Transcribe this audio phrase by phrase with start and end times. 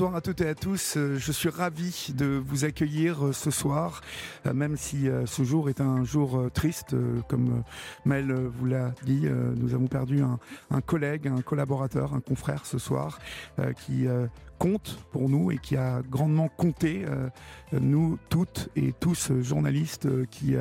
[0.00, 0.96] Bonsoir à toutes et à tous.
[0.96, 4.00] Euh, je suis ravi de vous accueillir euh, ce soir,
[4.46, 6.96] euh, même si ce jour est un jour triste,
[7.28, 7.62] comme
[8.06, 9.26] Mel vous l'a dit.
[9.56, 10.38] Nous avons perdu un,
[10.70, 13.18] un, collègue, un collaborateur, un confrère ce soir,
[13.84, 14.06] qui
[14.60, 17.30] compte pour nous et qui a grandement compté, euh,
[17.72, 20.54] nous toutes et tous euh, journalistes euh, qui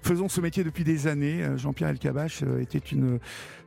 [0.00, 1.44] faisons ce métier depuis des années.
[1.56, 3.18] Jean-Pierre Elkabach était une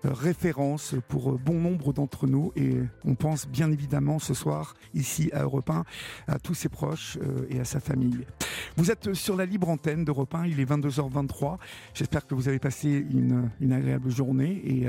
[0.04, 5.44] référence pour bon nombre d'entre nous et on pense bien évidemment ce soir ici à
[5.44, 5.84] Europe 1
[6.28, 7.18] à tous ses proches
[7.50, 8.26] et à sa famille.
[8.78, 11.58] Vous êtes sur la libre antenne d'Europe 1, il est 22h23.
[11.94, 14.88] J'espère que vous avez passé une, une agréable journée et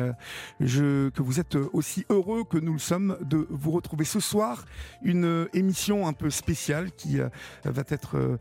[0.60, 4.66] que vous êtes aussi heureux que nous le sommes de vous retrouver ce soir
[5.02, 7.28] une émission un peu spéciale qui euh,
[7.64, 8.38] va être, euh,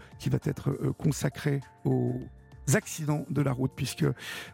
[0.67, 2.19] euh, consacrée aux
[2.73, 4.05] accidents de la route, puisque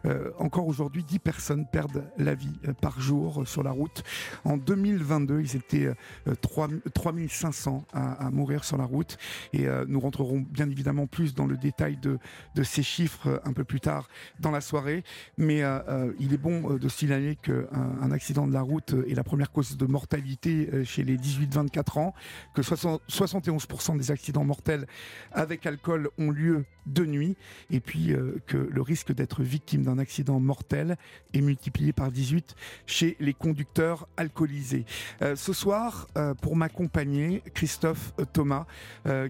[0.04, 4.02] euh, encore aujourd'hui, 10 personnes perdent la vie euh, par jour sur la route.
[4.44, 9.16] En 2022, ils étaient euh, 3, 3500 à, à, mourir sur la route.
[9.52, 12.18] Et euh, nous rentrerons bien évidemment plus dans le détail de,
[12.54, 14.08] de ces chiffres un peu plus tard
[14.40, 15.04] dans la soirée.
[15.38, 17.66] Mais euh, il est bon de signaler qu'un
[18.00, 22.14] un accident de la route est la première cause de mortalité chez les 18-24 ans,
[22.54, 24.86] que 60, 71% des accidents mortels
[25.32, 27.36] avec alcool ont lieu de nuit.
[27.70, 30.96] Et puis euh, que le risque d'être victime d'un accident mortel
[31.32, 32.54] est multiplié par 18
[32.86, 34.84] chez les conducteurs alcoolisés.
[35.22, 38.66] Euh, ce soir, euh, pour m'accompagner, Christophe Thomas,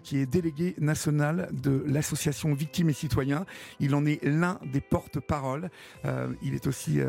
[0.03, 3.45] qui est délégué national de l'association Victimes et Citoyens.
[3.81, 5.71] Il en est l'un des porte-parole.
[6.43, 7.01] il est aussi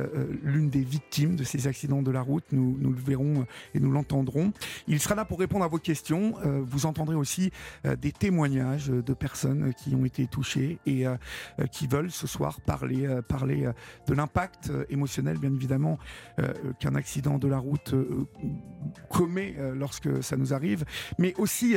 [0.43, 2.45] l'une des victimes de ces accidents de la route.
[2.51, 4.53] Nous, nous le verrons et nous l'entendrons.
[4.87, 6.35] Il sera là pour répondre à vos questions.
[6.43, 7.51] vous entendrez aussi
[7.83, 11.15] des témoignages de personnes qui ont été touchées et euh,
[11.71, 13.73] qui veulent ce soir parler, euh, parler euh,
[14.07, 15.97] de l'impact émotionnel, bien évidemment,
[16.79, 17.93] qu'un accident de la route
[19.09, 20.85] commet lorsque ça nous arrive,
[21.19, 21.75] mais aussi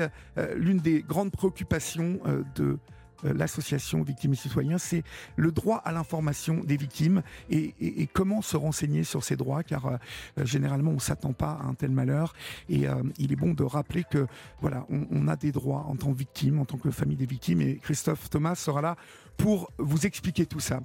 [0.57, 2.21] l'une des grandes préoccupations
[2.55, 2.79] de euh,
[3.23, 5.03] l'association Victimes et Citoyens, c'est
[5.37, 7.75] le droit à l'information des victimes et,
[8.13, 9.97] comment se renseigner sur ces droits, car euh,
[10.45, 12.35] généralement on s'attend pas à un tel malheur.
[12.69, 14.27] Et euh, il est bon de rappeler que
[14.61, 17.61] voilà, on, a des droits en tant que victime, en tant que famille des victimes.
[17.61, 18.97] Et Christophe Thomas sera là
[19.37, 20.81] pour vous expliquer tout ça.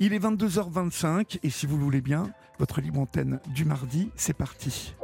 [0.00, 4.36] Il est 22h25 et si vous le voulez bien, votre libre antenne du mardi, c'est
[4.36, 4.94] parti.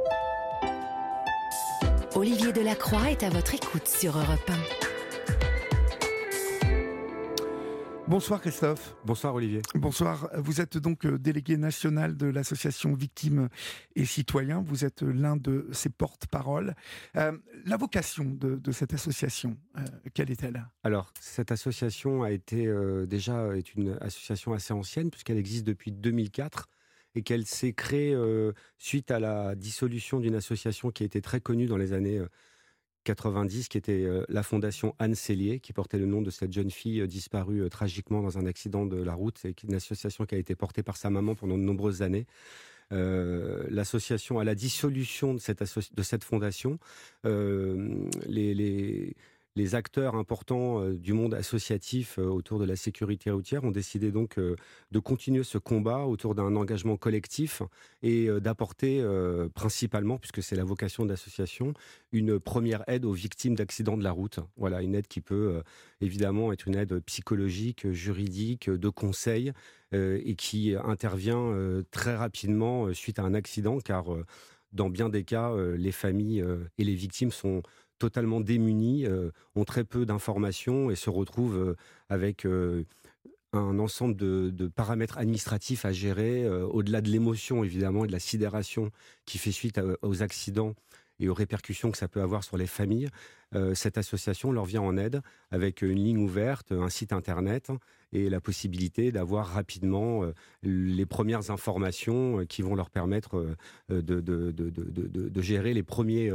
[2.15, 4.98] Olivier Delacroix est à votre écoute sur Europe 1.
[8.09, 8.95] Bonsoir Christophe.
[9.05, 9.61] Bonsoir Olivier.
[9.75, 10.31] Bonsoir.
[10.35, 13.49] Vous êtes donc euh, délégué national de l'association Victimes
[13.95, 14.63] et Citoyens.
[14.65, 16.73] Vous êtes l'un de ses porte-parole.
[17.17, 17.37] Euh,
[17.67, 19.81] la vocation de, de cette association, euh,
[20.15, 20.65] quelle est-elle?
[20.83, 25.91] Alors, cette association a été euh, déjà est une association assez ancienne puisqu'elle existe depuis
[25.91, 26.67] 2004
[27.13, 31.41] et qu'elle s'est créée euh, suite à la dissolution d'une association qui a été très
[31.41, 32.19] connue dans les années
[33.03, 36.71] 90, qui était euh, la fondation Anne Cellier, qui portait le nom de cette jeune
[36.71, 39.37] fille euh, disparue euh, tragiquement dans un accident de la route.
[39.41, 42.25] C'est une association qui a été portée par sa maman pendant de nombreuses années.
[42.91, 46.79] L'association à la dissolution de cette, fondation,
[47.23, 49.15] les,
[49.55, 54.11] les acteurs importants euh, du monde associatif euh, autour de la sécurité routière ont décidé
[54.11, 54.55] donc euh,
[54.91, 57.61] de continuer ce combat autour d'un engagement collectif
[58.01, 59.03] et d'apporter
[59.53, 61.73] principalement, puisque c'est la vocation de l'association,
[62.11, 64.39] une première aide aux victimes d'accidents de la route.
[64.57, 65.61] Voilà, une aide qui peut
[66.01, 69.51] évidemment être une aide psychologique, juridique, de conseil,
[69.91, 71.53] et qui intervient
[71.91, 74.05] très rapidement suite à un accident, car
[74.73, 76.45] dans bien des cas, les familles
[76.77, 77.63] et les victimes sont
[77.99, 81.75] totalement démunis, euh, ont très peu d'informations et se retrouvent euh,
[82.09, 82.85] avec euh,
[83.53, 88.91] un ensemble de, paramètres administratifs à gérer, au-delà de l'émotion évidemment et de la sidération
[89.25, 90.75] qui fait suite aux accidents
[91.19, 93.09] et aux répercussions que ça peut avoir sur les familles.
[93.55, 97.71] Euh, cette association leur vient en aide avec une ligne ouverte, un site internet
[98.13, 103.55] et la possibilité d'avoir rapidement euh, les premières informations euh, qui vont leur permettre
[103.89, 106.31] de, gérer les, premiers,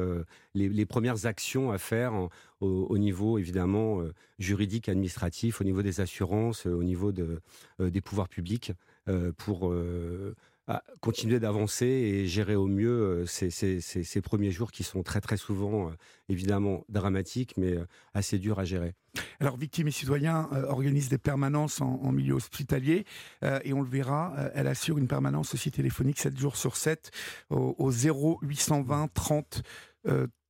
[0.55, 2.15] les, premières actions à faire
[2.61, 4.03] au, au, niveau évidemment
[4.39, 7.41] juridique, administratif, au niveau des assurances, au niveau de,
[7.79, 8.73] des pouvoirs publics.
[9.37, 9.73] pour
[11.01, 15.91] continuer d'avancer et gérer au mieux ces, ces, premiers jours qui sont très très souvent
[16.29, 17.77] évidemment dramatiques mais
[18.15, 18.95] assez durs à gérer.
[19.41, 23.05] Alors, Victimes et Citoyens organise des permanences en, milieu hospitalier
[23.43, 27.11] et on le verra, elle assure une permanence aussi téléphonique 7 jours sur 7
[27.51, 29.63] au, au 0820 30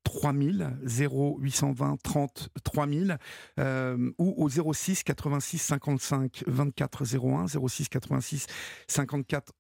[0.05, 3.19] 3000, 0 820 30 3000,
[4.19, 8.47] ou au 06 86 55 24 01, 06 86
[8.87, 9.53] 54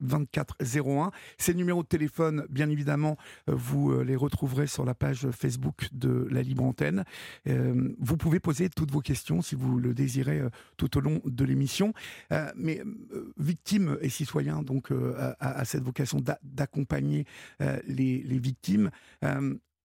[0.00, 1.10] 24 01.
[1.38, 3.16] Ces numéros de téléphone, bien évidemment,
[3.48, 7.04] euh, vous euh, les retrouverez sur la page Facebook de la Libre Antenne.
[7.46, 10.42] Euh, vous pouvez poser toutes vos questions si vous le désirez
[10.76, 11.92] tout au long de l'émission.
[12.56, 12.82] mais
[13.36, 14.92] victimes et citoyens, donc,
[15.40, 17.24] à, cette vocation d'accompagner
[17.60, 18.90] les, les, victimes.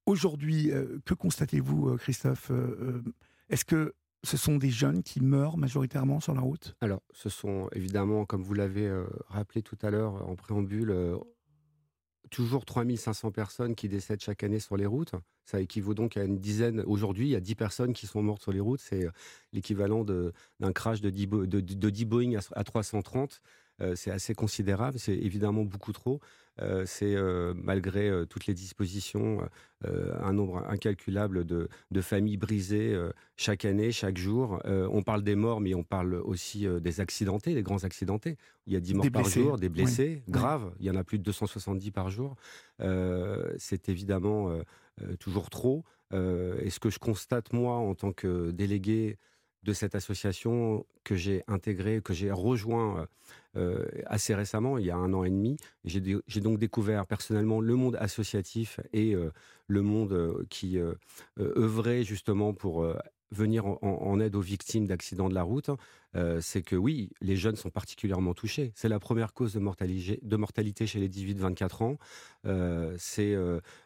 [0.06, 3.02] Aujourd'hui, euh, que constatez-vous, euh, Christophe euh,
[3.50, 6.76] Est-ce que ce sont des jeunes qui meurent majoritairement sur la route?
[6.82, 8.90] Alors, ce sont évidemment, comme vous l'avez
[9.28, 10.96] rappelé tout à l'heure en préambule,
[12.32, 15.12] toujours 3500 personnes qui décèdent chaque année sur les routes.
[15.44, 16.80] Ça équivaut donc à une dizaine.
[16.88, 18.80] Aujourd'hui, il y a 10 personnes qui sont mortes sur les routes.
[18.80, 19.06] C'est
[19.52, 23.42] l'équivalent d'un crash de 10, de, Boeing à 330.
[23.96, 25.00] C'est assez considérable.
[25.00, 26.20] C'est évidemment beaucoup trop.
[26.62, 29.40] Euh, c'est euh, malgré euh, toutes les dispositions
[30.22, 31.68] un nombre incalculable de,
[32.00, 32.98] familles brisées
[33.36, 34.62] chaque année, chaque jour.
[34.64, 38.38] on parle des morts, mais on parle aussi des accidentés, des grands accidentés.
[38.66, 40.72] Il y a 10 morts par jour, des blessés graves.
[40.80, 42.38] Il y en a plus de 270 par jour.
[43.58, 44.58] c'est évidemment
[45.20, 45.84] toujours trop.
[46.14, 49.18] et ce que je constate, moi, en tant que délégué
[49.64, 53.08] de cette association que j'ai intégrée, que j'ai rejoint
[53.56, 55.58] euh, assez récemment, il y a un an et demi.
[55.86, 59.32] J'ai donc découvert personnellement le monde associatif et euh,
[59.68, 60.78] le monde euh, qui
[61.40, 62.86] œuvrait justement pour
[63.32, 65.72] venir en, aide aux victimes d'accidents de la route,
[66.40, 68.72] c'est que oui, les jeunes sont particulièrement touchés.
[68.76, 71.98] C'est la première cause de mortalité chez les 18-24 ans.
[73.00, 73.36] c'est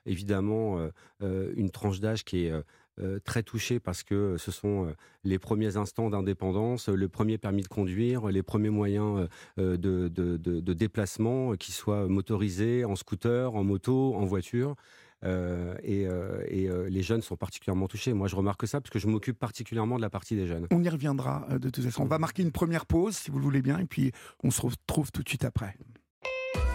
[0.06, 0.89] évidemment
[1.21, 2.53] une tranche d'âge qui est
[2.99, 7.61] euh, très touché parce que ce sont euh, les premiers instants d'indépendance, le premier permis
[7.61, 9.27] de conduire, les premiers moyens
[9.59, 14.75] euh, de, de, déplacement, qu'ils soient motorisés, en scooter, en moto, en voiture.
[15.23, 16.07] et,
[16.47, 18.13] et les jeunes sont particulièrement touchés.
[18.13, 20.67] Moi, je remarque ça parce que je m'occupe particulièrement de la partie des jeunes.
[20.71, 22.03] On y reviendra de toute façon.
[22.03, 24.11] On va marquer une première pause, si vous le voulez bien, et puis
[24.44, 25.75] on se retrouve tout de suite après.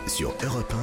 [0.08, 0.74] Sur Europe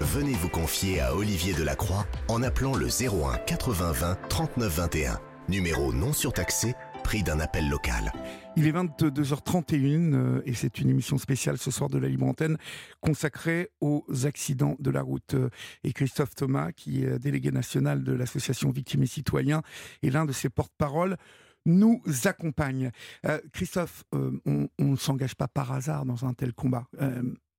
[0.00, 5.20] 1, venez vous confier à Olivier Delacroix en appelant le 01 80 20 39 21.
[5.48, 8.12] Numéro non surtaxé, prix d'un appel local.
[8.56, 12.58] Il est 22h31 euh, et c'est une émission spéciale ce soir de la Libre Antenne
[13.00, 15.34] consacrée aux accidents de la route.
[15.34, 15.48] Euh,
[15.82, 19.62] et Christophe Thomas, qui est délégué national de l'association Victimes et Citoyens,
[20.02, 21.16] est l'un de ses porte-parole
[21.64, 22.92] nous accompagne.
[23.24, 26.86] Euh, Christophe, on ne s'engage pas par hasard dans un tel combat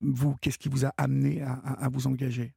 [0.01, 2.53] vous, qu'est-ce qui vous a amené à, vous engager?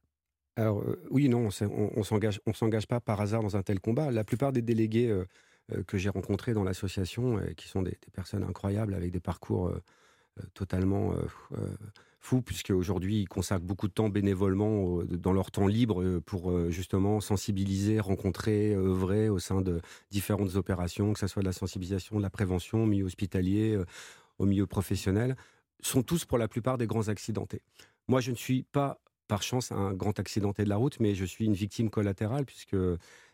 [0.55, 3.79] Alors euh, oui, non, on, on s'engage, on s'engage pas par hasard dans un tel
[3.79, 4.11] combat.
[4.11, 5.25] La plupart des délégués euh,
[5.71, 9.73] euh, que j'ai rencontrés dans l'association, qui sont des, personnes incroyables avec des parcours
[10.53, 11.13] totalement
[12.19, 17.19] fous, puisque aujourd'hui ils consacrent beaucoup de temps bénévolement dans leur temps libre pour justement
[17.19, 22.21] sensibiliser, rencontrer, œuvrer au sein de différentes opérations, que ce soit de la sensibilisation, de
[22.21, 23.79] la prévention, au milieu hospitalier,
[24.39, 25.35] au milieu professionnel
[25.81, 27.61] sont tous pour la plupart des grands accidentés.
[28.07, 31.25] Moi, je ne suis pas, par chance, un grand accidenté de la route, mais je
[31.25, 32.75] suis une victime collatérale puisque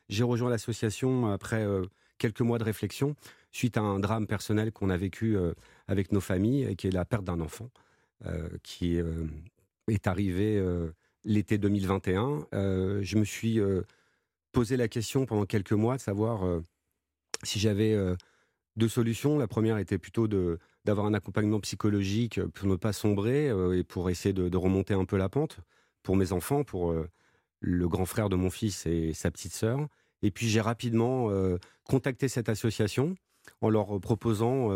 [0.10, 1.86] j'ai rejoint l'association après euh,
[2.18, 3.16] quelques mois de réflexion
[3.52, 5.54] suite à un drame personnel qu'on a vécu euh,
[5.88, 7.70] avec nos familles, et qui est la perte d'un enfant,
[8.26, 8.98] euh, qui
[9.88, 10.62] est arrivé
[11.24, 12.48] l'été 2021.
[12.52, 13.60] je me suis
[14.52, 16.44] posé la question pendant quelques mois de savoir
[17.44, 17.96] si j'avais
[18.76, 19.38] deux solutions.
[19.38, 23.84] La première était plutôt de d'avoir un accompagnement psychologique pour ne pas sombrer euh, et
[23.84, 25.60] pour essayer de, remonter un peu la pente
[26.02, 27.10] pour mes enfants, pour euh,
[27.60, 29.86] le grand frère de mon fils et sa petite sœur.
[30.22, 33.16] Et puis j'ai rapidement euh, contacté cette association
[33.60, 34.70] en leur proposant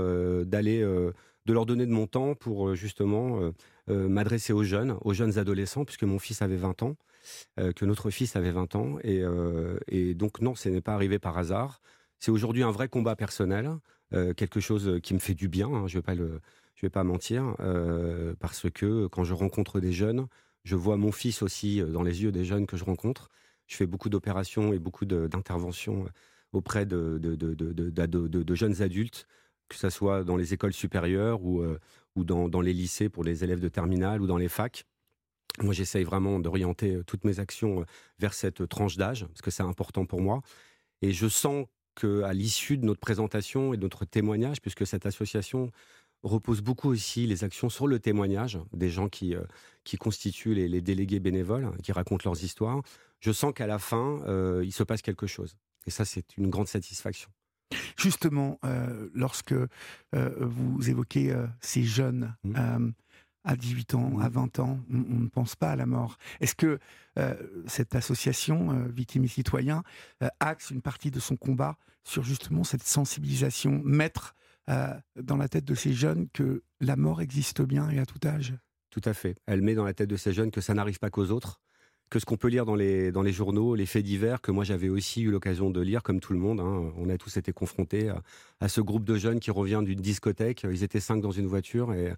[0.45, 3.51] d'aller, de leur donner de mon temps pour justement
[3.87, 6.95] m'adresser aux jeunes, aux jeunes adolescents, puisque mon fils avait 20 ans,
[7.57, 8.97] que notre fils avait 20 ans.
[9.03, 9.23] Et,
[9.89, 11.81] et donc non, ce n'est pas arrivé par hasard.
[12.17, 13.71] C'est aujourd'hui un vrai combat personnel
[14.13, 15.67] euh, quelque chose qui me fait du bien.
[15.67, 16.41] Hein, je vais pas le,
[16.75, 20.27] je vais pas mentir, euh, parce que quand je rencontre des jeunes,
[20.63, 23.29] je vois mon fils aussi euh, dans les yeux des jeunes que je rencontre.
[23.67, 26.05] Je fais beaucoup d'opérations et beaucoup d'interventions
[26.51, 29.27] auprès de de, de, jeunes adultes,
[29.69, 31.63] que ce soit dans les écoles supérieures ou,
[32.17, 34.83] ou dans, dans, les lycées pour les élèves de terminale ou dans les facs.
[35.59, 37.85] Moi, j'essaye vraiment d'orienter toutes mes actions
[38.19, 40.41] vers cette tranche d'âge, parce que c'est important pour moi.
[41.01, 41.65] Et je sens
[41.95, 45.71] qu'à l'issue de notre présentation et de notre témoignage, puisque cette association
[46.23, 49.35] reposent beaucoup aussi les actions sur le témoignage des gens qui,
[49.83, 52.81] qui constituent les, les, délégués bénévoles, qui racontent leurs histoires.
[53.19, 54.21] Je sens qu'à la fin,
[54.63, 55.55] il se passe quelque chose.
[55.87, 57.29] Et ça, c'est une grande satisfaction.
[57.97, 58.59] Justement,
[59.15, 59.55] lorsque
[60.13, 62.91] vous évoquez ces jeunes, mmh
[63.43, 66.17] à 18 ans, à 20 ans, on, ne pense pas à la mort.
[66.39, 66.79] Est-ce que
[67.17, 67.35] euh,
[67.67, 69.83] cette association, euh, Victimes et Citoyens,
[70.23, 74.35] euh, axe une partie de son combat sur justement cette sensibilisation, mettre
[75.17, 78.53] dans la tête de ces jeunes que la mort existe bien et à tout âge?
[78.89, 79.35] Tout à fait.
[79.45, 81.59] Elle met dans la tête de ces jeunes que ça n'arrive pas qu'aux autres,
[82.11, 84.65] que ce qu'on peut lire dans les, dans les journaux, les faits divers, que moi
[84.65, 86.59] j'avais aussi eu l'occasion de lire, comme tout le monde.
[86.59, 86.91] Hein.
[86.97, 88.11] On a tous été confrontés
[88.59, 90.67] à, ce groupe de jeunes qui revient d'une discothèque.
[90.69, 92.13] Ils étaient cinq dans une voiture et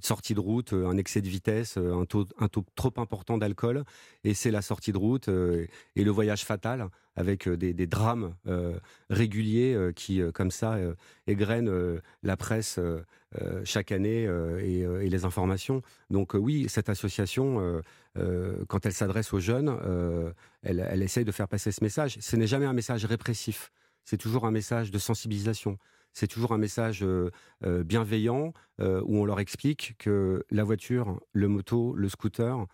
[0.00, 3.84] sortie de route, un excès de vitesse, un taux, un taux trop important d'alcool.
[4.22, 6.86] Et c'est la sortie de route euh, et le voyage fatal
[7.16, 8.78] avec euh, des, drames euh,
[9.08, 10.76] réguliers qui, comme ça,
[11.26, 11.72] égrènent
[12.22, 12.78] la presse
[13.64, 14.22] chaque année
[14.60, 15.82] et, et, les informations.
[16.10, 17.82] Donc oui, cette association
[18.18, 20.32] euh, quand elle s'adresse aux jeunes, euh,
[20.62, 22.18] elle, elle, essaye de faire passer ce message.
[22.20, 23.70] Ce n'est jamais un message répressif,
[24.04, 25.78] c'est toujours un message de sensibilisation.
[26.14, 27.30] C'est toujours un message euh,
[27.84, 32.66] bienveillant où on leur explique que la voiture, le moto, le scooter,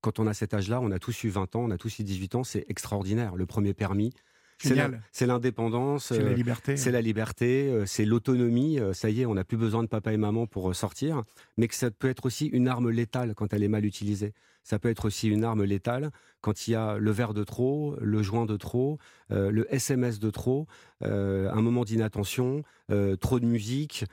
[0.00, 2.04] quand on a cet âge-là, on a tous eu 20 ans, on a tous eu
[2.04, 3.34] 18 ans, c'est extraordinaire.
[3.34, 4.12] Le premier permis,
[4.58, 8.78] c'est l'indépendance, c'est la liberté, c'est la liberté, c'est l'autonomie.
[8.92, 11.22] Ça y est, on n'a plus besoin de papa et maman pour sortir,
[11.56, 14.32] mais que ça peut être aussi une arme létale quand elle est mal utilisée.
[14.68, 16.10] Ça peut être aussi une arme létale
[16.42, 18.98] quand il y a le verre de trop, le joint de trop,
[19.30, 20.66] euh, le SMS de trop,
[21.02, 24.04] euh, un moment d'inattention, euh, trop de musique,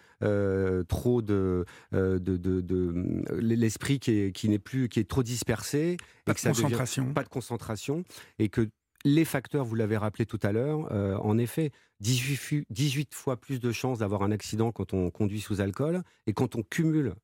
[0.87, 2.45] trop de, de,
[3.37, 8.03] l'esprit qui n'est plus qui est trop dispersé, pas de concentration, pas de concentration,
[8.39, 8.69] et que
[9.05, 10.91] les facteurs, vous l'avez rappelé tout à l'heure,
[11.23, 11.71] en effet,
[12.01, 16.33] 18, 18 fois plus de chances d'avoir un accident quand on conduit sous alcool, et
[16.33, 17.15] quand on cumule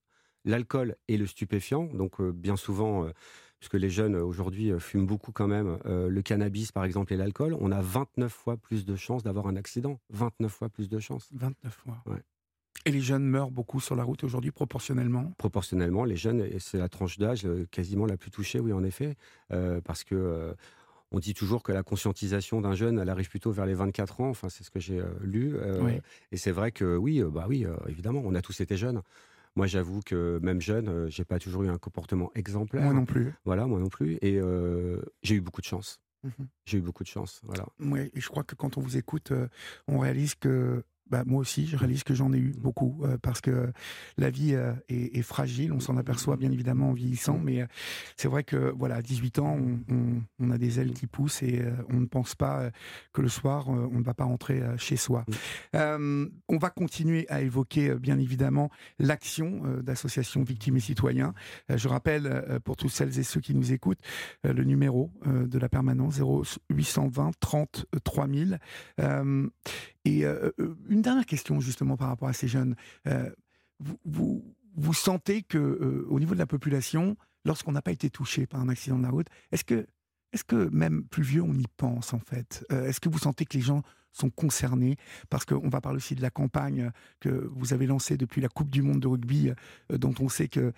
[0.46, 1.86] l'alcool et le stupéfiant.
[1.86, 3.12] Donc euh, bien souvent, euh,
[3.60, 7.56] puisque les jeunes euh, aujourd'hui fument beaucoup quand même, le cannabis par exemple et l'alcool,
[7.60, 10.00] on a 29 fois plus de chances d'avoir un accident.
[10.10, 11.30] 29 fois plus de chances.
[11.34, 12.04] 29 fois.
[12.86, 15.32] Et les jeunes meurent beaucoup sur la route aujourd'hui, proportionnellement?
[15.38, 19.16] Proportionnellement, les jeunes, c'est la tranche d'âge quasiment la plus touchée, oui, en effet,
[19.84, 20.56] parce que
[21.12, 24.30] on dit toujours que la conscientisation d'un jeune, elle arrive plutôt vers les 24 ans.
[24.30, 25.56] Enfin, c'est ce que j'ai lu.
[26.32, 29.02] Et c'est vrai que oui, bah oui, évidemment, on a tous été jeunes.
[29.56, 32.84] Moi, j'avoue que même jeune, euh, j'ai pas toujours eu un comportement exemplaire.
[32.84, 33.34] Moi non plus.
[33.44, 34.18] Voilà, moi non plus.
[34.22, 36.00] Et euh, j'ai eu beaucoup de chance.
[36.24, 36.30] Mmh
[36.66, 37.42] j'ai eu beaucoup de chance.
[37.44, 37.66] Voilà.
[37.80, 39.48] Oui, et je crois que quand on vous écoute, euh,
[39.88, 43.42] on réalise que bah, moi aussi, je réalise que j'en ai eu beaucoup euh, parce
[43.42, 43.74] que
[44.18, 45.74] la vie euh, est, fragile.
[45.74, 47.66] On s'en aperçoit bien évidemment en vieillissant, mais euh,
[48.16, 49.60] c'est vrai que voilà, à 18 ans,
[50.40, 52.72] on, a des ailes qui poussent et on ne pense pas
[53.14, 55.26] que le soir, on ne va pas rentrer chez soi.
[55.74, 61.34] on va continuer à évoquer bien évidemment l'action d'associations victimes et citoyens.
[61.70, 64.02] je rappelle pour toutes celles et ceux qui nous écoutent
[64.44, 66.20] le numéro de la permanence
[66.70, 68.60] 0820 30 3000.
[70.06, 72.76] Et euh, euh, une dernière question justement par rapport à ces jeunes.
[73.08, 73.30] Euh,
[74.06, 74.44] vous,
[74.76, 78.70] vous, sentez que au niveau de la population, lorsqu'on n'a pas été touché par un
[78.70, 79.88] accident de la route, est-ce que,
[80.34, 82.64] est-ce que même plus vieux, on y pense en fait?
[82.70, 83.82] Est-ce que vous sentez que les gens
[84.12, 84.98] sont concernés?
[85.32, 88.70] Parce qu'on va parler aussi de la campagne que vous avez lancée depuis la Coupe
[88.70, 89.52] du Monde de rugby,
[89.90, 90.74] dont on sait que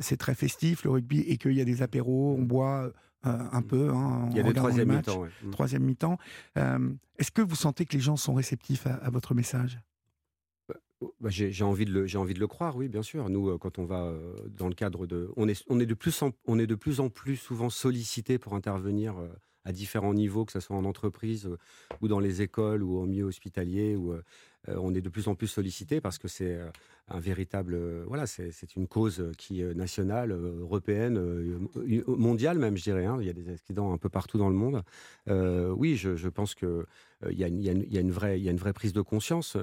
[0.00, 2.90] c'est très festif le rugby et qu'il y a des apéros, on boit
[3.26, 3.90] euh, un peu.
[3.90, 5.24] Hein, Il y a troisième mi-temps.
[5.42, 5.50] Mm.
[5.50, 6.18] Troisième mi-temps.
[6.58, 9.80] Euh, est-ce que vous sentez que les gens sont réceptifs à, votre message?
[10.68, 13.28] Bah, oh, bah, j'ai envie de le j'ai envie de le croire oui bien sûr
[13.28, 14.12] nous euh, quand on va
[14.48, 17.00] dans le cadre de on est on est de plus en, on est de plus
[17.00, 19.16] en plus souvent sollicité pour intervenir
[19.64, 21.48] à différents niveaux que ce soit en entreprise
[22.00, 24.14] ou dans les écoles ou au milieu hospitalier ou
[24.68, 26.60] on est de plus en plus sollicité parce que c'est
[27.08, 27.74] un véritable.
[27.74, 33.04] Euh, voilà, c'est une cause qui est nationale, euh, européenne, euh, mondiale même, je dirais.
[33.04, 33.18] Hein.
[33.20, 34.82] Il y a des accidents un peu partout dans le monde.
[35.76, 36.86] oui, je, pense que
[37.30, 39.56] il y, a une, vraie, il y a une vraie prise de conscience.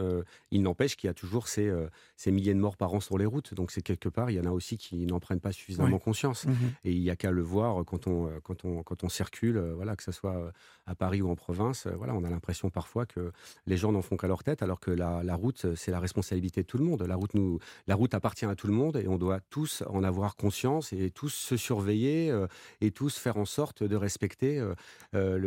[0.52, 1.72] il n'empêche qu'il y a toujours ces,
[2.16, 3.54] ces, milliers de morts par an sur les routes.
[3.54, 6.46] Donc c'est quelque part, il y en a aussi qui n'en prennent pas suffisamment conscience.
[6.46, 6.54] Mmh
[6.86, 9.96] Et il n'y a qu'à le voir quand on, quand on, quand on circule, voilà,
[9.96, 10.52] que ce soit
[10.86, 11.88] à Paris ou en province.
[11.88, 13.32] Voilà, on a l'impression parfois que
[13.66, 16.62] les gens n'en font qu'à leur tête, alors que la, la route, c'est la responsabilité
[16.62, 17.04] de tout le monde.
[17.04, 20.04] La route nous, la route appartient à tout le monde et on doit tous en
[20.04, 22.48] avoir conscience et tous se surveiller euh,
[22.82, 24.74] et tous faire en sorte de respecter euh,
[25.16, 25.38] euh,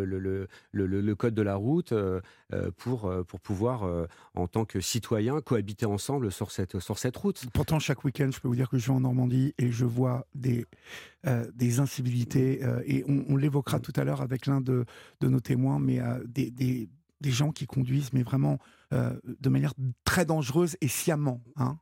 [0.73, 1.95] le, code de la route
[2.77, 7.45] pour, pour pouvoir, en tant que citoyen, cohabiter ensemble sur cette, sur cette route.
[7.53, 10.27] Pourtant, chaque week-end, je peux vous dire que je vais en Normandie et je vois
[10.35, 10.67] des,
[11.55, 14.85] des incivilités et on, l'évoquera tout à l'heure avec l'un de,
[15.21, 16.89] de, nos témoins, mais des, des,
[17.21, 18.59] des gens qui conduisent, mais vraiment
[18.93, 21.79] de manière très dangereuse et sciemment, hein,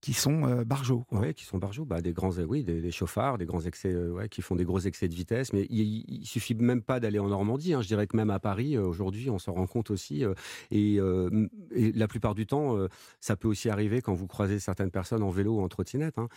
[0.00, 1.04] qui sont euh, barjots.
[1.10, 1.84] Oui, qui sont barjots.
[1.84, 5.08] Bah, des grands, oui, des, chauffards, des grands excès, ouais, qui font des gros excès
[5.08, 5.52] de vitesse.
[5.52, 7.74] Mais il, il suffit même pas d'aller en Normandie.
[7.74, 7.82] Hein.
[7.82, 10.24] Je dirais que même à Paris, aujourd'hui, on s'en rend compte aussi.
[10.70, 12.76] Et, et, la plupart du temps,
[13.20, 16.18] ça peut aussi arriver quand vous croisez certaines personnes en vélo ou en trottinette.
[16.18, 16.28] Hein.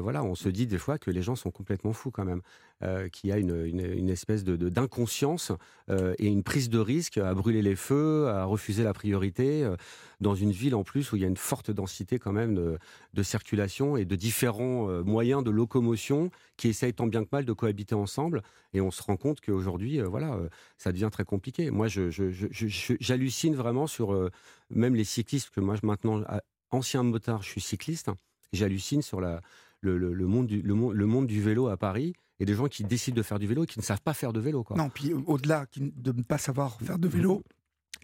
[0.00, 2.42] voilà, on se dit des fois que les gens sont complètement fous quand même.
[2.82, 5.50] Euh, qu'il y a une, espèce d'inconscience
[5.88, 9.76] euh, et une prise de risque à brûler les feux, à refuser la priorité, euh,
[10.20, 12.76] dans une ville en plus où il y a une forte densité quand même
[13.16, 17.52] de circulation et de différents moyens de locomotion qui essayent tant bien que mal de
[17.52, 18.42] cohabiter ensemble.
[18.74, 20.38] Et on se rend compte qu'aujourd'hui, voilà,
[20.78, 21.70] ça devient très compliqué.
[21.70, 24.30] Moi, j'hallucine vraiment sur
[24.70, 26.22] même les cyclistes, que moi maintenant,
[26.70, 28.10] ancien motard, je suis cycliste,
[28.52, 29.40] j'hallucine sur la,
[29.80, 33.16] le, monde du, le, le monde du vélo à Paris et des gens qui décident
[33.16, 34.62] de faire du vélo et qui ne savent pas faire de vélo.
[34.62, 34.76] Quoi.
[34.76, 37.42] Non, puis au-delà de ne pas savoir faire de vélo,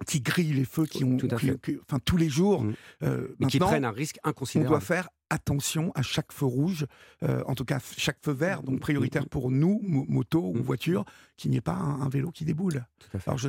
[0.07, 2.75] qui grillent les feux, qui ont, Tout enfin tous les jours, mmh.
[3.05, 4.75] euh, et qui prennent un risque inconsidérable.
[4.75, 6.87] On doit faire attention à chaque feu rouge,
[7.23, 11.05] euh, en tout cas chaque feu vert, donc prioritaire pour nous, moto ou voiture,
[11.39, 12.85] qu'il n'y ait pas un, vélo qui déboule.
[13.27, 13.41] Alors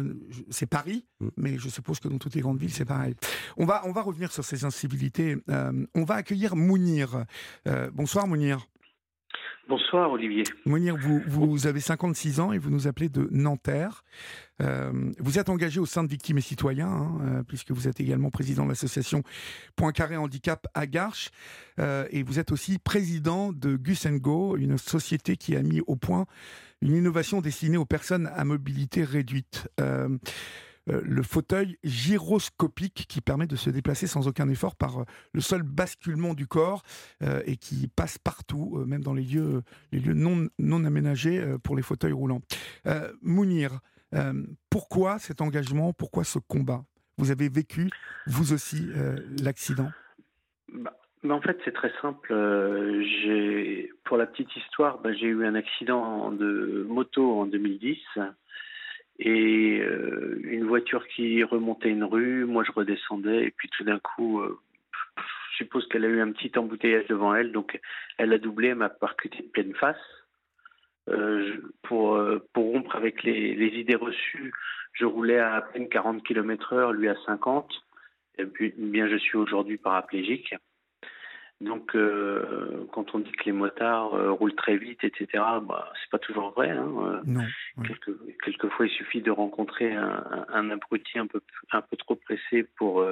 [0.49, 3.15] c'est Paris, mais je suppose que dans toutes les grandes villes c'est pareil.
[3.57, 5.37] On va, on va revenir sur ces incivilités.
[5.49, 7.25] Euh, on va accueillir Mounir.
[7.93, 8.65] bonsoir Mounir.
[9.69, 10.43] Bonsoir Olivier.
[10.65, 14.03] Mounir, vous, avez 56 ans et vous nous appelez de Nanterre.
[14.61, 18.01] Euh, vous êtes engagé au sein de Victimes et Citoyens, hein, euh, puisque vous êtes
[18.01, 19.23] également président de l'association
[19.77, 21.31] Point Carré Handicap à Garches.
[21.79, 26.25] Euh, et vous êtes aussi président de Gus une société qui a mis au point
[26.81, 29.69] une innovation destinée aux personnes à mobilité réduite.
[30.87, 35.63] Le fauteuil gyroscopique qui permet de se déplacer sans aucun effort par euh, le seul
[35.63, 36.83] basculement du corps
[37.21, 39.63] euh, et qui passe partout, même dans les lieux,
[39.93, 42.41] non, aménagés pour les fauteuils roulants.
[43.21, 43.79] Mounir,
[44.69, 46.83] pourquoi cet engagement Pourquoi ce combat?
[47.17, 47.89] Vous avez vécu,
[48.27, 48.87] vous aussi,
[49.41, 49.89] l'accident?
[50.71, 50.93] Bah,
[51.29, 52.33] en fait, c'est très simple.
[54.03, 57.97] pour la petite histoire, bah, j'ai eu un accident de moto en 2010
[59.19, 63.99] et euh, une voiture qui remontait une rue, moi je redescendais et puis tout d'un
[63.99, 64.59] coup, euh,
[65.51, 67.79] je suppose qu'elle a eu un petit embouteillage devant elle, donc
[68.17, 69.97] elle a doublé, elle m'a percuté de pleine face.
[71.09, 72.17] Euh, pour,
[72.53, 74.53] pour rompre avec les, idées reçues,
[74.93, 77.69] je roulais à à peine 40 km heure, lui à 50.
[78.37, 80.55] Et puis, bien, je suis aujourd'hui paraplégique.
[81.63, 85.27] Donc, euh, quand on dit que les motards euh, roulent très vite, etc.,
[85.61, 86.69] bah, c'est pas toujours vrai.
[86.69, 86.91] Hein.
[86.99, 87.41] Euh, non.
[88.43, 93.05] quelquefois, il suffit de rencontrer un, un, abruti un peu, un peu trop pressé pour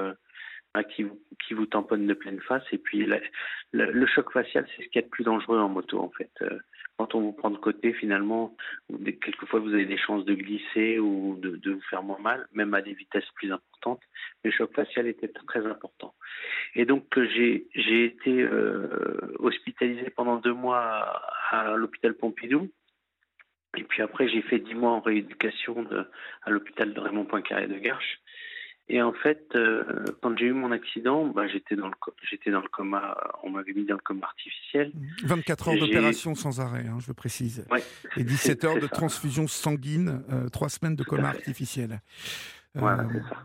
[0.73, 1.05] bah, qui,
[1.45, 2.63] qui vous tamponne de pleine face.
[2.73, 3.07] Et puis,
[3.71, 6.31] le choc facial, c'est ce qui est le plus dangereux en moto, en fait
[7.01, 8.55] quand on vous prend de côté, finalement,
[9.23, 12.83] quelquefois vous avez des chances de glisser ou de, vous faire moins mal, même à
[12.83, 14.01] des vitesses plus importantes.
[14.43, 16.13] Le choc facial était très important.
[16.75, 22.69] Et donc j'ai été euh, hospitalisé pendant deux mois à, l'hôpital Pompidou.
[23.75, 25.87] Et puis après, j'ai fait dix mois en rééducation
[26.43, 28.20] à l'hôpital de Raymond Poincaré de Garches.
[28.89, 29.83] Et en fait, euh,
[30.21, 31.93] quand j'ai eu mon accident, bah, j'étais dans le
[32.29, 33.15] j'étais dans le coma.
[33.43, 34.91] On m'avait mis dans le coma artificiel.
[35.23, 37.65] 24 heures d'opération sans arrêt, hein, je précise.
[38.17, 42.01] et 17 heures de transfusion sanguine, euh, 3 semaines de coma artificiel.
[42.77, 42.81] Euh,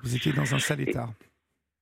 [0.03, 1.09] vous étiez dans un sale état.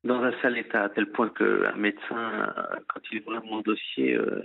[0.02, 2.52] Dans un sale état, à tel point qu'un médecin,
[2.88, 4.42] quand il ouvrait mon dossier, euh,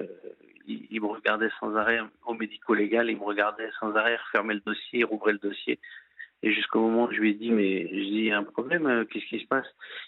[0.67, 4.62] il, il, me regardait sans arrêt au médico-légal, il me regardait sans arrêt, refermait le
[4.62, 5.80] dossier, rouvrait le dossier.
[6.41, 8.43] Et jusqu'au moment où je lui ai dit, mais je dis, il y a un
[8.43, 9.67] problème, euh, qu'est-ce qui se passe?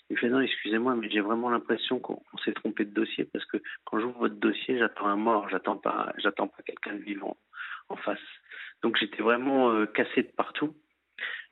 [0.10, 3.58] Il fait, non, excusez-moi, mais j'ai vraiment l'impression qu'on s'est trompé de dossier parce que
[3.84, 7.38] quand j'ouvre votre dossier, j'attends un mort, j'attends pas, pas quelqu'un de vivant
[7.90, 8.20] en face.
[8.82, 10.74] Donc j'étais vraiment euh, cassé de partout.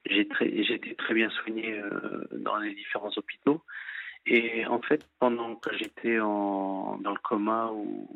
[0.05, 3.61] J'ai été très bien soigné euh, dans les différents hôpitaux.
[4.25, 8.07] Et en fait, pendant que j'étais dans le coma ou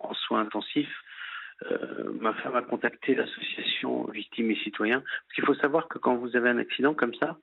[0.00, 1.02] en soins intensifs,
[1.70, 5.00] euh, ma femme a contacté l'association Victimes et Citoyens.
[5.00, 7.38] Parce qu'il faut savoir que quand vous avez un accident comme ça,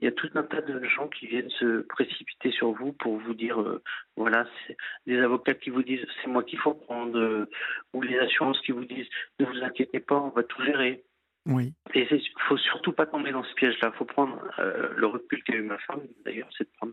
[0.00, 3.18] il y a tout un tas de gens qui viennent se précipiter sur vous pour
[3.18, 3.82] vous dire, euh,
[4.16, 7.46] voilà, c'est des avocats qui vous disent c'est moi qu'il faut prendre, euh,
[7.92, 9.08] ou les assurances qui vous disent
[9.40, 11.04] ne vous inquiétez pas, on va tout gérer.
[11.46, 11.72] Oui.
[11.94, 13.90] Et il faut surtout pas tomber dans ce piège-là.
[13.94, 16.92] Il faut prendre le recul qu'a eu ma femme, d'ailleurs, c'est de prendre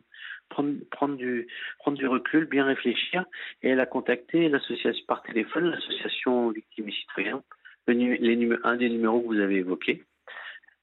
[0.49, 1.47] prendre, prendre, du,
[1.79, 3.25] prendre du recul, bien réfléchir.
[3.63, 7.43] Et elle a contacté l'association par téléphone, l'association Victimes et Citoyens,
[7.87, 10.03] les, un des numéros que vous avez évoqués.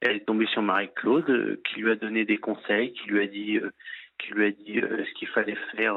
[0.02, 3.26] Elle est tombée sur Marie-Claude, euh, qui lui a donné des conseils, qui lui a
[3.26, 3.70] dit, euh,
[4.18, 5.94] qui lui a dit euh, ce qu'il fallait faire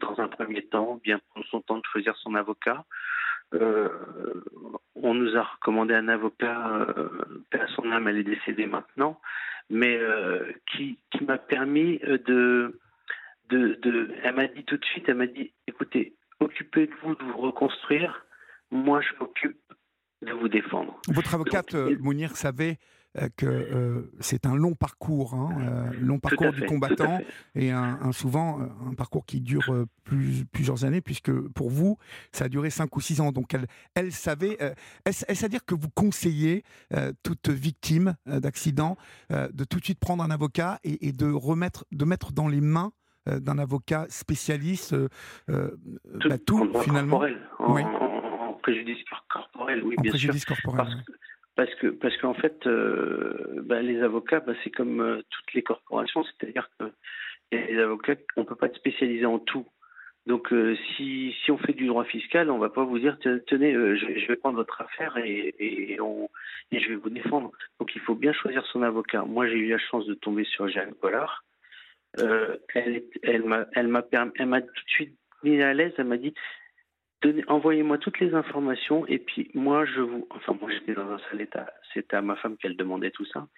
[0.00, 2.84] dans un premier temps, bien prendre son temps de choisir son avocat.
[3.52, 6.86] on nous a recommandé un avocat,
[7.52, 9.20] à son âme, elle est décédée maintenant,
[9.70, 9.98] mais
[10.66, 12.78] qui, qui m'a permis de,
[13.50, 17.38] de, de, Elle m'a dit tout de suite, elle m'a dit, écoutez, occupez-vous de vous
[17.38, 18.26] reconstruire,
[18.70, 19.58] moi je m'occupe
[20.22, 21.00] de vous défendre.
[21.08, 22.78] Votre avocate, Mounir, savait
[23.18, 27.20] euh, que euh, c'est un long parcours, hein, euh, long parcours du combattant
[27.54, 29.86] et un, souvent un parcours qui dure
[30.52, 31.96] plusieurs années puisque pour vous
[32.32, 33.32] ça a duré cinq ou six ans.
[33.32, 34.58] Donc elle, elle savait,
[35.04, 36.64] est-ce à dire que vous conseillez
[37.22, 38.96] toute victime d'accident
[39.30, 42.92] de tout de suite prendre un avocat et, de remettre, de mettre dans les mains
[43.26, 44.94] d'un avocat spécialiste
[45.48, 47.22] bah, tout, finalement.
[47.58, 51.04] en, préjudice corporel, oui, bien préjudice Corporel,
[51.56, 55.62] parce que parce qu'en fait, euh, bah, les avocats, bah, c'est comme euh, toutes les
[55.62, 56.92] corporations, c'est-à-dire que
[57.50, 59.66] les avocats, on peut pas être spécialisé en tout.
[60.26, 63.72] Donc, euh, si, si on fait du droit fiscal, on va pas vous dire tenez,
[63.72, 66.28] je, vais prendre votre affaire et, et, on,
[66.72, 67.52] et je vais vous défendre.
[67.78, 69.22] Donc, il faut bien choisir son avocat.
[69.22, 71.44] Moi, j'ai eu la chance de tomber sur Jeanne Collard.
[72.74, 75.92] Elle, elle m'a, tout de suite mis à l'aise.
[75.98, 76.34] Elle m'a dit
[77.48, 81.40] envoyez-moi toutes les informations et puis moi je vous enfin moi j'étais dans un sale
[81.40, 81.72] état.
[81.92, 83.48] C'était à ma femme qu'elle demandait tout ça.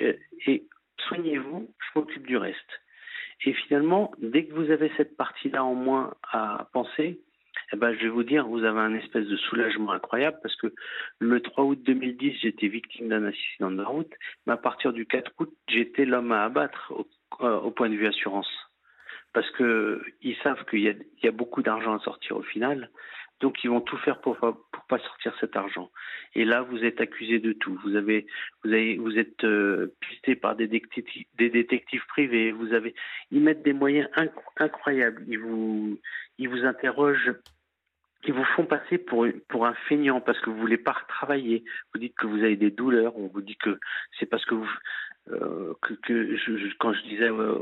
[0.00, 0.14] Euh,
[0.46, 0.66] et
[1.08, 2.58] soignez-vous je m'occupe du reste.
[3.44, 7.20] Et finalement dès que vous avez cette partie là en moins à penser
[7.72, 10.72] eh ben, je vais vous dire, vous avez un espèce de soulagement incroyable parce que
[11.20, 14.12] le 3 août 2010, j'étais victime d'un accident de la route,
[14.46, 16.92] mais à partir du 4 août, j'étais l'homme à abattre
[17.40, 18.48] euh, au point de vue assurance
[19.32, 22.90] parce que ils savent qu'il y, a beaucoup d'argent à sortir au final,
[23.40, 25.90] donc ils vont tout faire pour pour pas sortir cet argent.
[26.34, 27.78] Et là, vous êtes accusé de tout.
[27.84, 28.26] Vous avez
[28.64, 32.52] vous êtes euh, pisté par des détectives, des détectives privés.
[32.52, 32.94] Vous avez
[33.30, 34.08] ils mettent des moyens
[34.58, 35.24] incroyables.
[35.26, 35.98] Ils vous
[36.38, 37.32] ils vous interrogent
[38.24, 41.64] ils vous font passer pour, pour un feignant parce que vous voulez pas travailler.
[41.92, 43.16] Vous dites que vous avez des douleurs.
[43.16, 43.80] On vous dit que
[44.18, 44.70] c'est parce que vous,
[45.30, 47.54] euh, que, que je, quand je disais euh,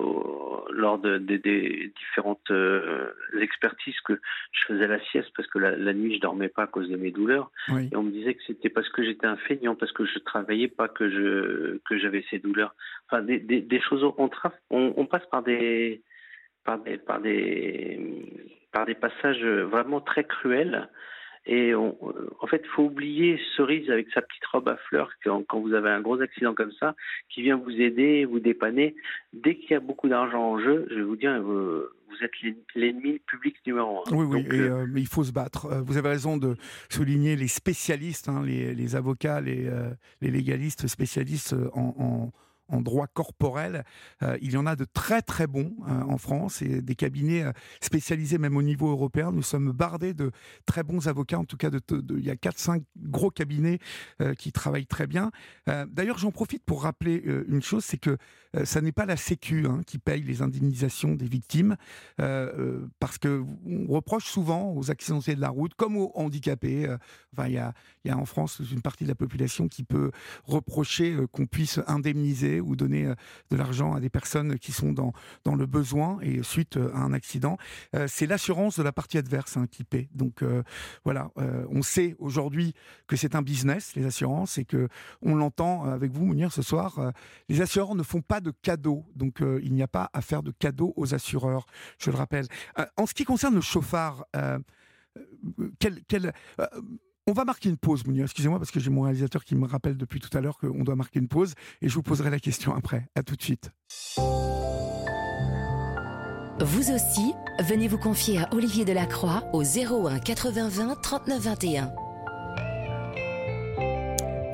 [0.71, 4.19] lors de, des différentes euh, expertises que
[4.53, 7.11] je faisais la sieste parce que la, nuit je dormais pas à cause de mes
[7.11, 7.51] douleurs.
[7.69, 10.69] Et on me disait que c'était parce que j'étais un feignant parce que je travaillais
[10.69, 12.75] pas que je que j'avais ces douleurs.
[13.07, 14.31] Enfin des, des, des choses on,
[14.71, 16.03] on, on passe par des
[16.65, 20.89] par des par des par des passages vraiment très cruels
[21.47, 25.61] et en fait, il faut oublier Cerise avec sa petite robe à fleurs quand, quand,
[25.61, 26.95] vous avez un gros accident comme ça,
[27.31, 28.95] qui vient vous aider, vous dépanner.
[29.33, 31.87] Dès qu'il y a beaucoup d'argent en jeu, je vais vous dire, vous,
[32.23, 34.15] êtes l'ennemi public numéro un.
[34.15, 35.67] Oui, oui, euh, euh, mais il faut se battre.
[35.67, 36.57] Euh, vous avez raison de
[36.91, 39.71] souligner les spécialistes, hein, les, les, avocats, les,
[40.21, 42.33] les, légalistes spécialistes en, en
[42.71, 43.85] en droit corporel.
[44.23, 47.43] Euh, il y en a de très très bons euh, en France et des cabinets
[47.43, 49.33] euh, spécialisés même au niveau européen.
[49.33, 50.31] Nous sommes bardés de
[50.67, 53.79] très bons avocats, en tout cas il y a 4-5 gros cabinets
[54.39, 55.31] qui travaillent très bien.
[55.67, 58.17] D'ailleurs, j'en profite pour rappeler une chose, c'est que
[58.65, 61.77] ça n'est pas la Sécu hein, qui paye les indemnisations des victimes,
[62.17, 66.89] parce que on reproche souvent aux accidentés de la route, comme aux handicapés.
[67.33, 70.11] enfin, il y a en France une partie de la population qui peut
[70.45, 73.15] reprocher qu'on puisse indemniser ou donner euh,
[73.51, 75.13] de l'argent à des personnes qui sont dans,
[75.45, 77.59] dans le besoin et suite euh, à un accident.
[77.95, 80.09] Euh, c'est l'assurance de la partie adverse hein, qui paie.
[80.15, 80.45] Donc
[81.05, 81.31] voilà,
[81.71, 82.75] on sait aujourd'hui
[83.07, 84.89] que c'est un business, les assurances, et que
[85.23, 87.13] on l'entend avec vous, Mounir, ce soir.
[87.49, 90.51] les assureurs ne font pas de cadeaux, donc il n'y a pas à faire de
[90.51, 91.67] cadeaux aux assureurs,
[91.99, 92.47] je le rappelle.
[92.97, 94.25] en ce qui concerne le chauffard,
[95.79, 96.33] quel, quel
[97.31, 98.25] on va marquer une pause, Mounir.
[98.25, 100.97] Excusez-moi parce que j'ai mon réalisateur qui me rappelle depuis tout à l'heure qu'on doit
[100.97, 103.07] marquer une pause et je vous poserai la question après.
[103.15, 103.71] À tout de suite.
[106.61, 111.93] Vous aussi, venez vous confier à Olivier Delacroix au 01 80 20 39 21.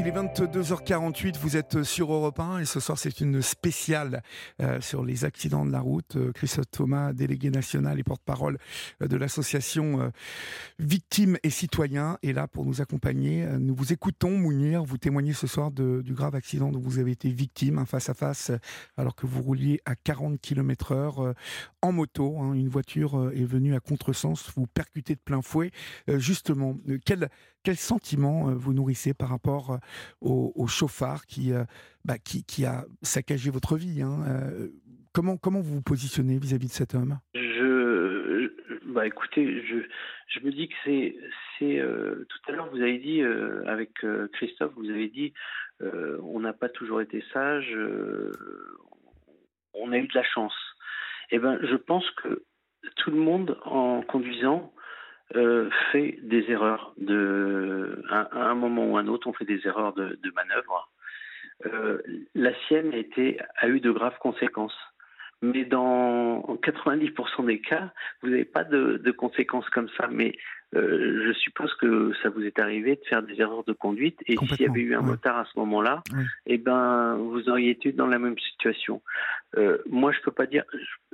[0.06, 4.22] Il est 22h48, vous êtes sur Europe 1 et ce soir c'est une spéciale
[4.62, 6.14] euh, sur les accidents de la route.
[6.14, 8.56] Euh, Christophe Thomas, délégué national et porte-parole
[9.02, 10.12] euh, de l'association
[10.78, 13.48] Victimes et Citoyens est là pour nous accompagner.
[13.58, 17.28] Nous vous écoutons, Mounir, vous témoignez ce soir du grave accident dont vous avez été
[17.28, 18.52] victime, face à face,
[18.96, 21.34] alors que vous rouliez à 40 km heure
[21.82, 22.38] en moto.
[22.38, 22.52] Hein.
[22.52, 25.72] une voiture est venue à contresens, vous percutez de plein fouet.
[26.06, 27.28] justement, quel,
[27.66, 29.80] quel sentiment vous nourrissez par rapport
[30.20, 31.64] au, chauffard qui, euh,
[32.04, 34.02] bah, qui, qui, a saccagé votre vie.
[34.02, 34.20] Hein.
[34.28, 34.68] Euh,
[35.12, 37.18] comment, comment vous vous positionnez vis-à-vis de cet homme?
[37.34, 38.52] Je,
[38.84, 39.78] bah écoutez, je,
[40.28, 40.74] je me dis que
[41.58, 43.20] c'est, euh, tout à l'heure vous avez dit
[43.66, 43.90] avec
[44.34, 45.34] Christophe, vous avez dit
[45.80, 47.76] on n'a pas toujours été sage,
[49.74, 50.54] on a eu de la chance.
[51.32, 52.44] Eh ben, je pense que
[52.94, 54.72] tout le monde en conduisant
[55.34, 59.92] euh, fait des erreurs de à, un moment ou un autre, on fait des erreurs
[59.94, 60.88] de, de manœuvre.
[62.34, 64.76] la sienne a, a eu de graves conséquences
[65.42, 70.08] mais dans 90% des cas, vous n'avez pas de, de, conséquences comme ça.
[70.10, 70.36] Mais
[70.74, 74.36] euh, je suppose que ça vous est arrivé de faire des erreurs de conduite et
[74.36, 76.02] s'il y avait eu un motard à ce moment-là,
[76.46, 79.00] eh ben vous auriez été dans la même situation?
[79.56, 80.64] Euh, moi, je peux pas dire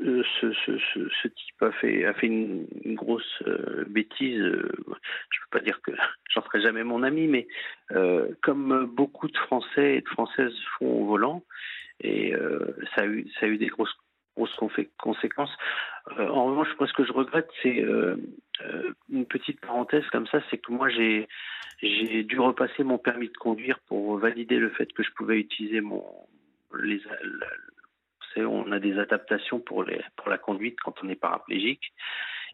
[0.01, 3.43] euh, ce, ce, ce, ce, type a fait a fait une, une grosse
[3.89, 4.41] bêtise.
[4.41, 5.93] Je peux pas dire que
[6.35, 7.47] j'en ferai jamais mon ami, mais
[8.41, 11.45] comme beaucoup de Français et de Françaises font au volant,
[12.01, 12.35] et
[12.95, 13.95] ça a eu ça a eu des grosses
[14.37, 14.57] grosses
[14.99, 15.57] conséquences.
[16.19, 18.17] Euh, en revanche, moi, ce que je regrette, c'est euh,
[18.65, 21.29] euh, une petite parenthèse comme ça, c'est que moi, j'ai
[21.83, 25.81] j'ai dû repasser mon permis de conduire pour valider le fait que je pouvais utiliser
[25.81, 26.05] mon
[26.81, 27.01] les
[28.37, 31.93] on a des adaptations pour les pour la conduite quand on est paraplégique.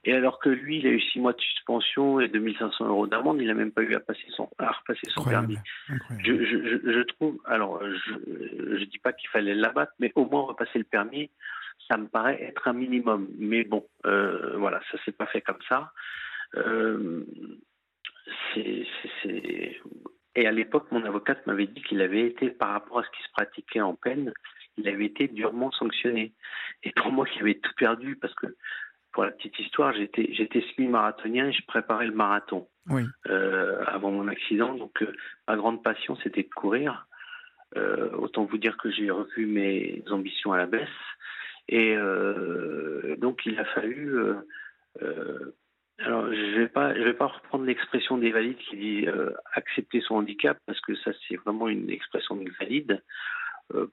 [0.04, 3.40] Et alors que lui, il a eu six mois de suspension et 2500 euros d'amende,
[3.40, 5.58] il n'a même pas eu à, passer son, à repasser son permis.
[6.24, 10.42] Je, je, je, trouve, alors je ne dis pas qu'il fallait l'abattre, mais au moins
[10.42, 11.30] repasser le permis,
[11.86, 13.28] ça me paraît être un minimum.
[13.38, 15.92] Mais bon, euh, voilà, ça s'est pas fait comme ça.
[16.56, 17.24] Euh,
[20.34, 23.22] Et à l'époque, mon avocate m'avait dit qu'il avait été, par rapport à ce qui
[23.22, 24.32] se pratiquait en peine,
[24.76, 26.32] il avait été durement sanctionné.
[26.84, 28.46] Et pour moi qui avais tout perdu, parce que
[29.12, 32.68] pour la petite histoire, j'étais j'étais semi-marathonien et je préparais le marathon
[33.26, 34.74] euh, avant mon accident.
[34.74, 35.04] Donc
[35.48, 37.06] ma grande passion, c'était de courir.
[37.74, 40.88] autant vous dire que j'ai revu mes ambitions à la baisse.
[41.68, 44.16] Et euh, donc il a fallu.
[44.16, 44.34] Euh,
[45.02, 45.54] euh,
[45.98, 49.06] alors je vais pas, je vais pas reprendre l'expression des valides qui dit
[49.52, 53.02] accepter son handicap parce que ça c'est vraiment une expression de valide.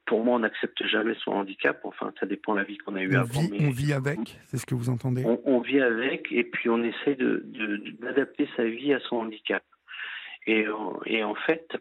[0.06, 1.82] pour moi, on n'accepte jamais son handicap.
[1.84, 3.42] Enfin, ça dépend de la vie qu'on a eue avant.
[3.60, 7.16] on vit avec, c'est ce que vous entendez on, vit avec et puis on essaie
[7.16, 9.64] d'adapter de, sa vie à son handicap.
[10.46, 10.68] Et,
[11.08, 11.76] et en fait,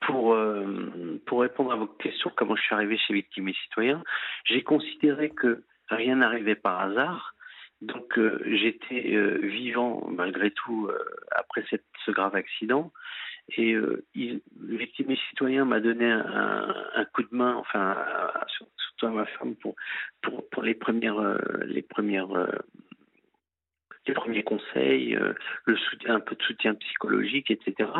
[0.00, 4.02] pour, euh, pour répondre à vos questions, comment je suis arrivé chez Victimes et Citoyens,
[4.44, 7.34] j'ai considéré que rien n'arrivait par hasard.
[7.82, 10.90] Donc euh, j'étais euh, vivant malgré tout
[11.34, 11.64] après
[12.04, 12.92] ce grave accident.
[13.56, 13.76] Et
[14.14, 17.96] il, Victimes et Citoyens m'a donné un, un, coup de main, enfin
[18.48, 19.76] surtout à ma femme pour,
[20.20, 22.48] pour, pour les premières, les premières
[24.06, 25.34] les premiers conseils, euh,
[26.06, 27.90] un peu de soutien psychologique, etc.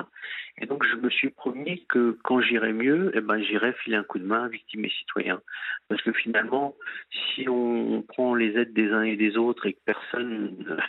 [0.59, 4.05] Et donc je me suis promis que quand j'irai mieux, eh ben j'irai filer un
[4.05, 5.41] coup de main à victimes et citoyens,
[5.89, 6.75] parce que finalement,
[7.11, 10.81] si on prend les aides des uns et des autres et que personne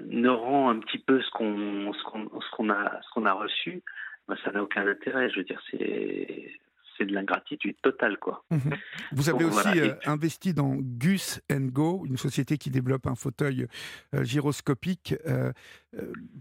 [0.00, 3.82] ne rend un petit peu ce qu'on ce qu'on a ce a reçu,
[4.28, 5.30] ben ça n'a aucun intérêt.
[5.30, 6.50] Je veux dire, c'est
[6.96, 8.44] c'est de l'ingratitude totale, quoi.
[8.50, 8.74] Mhm.
[9.12, 13.66] Vous avez aussi euh, investi dans Gus Go, une société qui développe un fauteuil
[14.14, 15.14] euh, gyroscopique.
[15.26, 15.52] Euh,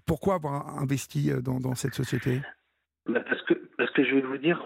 [0.06, 2.42] pourquoi avoir investi dans, cette société?
[3.08, 4.60] Bah, parce, que, parce que je vais vous dire,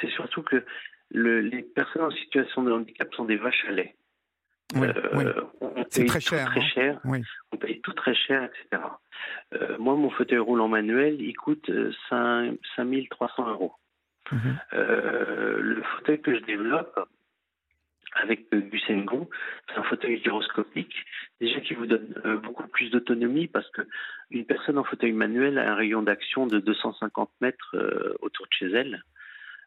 [0.00, 0.64] c'est surtout que
[1.10, 3.96] les personnes en situation de handicap sont des vaches à lait.
[5.90, 6.46] C'est très cher.
[6.46, 6.68] Très hein.
[6.74, 7.00] cher.
[7.52, 8.82] On paye tout très cher, etc.
[9.78, 11.70] moi, mon fauteuil roulant manuel, il coûte
[12.08, 13.72] 5, 5300 euros.
[14.32, 14.58] Mhm.
[14.72, 16.98] Euh, le fauteuil que je développe
[18.14, 19.28] avec Gusengo,
[19.68, 20.94] c'est un fauteuil gyroscopique,
[21.40, 23.82] déjà qui vous donne euh, beaucoup plus d'autonomie parce que
[24.30, 28.52] une personne en fauteuil manuel a un rayon d'action de 250 mètres euh, autour de
[28.52, 29.02] chez elle.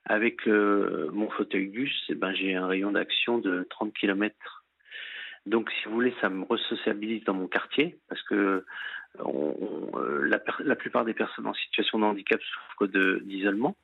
[0.06, 4.64] Avec mon fauteuil Gus, eh ben, j'ai un rayon d'action de 30 km.
[5.46, 8.66] Donc, si vous voulez, ça me resociabilise dans mon quartier parce que
[9.20, 12.88] la, plupart des personnes en situation de handicap souffrent
[13.22, 13.76] d'isolement.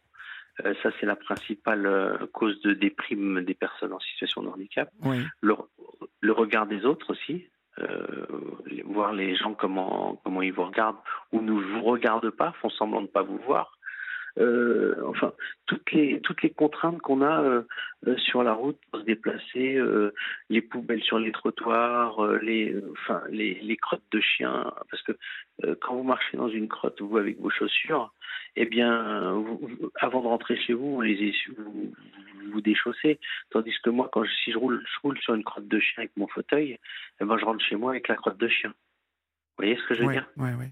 [0.64, 4.90] Euh, ça, c'est la principale euh, cause de déprime des personnes en situation de handicap.
[5.42, 5.56] Le,
[6.22, 7.46] le, regard des autres aussi,
[7.80, 8.26] euh,
[8.86, 10.98] voir les gens comment comment ils vous regardent
[11.32, 13.78] ou ne vous regardent pas, font semblant de ne pas vous voir.
[14.38, 15.34] Euh, enfin,
[15.66, 20.14] toutes les toutes les contraintes qu'on a euh, sur la route pour se déplacer, euh,
[20.50, 25.14] les poubelles sur les trottoirs, les enfin les, les crottes de chiens, parce que
[25.82, 28.14] quand vous marchez dans une crotte, vous avec vos chaussures,
[28.56, 31.94] eh bien, vous, avant de rentrer chez vous, les vous,
[32.52, 33.20] vous déchaussez.
[33.52, 36.00] Tandis que moi, quand je, si je roule, je roule sur une crotte de chien
[36.00, 36.78] avec mon fauteuil,
[37.22, 38.70] eh ben, je rentre chez moi avec la crotte de chien.
[38.70, 40.28] Vous voyez ce que je veux dire?
[40.38, 40.66] Oui, oui.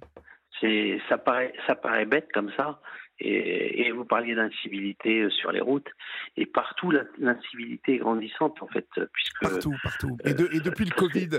[0.60, 2.80] C'est, ça paraît, ça paraît bête comme ça,
[3.20, 5.88] et, vous parliez d'incivilité euh, sur les routes,
[6.36, 10.18] et partout l'incivilité est grandissante en fait, puisque partout, partout.
[10.26, 11.30] Et, et depuis le Covid,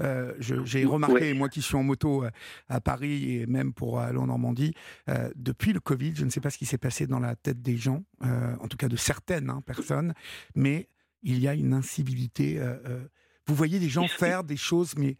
[0.00, 2.30] euh, j'ai remarqué, moi qui suis en moto euh,
[2.68, 4.74] à Paris et même pour aller en Normandie,
[5.34, 7.76] depuis le Covid, je ne sais pas ce qui s'est passé dans la tête des
[7.76, 10.14] gens, en tout cas de certaines hein, personnes,
[10.54, 10.88] mais
[11.22, 12.60] il y a une incivilité.
[13.46, 15.16] vous voyez des gens faire des choses, mais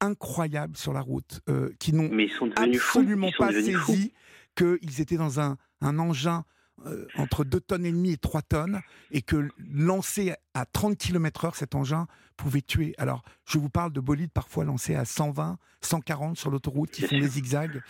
[0.00, 1.40] incroyables sur la route,
[1.78, 2.10] qui n'ont
[2.56, 4.12] absolument pas saisi
[4.54, 6.44] qu'ils étaient dans un, engin
[6.86, 11.44] euh, entre 2 tonnes et demie et 3 tonnes, et que lancé à 30 km
[11.44, 12.06] heure, cet engin
[12.40, 12.94] pouvait tuer.
[12.98, 17.18] Alors, je vous parle de bolides parfois lancés à 120, 140 sur l'autoroute, qui font
[17.18, 17.82] des zigzags.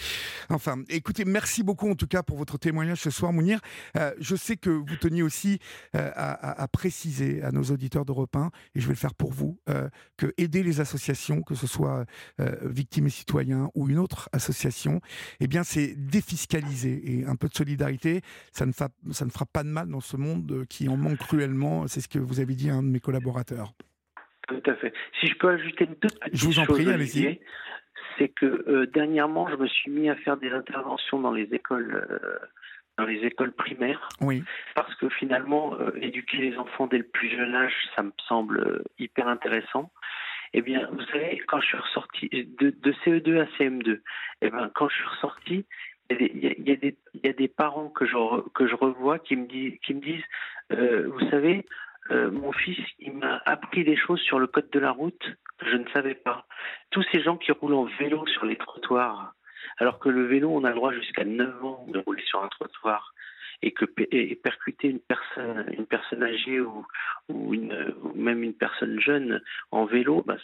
[0.49, 3.61] Enfin, écoutez, merci beaucoup en tout cas pour votre témoignage ce soir, Mounir.
[3.97, 5.61] Euh, je sais que vous teniez aussi
[5.95, 9.61] euh, à, préciser à nos auditeurs d'Europe 1, et je vais le faire pour vous,
[10.17, 12.05] que aider les associations, que ce soit
[12.63, 15.01] Victimes et Citoyens ou une autre association,
[15.41, 17.13] eh bien, c'est défiscaliser.
[17.13, 18.89] Et un peu de solidarité, ça ne, ça
[19.25, 21.87] ne fera pas de mal dans ce monde qui en manque cruellement.
[21.87, 23.75] C'est ce que vous avez dit à un de mes collaborateurs.
[24.51, 24.93] Tout à fait.
[25.21, 27.41] Si je peux ajouter une toute petite je vous en prie, allez-y.
[28.19, 32.07] C'est que euh, dernièrement, je me suis mis à faire des interventions dans les écoles,
[32.11, 32.39] euh,
[32.99, 34.09] dans les écoles primaires.
[34.21, 34.43] Oui.
[34.75, 38.83] Parce que finalement, euh, éduquer les enfants dès le plus jeune âge, ça me semble
[38.99, 39.93] hyper intéressant.
[40.53, 44.01] Eh bien, vous savez, quand je suis ressorti de, de CE2 à CM2,
[44.43, 45.67] eh bien, quand je suis ressorti,
[46.11, 49.47] il y, a des, y a des parents que je, que je revois qui me,
[49.47, 50.25] qui me disent
[50.71, 51.65] vous savez,
[52.11, 55.23] euh, mon fils, il m'a appris des choses sur le code de la route
[55.67, 56.47] je ne savais pas.
[56.91, 59.35] Tous ces gens qui roulent en vélo sur les trottoirs,
[59.79, 62.49] alors que le vélo, on a le droit jusqu'à 9 ans de rouler sur un
[62.49, 63.13] trottoir
[63.63, 66.87] et que et percuter une personne, une personne âgée ou,
[67.29, 70.37] ou, une, ou même une personne jeune en vélo, bah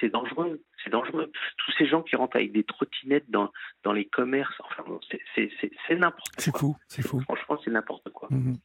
[0.00, 0.60] c'est dangereux.
[0.82, 1.30] C'est dangereux.
[1.58, 3.50] Tous ces gens qui rentrent avec des trottinettes dans,
[3.84, 4.82] dans les commerces, enfin,
[5.34, 6.42] c'est n'importe quoi.
[6.42, 7.20] C'est fou, c'est fou.
[7.20, 8.28] Franchement, c'est n'importe quoi.
[8.30, 8.56] Mhm.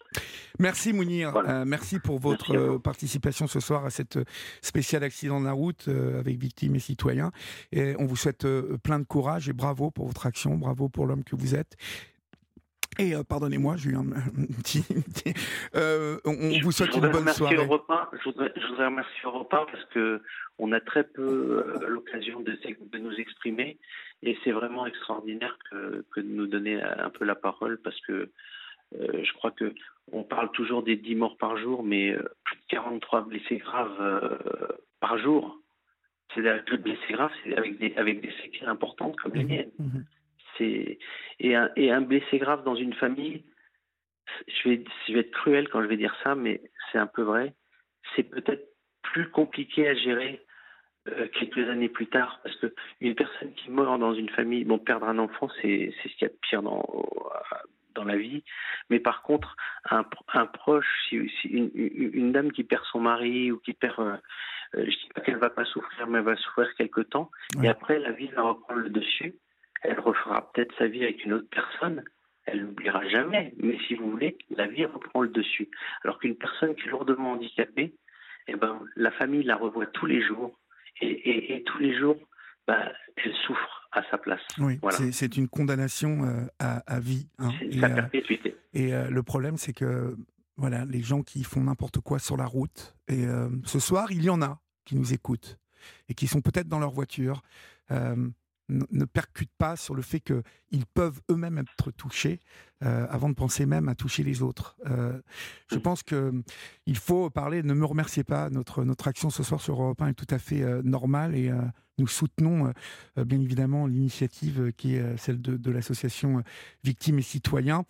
[0.59, 4.19] Merci Mounir, euh, merci pour votre euh, participation ce soir à cette
[4.61, 7.31] spéciale accident de la route euh, avec victimes et citoyens.
[7.71, 8.47] Et on vous souhaite
[8.83, 11.75] plein de courage et bravo pour votre action, bravo pour l'homme que vous êtes.
[12.97, 14.05] Et euh, pardonnez-moi, j'ai eu un,
[14.63, 14.86] petit.
[15.75, 17.58] Euh, on, vous souhaite une bonne soirée.
[17.58, 20.21] je, voudrais, je, voudrais, remercier Europa parce que
[20.58, 23.77] on a très peu euh, l'occasion de, de, nous exprimer
[24.23, 28.29] et c'est vraiment extraordinaire que, que, de nous donner un peu la parole parce que
[28.93, 29.73] je crois que
[30.13, 34.39] on parle toujours des 10 morts par jour, mais plus de 43 blessés graves
[35.01, 35.60] par jour.
[36.34, 39.71] C'est plus blessés graves, c'est avec des, avec des séquelles importantes comme les mmh miennes.
[39.79, 39.99] Mmh
[40.57, 40.97] c'est
[41.39, 43.43] et un, et un blessé grave dans une famille.
[44.47, 47.21] Je vais, je vais être cruel quand je vais dire ça, mais c'est un peu
[47.21, 47.53] vrai.
[48.15, 48.67] C'est peut-être
[49.01, 50.43] plus compliqué à gérer
[51.07, 54.79] euh, quelques années plus tard, parce que une personne qui meurt dans une famille, bon,
[54.79, 56.83] perdre un enfant, c'est ce qu'il y a de pire dans
[57.95, 58.43] dans la vie.
[58.89, 59.55] Mais par contre,
[59.89, 61.15] un, un proche, si,
[61.45, 64.17] une, une, dame qui perd son mari ou qui perd, euh,
[64.75, 67.31] euh, je dis pas qu'elle va pas souffrir, mais elle va souffrir quelque temps,
[67.63, 69.35] et après la vie va reprendre le dessus
[69.88, 72.04] elle refera peut-être sa vie avec une autre personne,
[72.45, 73.54] elle n'oubliera jamais.
[73.58, 75.69] Mais si vous voulez, la vie reprend le dessus.
[76.04, 77.95] Alors qu'une personne qui est lourdement handicapée,
[78.48, 80.60] eh ben, la famille la revoit tous les jours.
[81.02, 82.17] Et, tous les jours,
[82.67, 84.41] bah, elle souffre à sa place.
[84.60, 84.80] Oui,
[85.12, 87.28] c'est une condamnation euh, à, vie.
[87.38, 87.50] Hein.
[87.80, 88.56] Sa euh, perpétuité.
[88.74, 90.15] et euh, le problème, c'est que
[90.56, 93.26] voilà, les gens qui font n'importe quoi sur la route, et
[93.65, 95.58] ce soir, il y en a qui nous écoutent
[96.08, 97.41] et qui sont peut-être dans leur voiture
[98.69, 102.39] ne percutent pas sur le fait qu'ils peuvent eux-mêmes être touchés
[102.84, 104.75] euh, avant de penser même à toucher les autres.
[104.88, 105.19] Euh,
[105.71, 106.43] je pense qu'il hum,
[106.95, 110.13] faut parler, ne me remerciez pas, notre, notre action ce soir sur Europe 1 est
[110.13, 111.51] tout à fait euh, normale et
[111.97, 112.73] nous soutenons
[113.15, 116.43] bien évidemment l'initiative qui est celle de, de l'association
[116.84, 117.86] Victimes et Citoyens.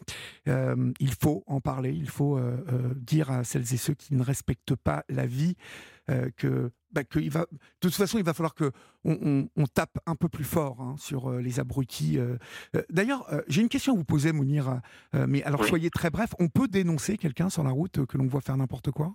[0.46, 2.40] il faut en parler, il faut
[2.96, 5.56] dire à celles et ceux qui ne respectent pas la vie
[6.38, 8.72] que bah, va, de toute façon, il va falloir que
[9.04, 12.18] on, tape un peu plus fort hein, sur euh, les abrutis.
[12.18, 12.38] Euh.
[12.76, 14.80] Euh, d'ailleurs, j'ai une question à vous poser, Mounir.
[15.13, 16.30] mais alors, soyez très bref.
[16.39, 19.13] On peut dénoncer quelqu'un sur la route que l'on voit faire n'importe quoi?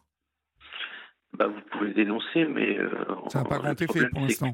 [1.32, 2.76] Bah, Vous pouvez dénoncer, mais...
[3.28, 4.52] ça n'a pas grand effet pour l'instant.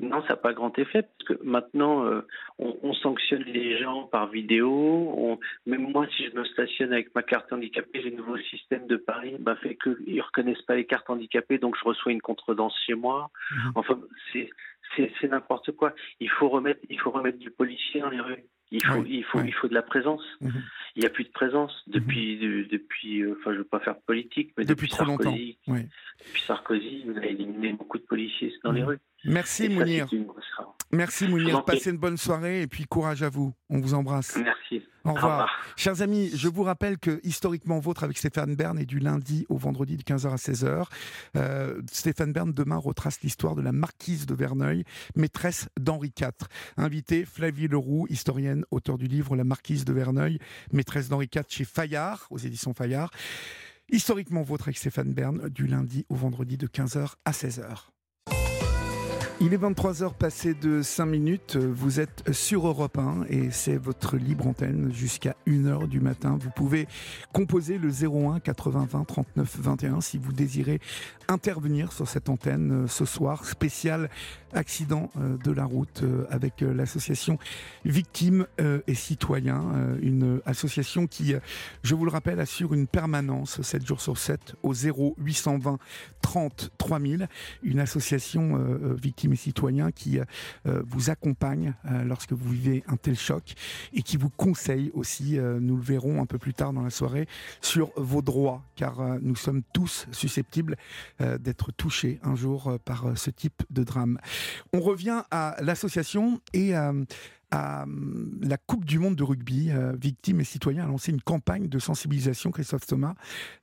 [0.00, 2.22] Non, ça n'a pas grand effet, parce que maintenant, euh,
[2.58, 5.38] on, sanctionne les gens par vidéo.
[5.66, 9.36] même moi, si je me stationne avec ma carte handicapée, le nouveau système de Paris
[9.38, 12.94] bah, fait qu'ils ne reconnaissent pas les cartes handicapées, donc je reçois une contredanse chez
[12.94, 13.30] moi.
[13.50, 13.72] Mhm.
[13.74, 14.00] Enfin,
[14.96, 15.94] c'est n'importe quoi.
[16.20, 18.44] Il faut, remettre, il faut remettre du policier dans les rues.
[18.70, 20.22] Il faut, il faut, il faut de la présence.
[20.40, 20.62] Mhm.
[20.96, 22.66] Il n'y a plus de présence depuis, mhm.
[22.66, 23.22] depuis.
[23.22, 25.58] Euh, enfin, je ne veux pas faire de politique, mais depuis, depuis Sarkozy.
[25.66, 28.98] Depuis Sarkozy, il a éliminé beaucoup de policiers dans les rues.
[29.24, 30.08] Merci Mounir.
[30.90, 31.64] Merci Mounir.
[31.64, 33.52] Passez une bonne soirée et puis courage à vous.
[33.68, 34.36] On vous embrasse.
[34.36, 34.82] Merci.
[35.04, 35.50] Au revoir.
[35.76, 39.56] Chers amis, je vous rappelle que Historiquement Vôtre avec Stéphane Bern est du lundi au
[39.56, 40.84] vendredi de 15h à 16h.
[41.36, 46.30] Euh, Stéphane Bern demain retrace l'histoire de la marquise de Verneuil, maîtresse d'Henri IV.
[46.76, 50.38] Invité Flavie Leroux, historienne, auteur du livre La marquise de Verneuil,
[50.72, 53.10] maîtresse d'Henri IV chez Fayard, aux éditions Fayard.
[53.90, 57.88] Historiquement Vôtre avec Stéphane Bern du lundi au vendredi de 15h à 16h.
[59.40, 64.16] Il est 23h passé de 5 minutes, vous êtes sur Europe 1 et c'est votre
[64.16, 66.36] libre antenne jusqu'à 1h du matin.
[66.40, 66.88] Vous pouvez
[67.32, 70.80] composer le 01 80 20 39 21 si vous désirez
[71.28, 74.10] intervenir sur cette antenne euh, ce soir, spécial
[74.54, 77.38] accident euh, de la route euh, avec l'association
[77.84, 78.46] Victimes
[78.86, 79.62] et Citoyens,
[80.02, 81.34] une association qui,
[81.82, 85.78] je vous le rappelle, assure une permanence 7 jours sur 7 au 0820
[86.22, 87.28] 30 3000,
[87.62, 88.58] une association
[89.00, 93.54] Victimes et citoyens qui euh, vous accompagnent euh, lorsque vous vivez un tel choc
[93.92, 96.90] et qui vous conseillent aussi, euh, nous le verrons un peu plus tard dans la
[96.90, 97.26] soirée,
[97.60, 100.76] sur vos droits, car nous sommes tous susceptibles
[101.40, 104.18] d'être touchés un jour par ce type de drame.
[104.72, 106.74] On revient à l'association et
[107.50, 107.84] à à
[108.42, 111.78] la Coupe du Monde de rugby, euh, Victimes et Citoyens a lancé une campagne de
[111.78, 113.14] sensibilisation, Christophe Thomas.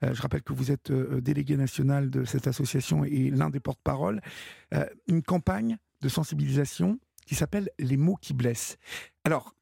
[0.04, 3.60] Euh, je rappelle que vous êtes euh, délégué national de cette association et l'un des
[3.60, 4.22] porte-parole.
[5.08, 8.78] une campagne de sensibilisation qui s'appelle Les mots qui blessent.
[9.24, 9.56] Alors,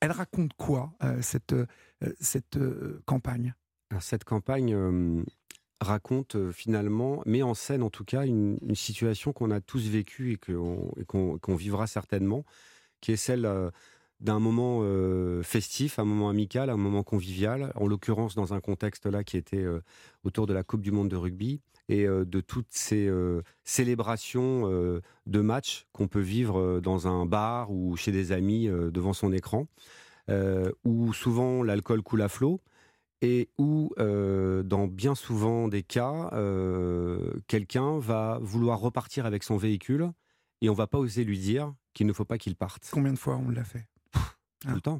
[0.00, 1.54] elle raconte quoi, cette,
[2.20, 2.58] cette
[3.06, 3.54] campagne?
[4.00, 5.24] Cette campagne
[5.80, 10.36] raconte finalement, met en scène en tout cas une, situation qu'on a tous vécue et
[11.06, 12.44] qu'on vivra certainement
[13.02, 13.70] qui est celle euh,
[14.20, 19.04] d'un moment euh, festif, un moment amical, un moment convivial, en l'occurrence dans un contexte
[19.04, 19.82] là qui était euh,
[20.24, 23.10] autour de la Coupe du Monde de rugby et de toutes ces
[23.64, 24.70] célébrations
[25.26, 29.66] de matchs qu'on peut vivre dans un bar ou chez des amis devant son écran,
[30.84, 32.60] où souvent l'alcool coule à flot
[33.20, 36.30] et où, dans bien souvent des cas,
[37.48, 40.12] quelqu'un va vouloir repartir avec son véhicule
[40.62, 42.88] et on va pas oser lui dire qu'il ne faut pas qu'il parte.
[42.92, 43.86] Combien de fois on l'a fait?
[44.60, 44.98] Tout le ah, temps.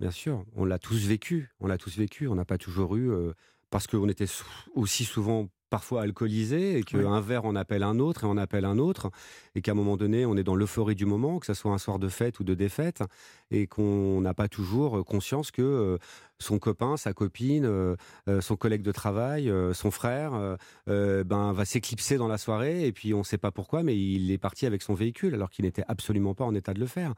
[0.00, 1.48] Bien sûr, on l'a tous vécu.
[1.60, 2.26] On l'a tous vécu.
[2.26, 3.32] On n'a pas toujours eu euh,
[3.70, 4.26] parce qu'on était
[4.74, 8.78] aussi souvent parfois alcoolisé et qu'un verre en appelle un autre et en appelle un
[8.78, 9.10] autre
[9.54, 11.76] et qu'à un moment donné on est dans l'euphorie du moment, que ce soit un
[11.76, 13.02] soir de fête ou de défaite
[13.50, 15.98] et qu'on n'a pas toujours conscience que euh,
[16.38, 17.94] son copain, sa copine, euh,
[18.26, 20.56] euh, son collègue de travail, son frère
[20.86, 24.30] ben, va s'éclipser dans la soirée et puis on ne sait pas pourquoi mais il
[24.30, 27.12] est parti avec son véhicule alors qu'il n'était absolument pas en état de le faire.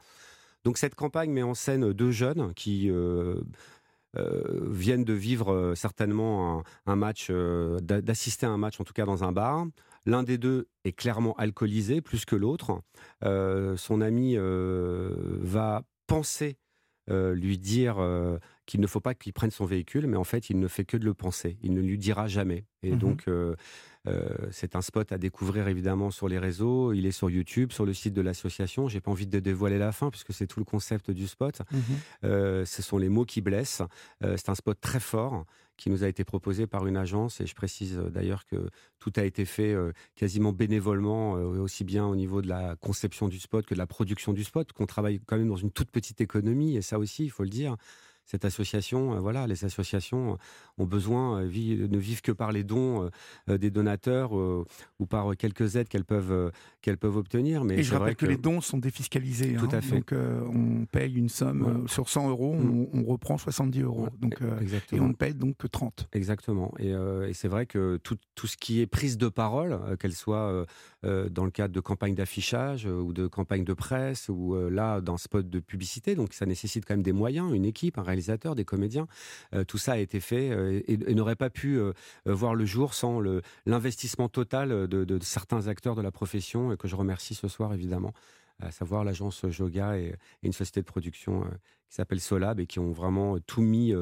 [0.65, 3.35] Donc cette campagne met en scène deux jeunes qui euh,
[4.15, 9.05] viennent de vivre euh, certainement un, match, euh, d'assister à un match en tout cas
[9.05, 9.65] dans un bar.
[10.05, 12.81] L'un des deux est clairement alcoolisé plus que l'autre.
[13.21, 16.57] son ami va penser
[17.07, 17.97] lui dire
[18.69, 20.95] qu'il ne faut pas qu'il prenne son véhicule, mais en fait, il ne fait que
[20.95, 21.57] de le penser.
[21.63, 22.65] Il ne lui dira jamais.
[22.83, 23.55] Et mmh donc, euh,
[24.51, 26.93] c'est un spot à découvrir évidemment sur les réseaux.
[26.93, 28.87] Il est sur YouTube, sur le site de l'association.
[28.87, 31.61] J'ai pas envie de dévoiler la fin puisque c'est tout le concept du spot.
[31.71, 31.81] Mhm.
[32.23, 33.83] Euh, ce sont les mots qui blessent.
[34.23, 35.45] Euh, c'est un spot très fort
[35.77, 39.23] qui nous a été proposé par une agence et je précise d'ailleurs que tout a
[39.23, 39.73] été fait
[40.15, 44.33] quasiment bénévolement, aussi bien au niveau de la conception du spot que de la production
[44.33, 47.29] du spot, qu'on travaille quand même dans une toute petite économie et ça aussi, il
[47.29, 47.77] faut le dire
[48.29, 50.37] cette association, euh, voilà, les associations
[50.77, 53.09] ont besoin, euh, ne vivent que par les dons
[53.49, 56.51] euh, des donateurs ou par quelques aides qu'elles peuvent,
[56.81, 57.63] qu'elles peuvent obtenir.
[57.63, 59.55] Mais Et je rappelle que, les dons sont défiscalisés.
[59.55, 59.77] Tout hein.
[59.77, 59.95] à fait.
[59.95, 62.87] Donc on paye une somme sur 100 euros, mm.
[62.93, 64.07] on, reprend 70 euros.
[64.19, 64.37] donc,
[64.91, 66.09] et on ne paye donc que 30.
[66.13, 66.71] Exactement.
[66.77, 66.93] Et,
[67.33, 70.65] c'est vrai que tout, tout, ce qui est prise de parole, qu'elle soit
[71.03, 75.49] dans le cadre de campagnes d'affichage ou de campagnes de presse ou là dans spot
[75.49, 79.07] de publicité, donc ça nécessite quand même des moyens, une équipe, un réalisateur des comédiens.
[79.53, 81.93] Euh, tout ça a été fait euh, et, n'aurait pas pu euh,
[82.25, 83.21] voir le jour sans
[83.65, 88.13] l'investissement total de, certains acteurs de la profession et que je remercie ce soir évidemment
[88.61, 91.43] à savoir l'agence Joga et, une société de production
[91.87, 93.93] qui s'appelle Solab et qui ont vraiment tout mis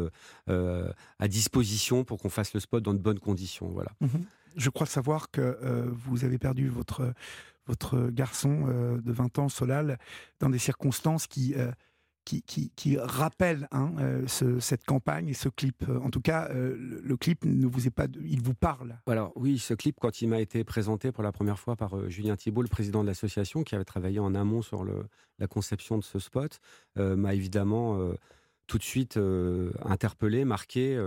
[0.48, 3.70] à disposition pour qu'on fasse le spot dans de bonnes conditions.
[3.70, 3.92] Voilà.
[4.02, 4.26] Mhm.
[4.58, 5.58] Je crois savoir que
[5.92, 7.14] vous avez perdu votre,
[7.66, 9.98] votre garçon de 20 ans, Solal,
[10.40, 11.56] dans des circonstances qui
[12.76, 14.28] qui, rappelle hein, euh,
[14.60, 15.86] cette campagne et ce clip.
[16.02, 18.98] En tout cas, euh, le, clip ne vous est pas, il vous parle.
[19.08, 22.10] Alors oui, ce clip, quand il m'a été présenté pour la première fois par euh,
[22.10, 24.86] Julien Thibault, le président de l'association, qui avait travaillé en amont sur
[25.40, 26.60] la conception de ce spot,
[26.96, 28.00] m'a évidemment
[28.66, 29.20] tout de suite
[29.86, 31.00] interpellé, marqué,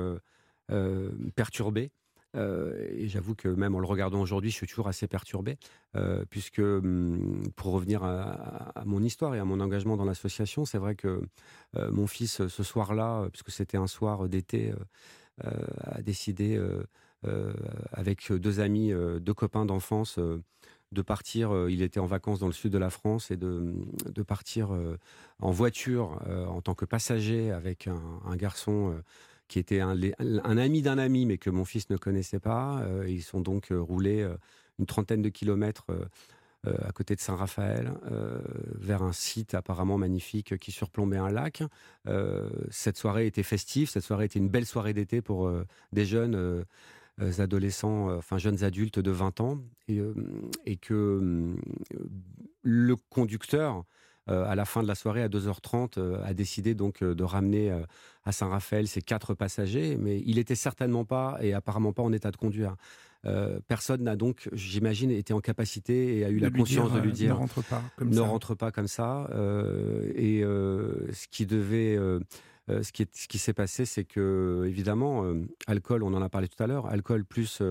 [1.35, 1.91] perturbé.
[2.37, 5.59] Euh, et j'avoue que même en le regardant aujourd'hui, je suis toujours assez perturbé,
[5.97, 10.79] euh, puisque hum, pour revenir à, mon histoire et à mon engagement dans l'association, c'est
[10.79, 11.23] vrai que
[11.77, 14.73] euh, mon fils, ce soir-là, puisque c'était un soir d'été,
[15.43, 16.61] a décidé
[17.93, 20.19] avec deux amis, deux copains d'enfance,
[20.93, 23.73] de partir, il était en vacances dans le sud de la France, et de,
[24.05, 24.69] de partir
[25.39, 29.01] en voiture en tant que passager avec un garçon
[29.51, 29.91] qui était un,
[30.57, 32.83] ami d'un ami, mais que mon fils ne connaissait pas.
[32.83, 34.37] Euh, ils sont donc euh, roulés euh,
[34.79, 35.87] une trentaine de kilomètres
[36.65, 37.91] à côté de Saint-Raphaël,
[38.79, 41.63] vers un site apparemment magnifique qui surplombait un lac.
[42.71, 45.51] cette soirée était festive, cette soirée était une belle soirée d'été pour
[45.93, 46.65] des jeunes
[47.39, 51.57] adolescents, enfin jeunes adultes de 20 ans, et, que
[52.63, 53.85] le conducteur
[54.29, 57.73] à la fin de la soirée, à 2h30, euh, a décidé donc euh, de ramener
[58.25, 62.31] à Saint-Raphaël ses quatre passagers, mais il était certainement pas et apparemment pas en état
[62.31, 62.77] de conduire.
[63.67, 67.35] personne n'a donc, j'imagine, été en capacité et a eu la conscience de lui dire
[67.35, 68.23] ne rentre pas comme ne ça.
[68.23, 69.29] rentre pas comme ça.
[70.15, 71.97] et ce qui devait,
[72.69, 75.25] ce qui, ce qui s'est passé, c'est que évidemment,
[75.67, 77.63] alcool, on en a parlé tout à l'heure, alcool plus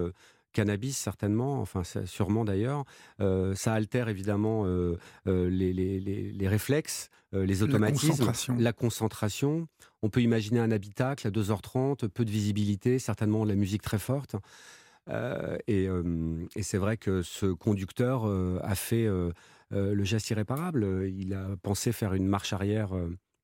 [0.52, 2.84] cannabis certainement, enfin sûrement d'ailleurs.
[3.20, 4.98] Euh, ça altère évidemment euh,
[5.28, 9.68] euh, les, les, les, réflexes, les automatismes, la concentration.
[10.02, 14.36] On peut imaginer un habitacle à 2h30, peu de visibilité, certainement la musique très forte.
[15.68, 15.88] et,
[16.56, 18.26] et c'est vrai que ce conducteur
[18.64, 19.08] a fait
[19.72, 21.08] le geste irréparable.
[21.08, 22.90] Il a pensé faire une marche arrière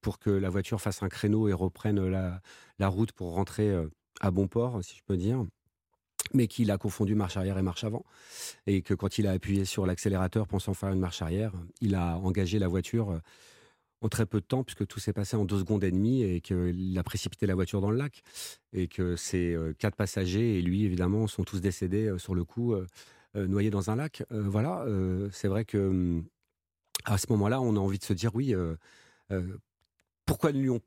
[0.02, 2.42] pour que la voiture fasse un créneau et reprenne la,
[2.80, 3.76] la route pour rentrer
[4.20, 5.46] à bon port, si je peux dire
[6.34, 8.04] mais qu'il a confondu marche arrière et marche avant.
[8.68, 11.52] Et que quand il a appuyé sur l'accélérateur pensant faire une marche arrière,
[11.82, 13.20] il a engagé la voiture euh,
[14.02, 16.42] en très peu de temps, puisque tout s'est passé en deux secondes et demie, et
[16.42, 18.22] qu'il a précipité la voiture dans le lac.
[18.74, 22.44] Et que ces euh, quatre passagers et lui, évidemment, sont tous décédés euh, sur le
[22.44, 22.76] coup,
[23.36, 24.24] noyés dans un lac.
[24.30, 24.86] voilà,
[25.34, 26.24] c'est vrai que hum,
[27.04, 28.56] à ce moment-là, on a envie de se dire oui.
[30.26, 30.80] pourquoi ne lui ont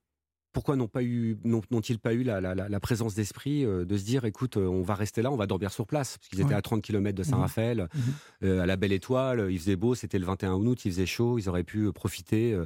[0.59, 4.57] pourquoi n'ont pas eu, n'ont-ils pas eu la, présence d'esprit euh, de se dire, écoute,
[4.57, 6.83] euh, on va rester là, on va dormir sur place, parce qu'ils étaient à 30
[6.83, 7.99] km de Saint-Raphaël, mmh.
[7.99, 8.03] Mmh.
[8.43, 11.39] Euh, à la Belle Étoile, il faisait beau, c'était le 21 août, il faisait chaud,
[11.39, 12.61] ils auraient pu profiter,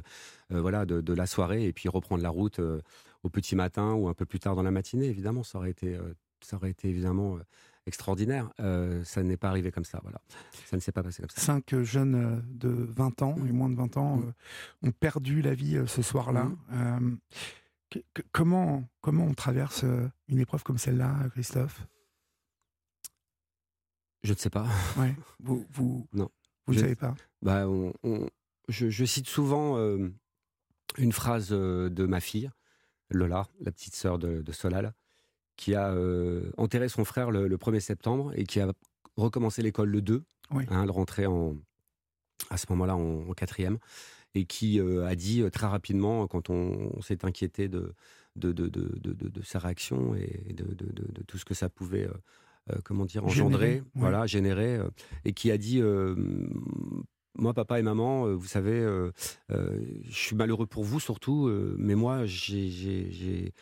[0.49, 2.59] voilà, de, la soirée et puis reprendre la route
[3.21, 5.05] au petit matin ou un peu plus tard dans la matinée.
[5.05, 5.95] Évidemment, ça aurait été,
[6.41, 7.37] ça aurait été évidemment
[7.85, 8.49] extraordinaire.
[9.03, 10.19] ça n'est pas arrivé comme ça, voilà.
[10.65, 11.39] Ça ne s'est pas passé comme ça.
[11.39, 14.87] Cinq jeunes de 20 ans et moins de 20 ans mmh.
[14.87, 16.49] ont perdu la vie ce soir-là
[18.31, 21.85] comment, comment on traverse euh, une épreuve comme celle-là, Christophe?
[24.23, 24.67] Je ne sais pas.
[24.97, 25.15] Ouais.
[25.39, 26.29] Vous, vous, non.
[26.65, 27.13] Vous ne savez pas?
[27.41, 27.65] Bah,
[28.69, 30.09] je, cite souvent euh,
[30.97, 32.49] une phrase euh, de ma fille,
[33.09, 34.93] Lola, la petite sœur de, Solal,
[35.57, 35.93] qui a
[36.57, 38.71] enterré son frère le, 1er septembre et qui a
[39.17, 40.23] recommencé l'école le 2.
[40.51, 40.65] Oui.
[40.69, 41.57] Hein, elle rentrait en,
[42.49, 43.77] à ce moment-là en, en quatrième
[44.35, 47.93] et qui euh, a dit euh, très rapidement, quand on, s'est inquiété de
[48.35, 50.65] de, de, de, sa réaction et de,
[51.27, 52.07] tout ce que ça pouvait
[52.71, 54.79] euh, comment dire, engendrer, voilà, générer,
[55.23, 55.83] et qui a dit
[57.35, 58.79] moi, papa et maman, vous savez,
[59.49, 63.53] je suis malheureux pour vous surtout, mais moi, j'ai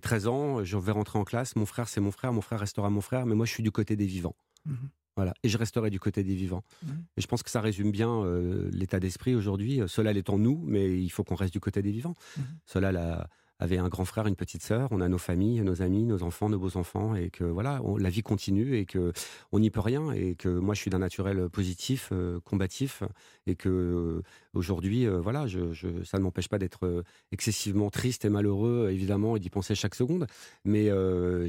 [0.00, 2.90] 13 ans, je vais rentrer en classe, mon frère, c'est mon frère, mon frère restera
[2.90, 4.36] mon frère, mais moi, je suis du côté des vivants.
[4.66, 4.74] Mmh
[5.16, 5.34] voilà.
[5.42, 6.62] Et je resterai du côté des vivants.
[6.82, 6.88] Mmh.
[7.16, 9.80] Et je pense que ça résume bien euh, l'état d'esprit aujourd'hui.
[9.86, 12.16] Cela l'étant nous, mais il faut qu'on reste du côté des vivants.
[12.36, 12.42] Mmh.
[12.66, 13.28] Cela la,
[13.58, 14.88] avait un grand frère, une petite sœur.
[14.90, 18.10] On a nos familles, nos amis, nos enfants, nos beaux enfants, et que voilà, la
[18.10, 19.12] vie continue et que
[19.52, 20.12] on n'y peut rien.
[20.12, 23.02] Et que moi, je suis d'un naturel positif, euh, combatif,
[23.46, 24.22] et que euh,
[24.54, 25.72] aujourd'hui, euh, voilà, je,
[26.04, 30.26] ça ne m'empêche pas d'être excessivement triste et malheureux, évidemment, et d'y penser chaque seconde.
[30.64, 30.90] Mais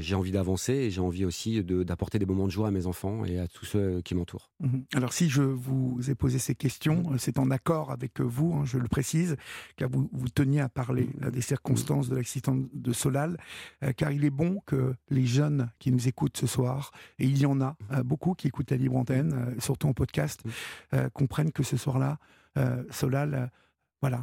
[0.00, 3.24] j'ai envie d'avancer et j'ai envie aussi d'apporter des moments de joie à mes enfants
[3.24, 4.50] et à tous ceux qui m'entourent.
[4.60, 8.64] Mmh Alors, si je vous ai posé ces questions, c'est en accord avec vous, hein,
[8.64, 9.36] je le précise,
[9.76, 13.36] car vous, vous teniez à parler des circonstances de l'accident de Solal,
[13.82, 17.38] euh, car il est bon que les jeunes qui nous écoutent ce soir, et il
[17.38, 20.42] y en a euh, beaucoup qui écoutent la libre antenne, euh, surtout en podcast,
[21.12, 22.18] comprennent que ce soir-là,
[22.90, 23.50] Solal,
[24.00, 24.22] voilà,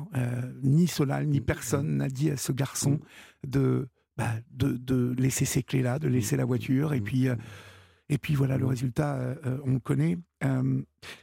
[0.61, 2.99] ni Solal ni personne n'a dit à ce garçon
[3.45, 7.27] de, bah, de, laisser ses clés là, de laisser la voiture, et puis.
[8.07, 10.17] Et puis voilà, le résultat, on le connaît.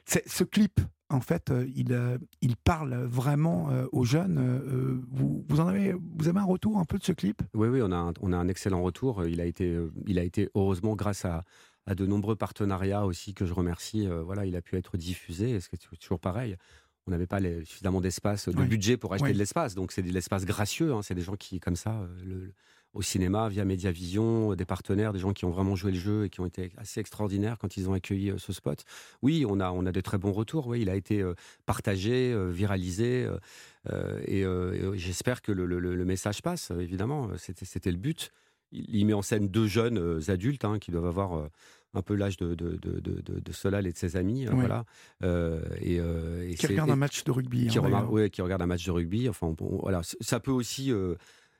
[0.07, 0.81] ce clip
[1.13, 5.03] en fait, euh, il, euh, il parle vraiment euh, aux jeunes.
[5.11, 7.43] Vous, vous, en avez, vous avez un retour un peu de ce clip?
[7.55, 9.25] Oui, oui, on a, un, on a un excellent retour.
[9.27, 11.45] Il a été, il a été heureusement grâce à,
[11.87, 14.09] à de nombreux partenariats aussi que je remercie.
[14.25, 15.61] voilà, il a pu être diffusé.
[15.61, 16.57] Ce c'est toujours pareil.
[17.07, 19.75] On n'avait pas suffisamment d'espace, de budget pour acheter de l'espace.
[19.75, 20.93] Donc c'est de l'espace gracieux.
[20.93, 21.03] Hein.
[21.03, 22.53] C'est des gens qui, comme ça, le,
[22.95, 26.31] au cinéma via Mediavision, des partenaires, des gens qui ont vraiment joué le jeu et
[26.31, 28.85] qui ont été assez extraordinaires quand ils ont accueilli euh, ce spot.
[29.23, 30.67] Oui, on a, on a des très bons retours.
[30.67, 31.35] Oui, il a été euh,
[31.65, 33.27] partagé, euh, viralisé.
[34.27, 34.45] et,
[34.95, 37.31] j'espère que le, message passe, évidemment.
[37.37, 38.31] C'était le but.
[38.73, 41.49] Il, met en scène deux jeunes adultes hein, qui doivent avoir
[41.95, 44.47] un peu l'âge de, de, de, Solal et de ses amis.
[44.47, 44.85] voilà.
[45.81, 46.01] et,
[46.57, 47.67] qui regardent un match de rugby.
[47.67, 49.29] Qui, hein, qui regardent un match de rugby.
[49.29, 50.03] Enfin, voilà.
[50.21, 50.93] Ça peut aussi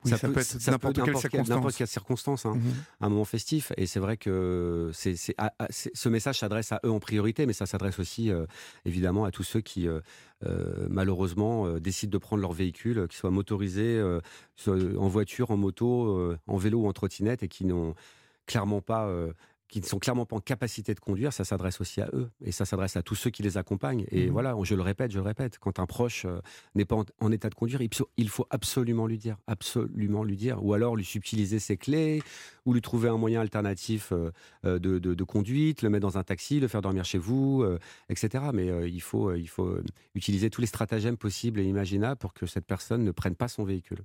[0.05, 1.49] ça, peut, être n'importe quelle circonstance.
[1.49, 2.73] N'importe quelle circonstance, hein, mhm.
[3.01, 3.73] un moment festif.
[3.77, 7.53] Et c'est vrai que c'est, ah, ah, ce message s'adresse à eux en priorité, mais
[7.53, 8.31] ça s'adresse aussi
[8.85, 9.89] évidemment à tous ceux qui
[10.89, 14.03] malheureusement décident de prendre leur véhicule, qu'ils soient motorisés,
[14.67, 17.95] en voiture, en moto, en vélo ou en trottinette, et qui n'ont
[18.47, 19.09] clairement pas
[19.73, 22.53] qui ne sont clairement pas en capacité de conduire, ça s'adresse aussi à eux et
[22.53, 24.05] ça s'adresse à tous ceux qui les accompagnent.
[24.11, 26.41] Et mmh voilà, je le répète, je le répète, quand un proche euh,
[26.75, 30.75] n'est pas en, état de conduire, il faut absolument lui dire, absolument lui dire, ou
[30.75, 32.23] alors lui subtiliser ses clés,
[32.67, 34.31] ou lui trouver un moyen alternatif euh,
[34.67, 37.65] euh, de, conduite, le mettre dans un taxi, le faire dormir chez vous,
[38.11, 38.45] etc.
[38.53, 39.79] Mais il, faut, il faut
[40.15, 43.65] utiliser tous les stratagèmes possibles et imaginables pour que cette personne ne prenne pas son
[43.65, 44.05] véhicule.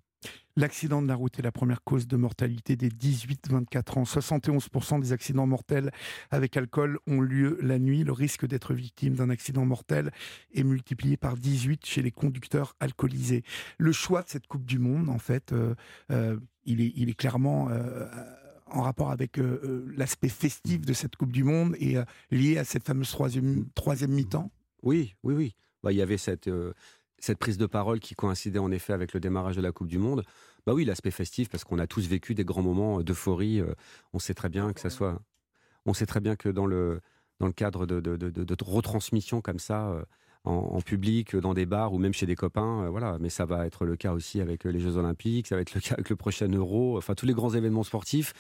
[0.58, 4.04] L'accident de la route est la première cause de mortalité des 18-24 ans.
[4.04, 5.92] 71% des accidents mortels
[6.32, 8.04] avec alcool ont lieu la nuit.
[8.04, 10.12] Le risque d'être victime d'un accident mortel
[10.56, 13.44] est multiplié par 18 chez les conducteurs alcoolisés.
[13.78, 15.76] Le choix de cette Coupe du Monde, en fait, euh,
[16.12, 17.70] euh, il, est, clairement...
[17.70, 18.08] Euh,
[18.70, 19.40] en rapport avec
[19.96, 21.96] l'aspect festif de cette Coupe du Monde et
[22.32, 24.52] lié à cette fameuse troisième, troisième mi-temps
[24.84, 25.56] Oui, oui, oui.
[25.84, 26.50] Bah, il y avait cette,
[27.20, 29.98] cette prise de parole qui coïncidait en effet avec le démarrage de la Coupe du
[29.98, 30.24] Monde,
[30.66, 33.62] bah oui, l'aspect festif, parce qu'on a tous vécu des grands moments d'euphorie.
[33.62, 33.74] Euh,
[34.14, 35.22] on sait très bien que ça soit.
[35.86, 37.02] On sait très bien que dans le,
[37.40, 40.06] dans le cadre de, de, de, retransmission comme ça,
[40.46, 42.84] euh, en, public, dans des bars ou même chez des copains.
[42.84, 43.18] Euh, voilà.
[43.20, 45.82] Mais ça va être le cas aussi avec les Jeux Olympiques, ça va être le
[45.82, 46.98] cas avec le prochain Euro.
[46.98, 48.34] Enfin, tous les grands événements sportifs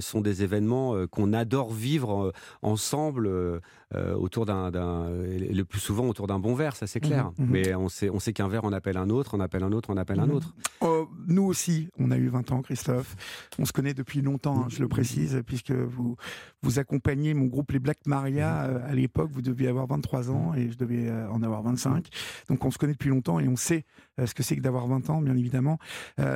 [0.00, 2.32] sont des événements qu'on adore vivre
[2.62, 3.60] ensemble
[3.96, 7.32] euh, autour d'un, le plus souvent autour d'un bon verre, ça c'est clair.
[7.38, 7.46] Mhm.
[7.50, 9.90] Mais on sait, on sait qu'un verre en appelle un autre, on appelle un autre,
[9.90, 10.34] on appelle un mhm.
[10.34, 10.54] autre.
[10.80, 13.16] Oh, nous aussi, on a eu 20 ans, Christophe.
[13.58, 16.14] On se connaît depuis longtemps, hein, je le précise, puisque vous,
[16.62, 18.62] vous accompagnez mon groupe Les Black Maria.
[18.62, 22.08] Euh, à l'époque, vous deviez avoir 23 ans et je devais euh, en avoir 25.
[22.48, 23.84] Donc on se connaît depuis longtemps et on sait
[24.24, 25.78] ce que c'est que d'avoir 20 ans, bien évidemment.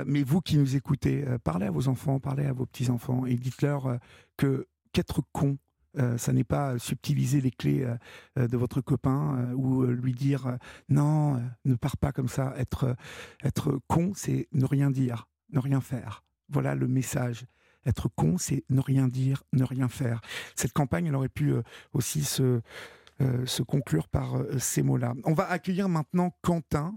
[0.07, 3.99] mais vous qui nous écoutez, parlez à vos enfants, parlez à vos petits-enfants et dites-leur
[4.37, 5.59] que qu'être con,
[5.99, 7.97] euh, ça n'est pas subtiliser les clés euh,
[8.39, 12.55] euh, de votre copain ou lui dire non, ne pars pas comme ça.
[12.57, 12.97] Être,
[13.43, 16.25] être con, c'est ne rien dire, ne rien faire.
[16.49, 17.45] Voilà le message.
[17.87, 20.21] Être con, c'est ne rien dire, ne rien faire.
[20.57, 21.53] Cette campagne, elle aurait pu
[21.93, 22.63] aussi se,
[23.21, 25.15] se conclure par ces mots-là.
[25.25, 26.95] On va accueillir maintenant Quentin.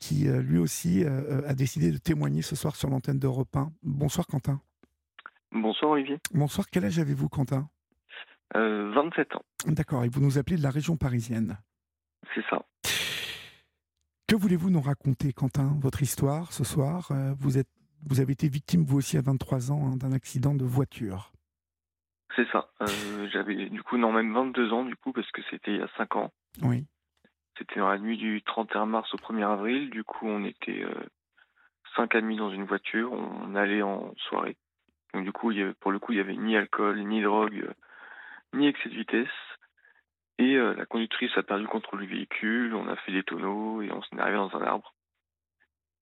[0.00, 3.70] qui lui aussi a décidé de témoigner ce soir sur l'antenne d'Europe 1.
[3.82, 4.60] Bonsoir Quentin.
[5.52, 6.18] Bonsoir Olivier.
[6.32, 7.68] Bonsoir, quel âge avez-vous Quentin?
[8.54, 9.42] 27 euh, ans.
[9.66, 11.58] D'accord, et vous nous appelez de la région parisienne
[12.34, 12.64] C'est ça.
[14.26, 17.68] Que voulez-vous nous raconter Quentin, votre histoire ce soir euh, vous, êtes,
[18.06, 21.32] vous avez été victime vous aussi à 23 ans hein, d'un accident de voiture.
[22.38, 22.68] C'est ça.
[22.82, 25.82] Euh, j'avais du coup, non, même 22 ans du coup, parce que c'était il y
[25.82, 26.30] a 5 ans.
[26.62, 26.86] Oui.
[27.58, 29.90] C'était dans la nuit du 31 mars au 1er avril.
[29.90, 30.86] Du coup, on était
[31.96, 33.12] 5 amis dans une voiture.
[33.12, 34.56] On allait en soirée.
[35.14, 37.72] Donc du coup, pour le coup, il n'y avait ni alcool, ni drogue, euh,
[38.54, 39.28] ni excès de vitesse.
[40.38, 43.82] Et euh, la conductrice a perdu le contrôle du véhicule, on a fait des tonneaux
[43.82, 44.94] et on s'est arrivé dans un arbre.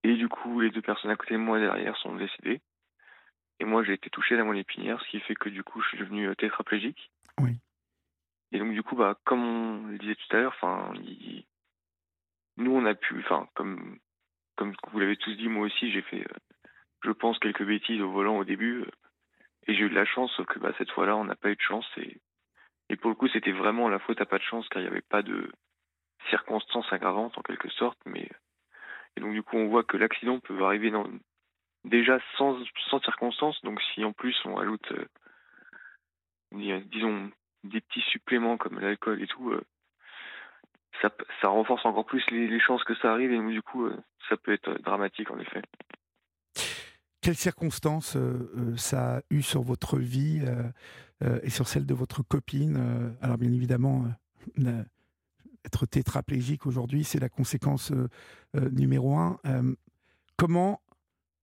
[0.04, 2.60] Et du coup, les deux personnes à côté de moi derrière sont décédées.
[3.60, 5.88] Et moi, j'ai été touché la moelle épinière, ce qui fait que du coup, je
[5.88, 7.10] suis devenu euh, tétraplégique.
[7.40, 7.56] Oui.
[8.52, 10.92] Et donc, du coup, bah, comme on le disait tout à l'heure, enfin,
[12.56, 13.98] nous, on a pu, enfin, comme,
[14.56, 16.26] comme vous l'avez tous dit, moi aussi, j'ai fait
[17.06, 18.82] je pense, quelques bêtises au volant au début.
[18.82, 18.90] Euh,
[19.68, 21.60] et j'ai eu de la chance que bah, cette fois-là, on n'a pas eu de
[21.60, 21.86] chance.
[21.96, 22.20] Et,
[22.88, 24.90] et pour le coup, c'était vraiment la faute à pas de chance, car il n'y
[24.90, 25.50] avait pas de
[26.30, 27.98] circonstances aggravantes en quelque sorte.
[28.06, 28.28] Mais
[29.16, 31.06] et donc du coup, on voit que l'accident peut arriver dans,
[31.86, 32.58] déjà sans,
[32.90, 33.60] sans circonstances.
[33.62, 37.30] Donc si en plus on ajoute, euh, disons,
[37.64, 39.62] des petits suppléments comme l'alcool et tout, euh,
[41.02, 43.32] ça, renforce encore plus les, chances que ça arrive.
[43.32, 43.88] Et du coup,
[44.28, 45.62] ça peut être dramatique en effet.
[47.26, 50.44] Quelles circonstances euh, euh, ça a eu sur votre vie
[51.24, 54.04] euh, et sur celle de votre copine Alors bien évidemment,
[55.64, 57.92] être tétraplégique aujourd'hui, c'est la conséquence
[58.54, 59.40] numéro un.
[60.36, 60.80] comment,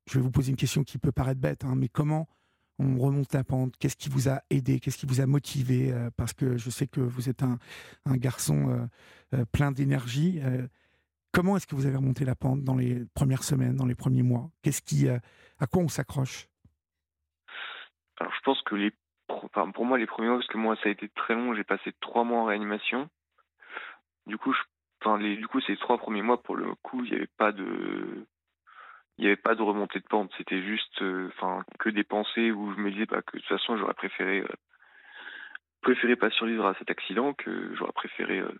[0.07, 2.27] je vais vous poser une question qui peut paraître bête, hein, mais comment
[2.79, 3.77] on remonte la pente?
[3.77, 4.79] Qu'est-ce qui vous a aidé?
[4.79, 7.59] Qu'est-ce qui vous a motivé Parce que je sais que vous êtes un,
[8.17, 8.89] garçon
[9.51, 10.41] plein d'énergie.
[11.31, 14.23] comment est-ce que vous avez remonté la pente dans les premières semaines, dans les premiers
[14.23, 14.49] mois?
[14.63, 16.47] Qu'est-ce qui à quoi on s'accroche?
[18.19, 18.91] Alors je pense que les,
[19.27, 21.93] pour moi les premiers mois, parce que moi ça a été très long, j'ai passé
[22.01, 23.09] trois mois en réanimation.
[24.25, 24.53] Du coup,
[25.01, 28.25] enfin, du coup ces trois premiers mois pour le coup, il n'y avait pas de,
[29.17, 30.31] il n'y avait pas de remontée de pente.
[30.37, 31.29] C'était juste, euh,
[31.79, 34.47] que des pensées où je me disais bah, que de toute façon j'aurais préféré, euh,
[35.81, 38.51] préféré pas survivre à cet accident, que j'aurais préféré euh,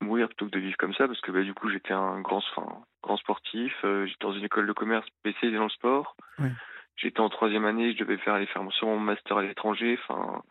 [0.00, 2.42] mourir plutôt que de vivre comme ça parce que bah, du coup j'étais un grand,
[3.02, 6.16] grand sportif, j'étais dans une école de commerce spécialisée dans le sport.
[6.96, 10.42] J'étais en troisième année, je devais faire aller faire mon master à l'étranger, enfin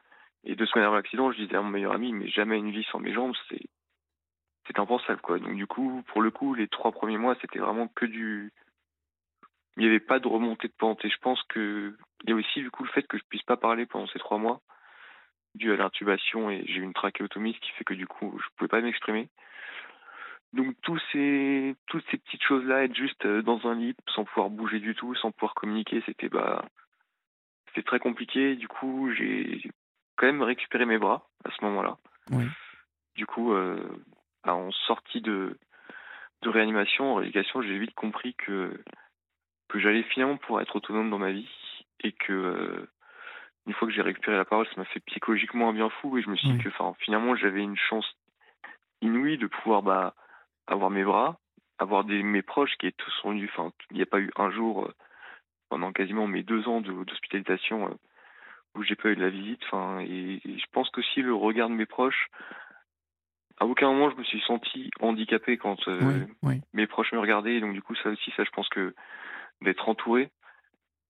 [0.46, 2.86] et deux semaines avant l'accident, je disais à mon meilleur ami, mais jamais une vie
[2.92, 3.62] sans mes jambes, c'est
[4.68, 5.40] c'est impensable quoi.
[5.40, 8.54] Donc du coup, pour le coup, les trois premiers mois, c'était vraiment que du
[9.78, 12.36] il n'y avait pas de remontée de pente et je pense que il y a
[12.36, 14.62] aussi du coup le fait que je puisse pas parler pendant ces trois mois
[15.56, 18.48] dû à l'intubation et j'ai eu une trachéotomie ce qui fait que du coup je
[18.56, 19.30] pouvais pas m'exprimer.
[20.54, 24.26] Donc tous ces toutes ces petites choses là être juste euh, dans un lit sans
[24.26, 26.66] pouvoir bouger du tout, sans pouvoir communiquer, c'était bah
[27.70, 28.56] c'était très compliqué.
[28.56, 29.62] Du coup, j'ai
[30.16, 31.98] quand même récupéré mes bras à ce moment-là.
[33.16, 33.84] Du coup, euh,
[34.44, 35.58] en sortie de,
[36.42, 38.82] de réanimation, en rééducation, j'ai vite compris que,
[39.70, 41.50] que j'allais finalement pouvoir être autonome dans ma vie
[42.04, 42.90] et que euh,
[43.68, 46.22] une fois que j'ai récupéré la parole, ça m'a fait psychologiquement un bien fou et
[46.22, 48.08] je me suis dit que finalement j'avais une chance
[49.02, 50.16] inouïe de pouvoir bah,
[50.68, 51.40] avoir mes bras,
[51.78, 53.50] avoir des, mes proches qui sont venus.
[53.54, 54.94] Enfin, il n'y a pas eu un jour euh,
[55.70, 57.98] pendant quasiment mes deux ans d'hospitalisation
[58.76, 59.62] où j'ai pas eu de la visite.
[59.66, 62.28] Enfin, et, je pense que si le regard de mes proches,
[63.60, 66.26] à aucun moment je me suis senti handicapé quand euh,
[66.74, 67.60] mes proches me regardaient.
[67.60, 68.96] donc du coup, ça aussi, ça, je pense que
[69.62, 70.32] d'être entouré.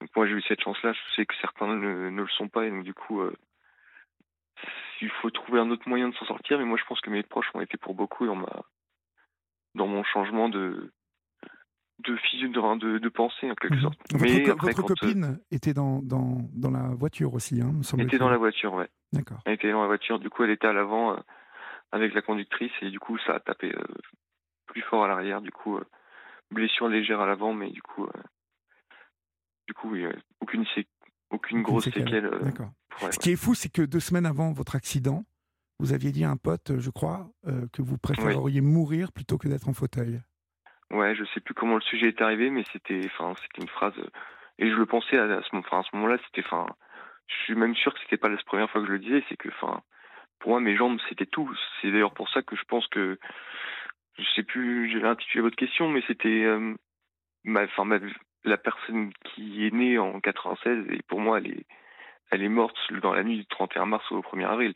[0.01, 0.93] Donc moi, j'ai eu cette chance-là.
[0.93, 3.35] Je sais que certains ne, le sont pas, et donc du coup, euh,
[5.01, 6.57] il faut trouver un autre moyen de s'en sortir.
[6.57, 8.63] Mais moi, je pense que mes proches ont été pour beaucoup dans ma
[9.75, 10.91] dans mon changement de
[11.99, 13.81] de physique de, de, pensée en quelque mhm.
[13.81, 13.99] sorte.
[14.11, 18.07] Votre, Mais votre copine était dans, dans, dans, la voiture aussi, hein, me semble Elle
[18.07, 18.87] était dans la voiture, ouais.
[19.11, 19.39] D'accord.
[19.45, 21.19] Elle était dans la voiture, du coup elle était à l'avant euh,
[21.91, 23.83] avec la conductrice et du coup ça a tapé euh,
[24.67, 25.85] plus fort à l'arrière, du coup euh,
[26.51, 28.07] blessure légère à l'avant, mais du coup
[29.69, 30.03] du coup oui,
[30.41, 30.65] aucune,
[31.29, 32.27] aucune, grosse séquelle.
[32.41, 32.71] D'accord.
[33.11, 35.25] Ce qui est fou, c'est que deux semaines avant votre accident,
[35.77, 37.29] vous aviez dit à un pote, je crois,
[37.71, 40.21] que vous préféreriez mourir plutôt que d'être en fauteuil.
[40.89, 43.93] Ouais, je sais plus comment le sujet est arrivé, mais c'était, enfin, c'était une phrase.
[44.57, 46.65] Et je le pensais à, ce, enfin, à ce moment-là, c'était, enfin,
[47.27, 49.37] je suis même sûr que c'était pas la première fois que je le disais, c'est
[49.37, 49.83] que, enfin,
[50.39, 51.47] pour moi, mes jambes, c'était tout.
[51.79, 53.19] C'est d'ailleurs pour ça que je pense que,
[54.17, 56.73] je sais plus, j'ai intitulé votre question, mais c'était, euh,
[57.43, 57.67] ma,
[58.43, 61.65] la personne qui est née en 96 et pour moi, elle est,
[62.31, 64.73] elle est morte dans la nuit du 31 mars au 1er avril.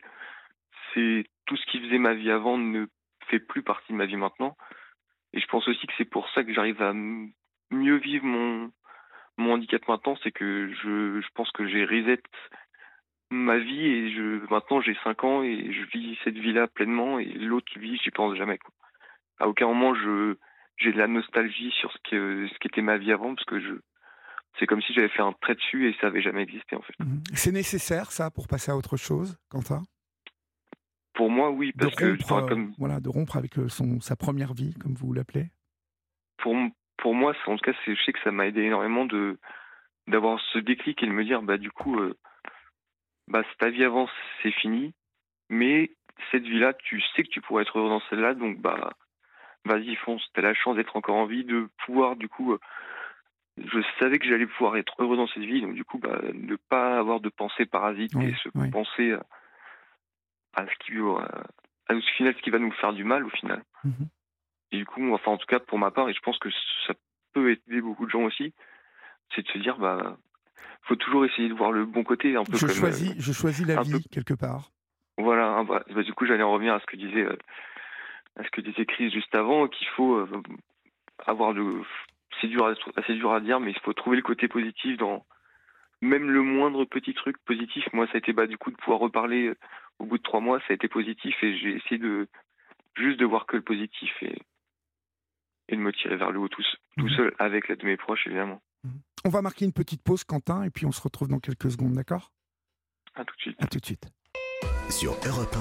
[0.92, 2.86] C'est tout ce qui faisait ma vie avant ne
[3.28, 4.56] fait plus partie de ma vie maintenant.
[5.32, 6.92] Et je pense aussi que c'est pour ça que j'arrive à
[7.70, 8.70] mieux vivre mon,
[9.38, 12.22] handicap maintenant, c'est que je, je pense que j'ai reset
[13.30, 17.24] ma vie et je maintenant j'ai 5 ans et je vis cette vie-là pleinement et
[17.24, 18.58] l'autre vie, j'y pense jamais.
[18.58, 18.70] Quoi.
[19.40, 20.36] À aucun moment je
[20.76, 22.16] j'ai de la nostalgie sur ce qui
[22.52, 23.74] ce qui était ma vie avant parce que je
[24.58, 26.94] c'est comme si j'avais fait un trait dessus et ça avait jamais existé en fait.
[27.00, 29.82] Mmh c'est nécessaire ça pour passer à autre chose, Quentin?
[31.14, 32.72] Pour moi, oui, parce que euh, comme...
[32.76, 35.50] voilà, de rompre avec euh, son sa première vie, comme vous l'appelez?
[36.38, 36.56] Pour
[36.96, 39.38] pour moi, en tout cas, je sais que ça m'a aidé énormément de
[40.08, 42.16] d'avoir ce déclic et de me dire, bah du coup, euh,
[43.28, 44.08] bah ta vie avant,
[44.42, 44.92] c'est fini,
[45.48, 45.92] mais
[46.30, 48.90] cette vie-là, tu sais que tu pourrais être heureux dans celle-là, donc bah
[49.64, 50.26] vas-y fonce.
[50.34, 52.56] T'as la chance d'être encore en vie, de pouvoir du coup
[53.56, 56.56] je savais que j'allais pouvoir être heureux dans cette vie, donc du coup, bah, ne
[56.56, 59.14] pas avoir de pensées parasites et se penser
[60.54, 61.18] à ce qui, euh,
[61.88, 63.62] à, au final, ce qui va nous faire du mal au final.
[63.84, 64.08] Mhm.
[64.72, 66.48] Et du coup, enfin, en tout cas, pour ma part, et je pense que
[66.86, 66.94] ça
[67.32, 68.52] peut aider beaucoup de gens aussi,
[69.34, 70.16] c'est de se dire, bah,
[70.82, 73.66] faut toujours essayer de voir le bon côté, un peu je Choisis, euh, je choisis
[73.66, 74.70] la vie, quelque part.
[75.16, 77.36] Voilà, bah, bah, du coup, j'allais en revenir à ce que disait, euh,
[78.36, 80.26] à ce que disait Chris juste avant, qu'il faut
[81.26, 81.82] avoir le,
[82.40, 82.66] c'est dur,
[82.96, 85.24] assez dur à dire, mais il faut trouver le côté positif dans
[86.00, 87.84] même le moindre petit truc positif.
[87.92, 89.52] Moi, ça a été bah, du coup de pouvoir reparler
[89.98, 92.28] au bout de trois mois, ça a été positif et j'ai essayé de
[92.96, 94.36] juste de voir que le positif et,
[95.68, 96.62] et de me tirer vers le haut tout,
[96.98, 97.16] tout mhm.
[97.16, 98.60] seul avec l'aide de mes proches, évidemment.
[99.24, 101.94] On va marquer une petite pause, Quentin, et puis on se retrouve dans quelques secondes,
[101.94, 102.30] d'accord?
[103.14, 103.62] À tout de suite.
[103.62, 104.06] À tout de suite.
[104.90, 105.56] Sur Europe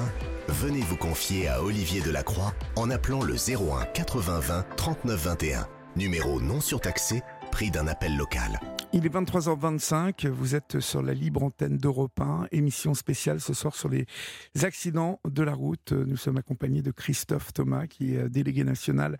[0.50, 5.68] 1, venez vous confier à Olivier Delacroix en appelant le 01 80 20 39 21.
[5.96, 7.22] Numéro non surtaxé,
[7.52, 8.60] prix d'un appel local.
[8.96, 13.74] Il est 23h25, vous êtes sur la libre antenne d'Europe 1, émission spéciale ce soir
[13.74, 14.06] sur les
[14.62, 15.94] accidents de la route.
[15.94, 19.18] Nous sommes accompagnés de Christophe Thomas, qui est délégué national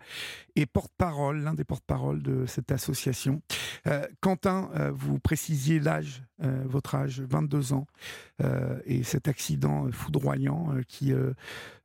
[0.54, 3.42] et porte-parole, l'un des porte-parole de cette association.
[3.88, 7.88] Euh, Quentin, euh, vous précisiez l'âge, euh, votre âge, 22 ans,
[8.84, 11.12] et cet accident foudroyant qui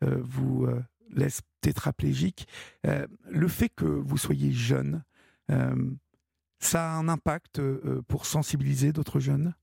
[0.02, 0.68] vous
[1.12, 2.48] laisse tétraplégique.
[2.84, 5.04] le fait que vous soyez jeune,
[6.60, 9.54] ça a un impact euh, pour sensibiliser d'autres jeunes?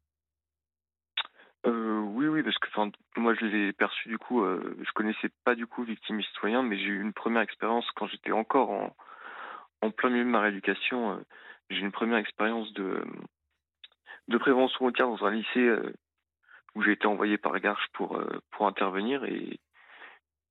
[1.66, 2.68] Euh, oui, oui, parce que
[3.20, 6.78] moi je l'ai perçu du coup, euh, je connaissais pas du coup victime citoyen, mais
[6.78, 11.12] j'ai eu une première expérience quand j'étais encore en, plein milieu de ma rééducation.
[11.12, 11.20] Euh,
[11.70, 13.05] j'ai eu une première expérience de,
[14.28, 15.92] de prévention routière dans un lycée euh,
[16.74, 18.20] où j'ai été envoyé par Garche pour,
[18.51, 19.59] pour intervenir et,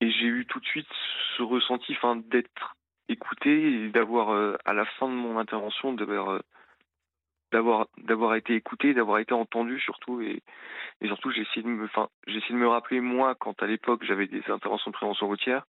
[0.01, 0.87] j'ai eu tout de suite
[1.35, 1.97] ce ressenti
[2.29, 2.75] d'être
[3.09, 6.39] écouté et d'avoir, à la fin de mon intervention, d'avoir
[7.51, 10.41] d'avoir d'avoir été écouté, d'avoir été entendu surtout et,
[11.05, 14.27] surtout j'ai essayé de me enfin j'ai de me rappeler moi quand à l'époque j'avais
[14.27, 15.65] des interventions de prévention routière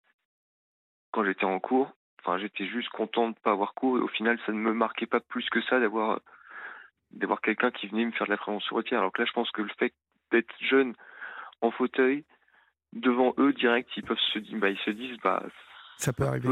[1.10, 4.38] quand j'étais en cours, enfin j'étais juste content de pas avoir cours et au final
[4.46, 6.20] ça ne me marquait pas plus que ça d'avoir
[7.10, 9.00] d'avoir quelqu'un qui venait me faire de la prévention routière.
[9.00, 9.92] Alors que là je pense que le fait
[10.30, 10.94] d'être jeune
[11.60, 12.24] en fauteuil
[12.92, 15.42] devant eux direct ils peuvent se dire bah ils se disent bah
[15.98, 16.48] ça peut arriver.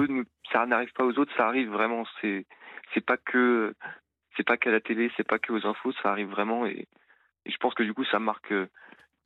[0.53, 2.05] ça n'arrive pas aux autres, ça arrive vraiment.
[2.20, 2.47] C'est
[2.95, 3.74] c'est pas que
[4.36, 6.88] c'est pas qu'à la télé, c'est pas que aux infos, ça arrive vraiment et,
[7.45, 8.55] je pense que du coup ça marque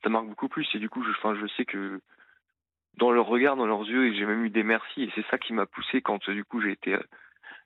[0.02, 2.00] ça marque beaucoup plus et du coup je enfin je sais que
[2.94, 5.36] dans leur regard, dans leurs yeux et j'ai même eu des merci et c'est ça
[5.36, 6.96] qui m'a poussé quand du coup j'ai été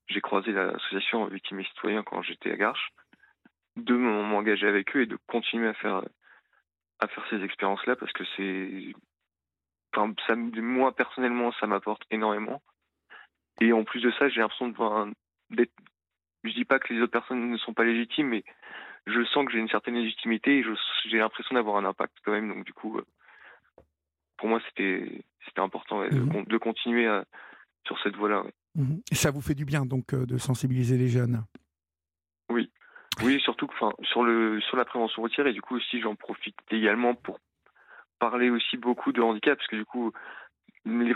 [0.08, 2.90] j'ai croisé l'association Victimes et Citoyens quand j'étais à Garches
[3.76, 6.02] de m'engager avec eux et de continuer à faire
[6.98, 8.92] à faire ces expériences là parce que c'est
[9.94, 12.62] enfin ça moi personnellement ça m'apporte énormément
[13.60, 14.68] et en plus de ça j'ai l'impression
[15.50, 15.72] d'être
[16.44, 18.44] je dis pas que les autres personnes ne sont pas légitimes, mais
[19.06, 20.64] je sens que j'ai une certaine légitimité et
[21.06, 22.48] j'ai l'impression d'avoir un impact quand même.
[22.48, 23.04] Donc du coup, euh,
[24.36, 26.44] pour moi, c'était c'était important mhm.
[26.44, 27.08] de, continuer
[27.86, 28.44] sur cette voie-là.
[29.10, 31.44] Et ça vous fait du bien donc euh, de sensibiliser les jeunes?
[32.50, 32.70] Oui,
[33.22, 36.56] oui, surtout enfin sur le sur la prévention routière et du coup aussi j'en profite
[36.70, 37.38] également pour
[38.20, 40.12] parler aussi beaucoup de handicap parce que du coup
[40.84, 41.14] les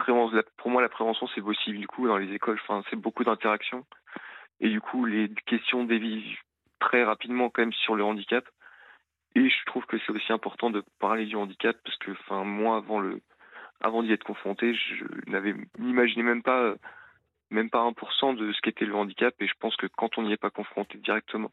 [0.57, 3.85] pour moi la prévention c'est possible du coup dans les écoles, enfin c'est beaucoup d'interactions
[4.61, 6.37] et du coup, les questions dévient
[6.81, 8.45] très rapidement quand même sur le handicap.
[9.35, 12.77] Et je trouve que c'est aussi important de parler du handicap parce que, enfin, moi,
[12.77, 13.21] avant le,
[13.81, 16.75] avant d'y être confronté, je n'avais imaginé même pas,
[17.51, 19.35] même pas 1% de ce qu'était le handicap.
[19.41, 21.51] Et je pense que quand on n'y est pas confronté directement,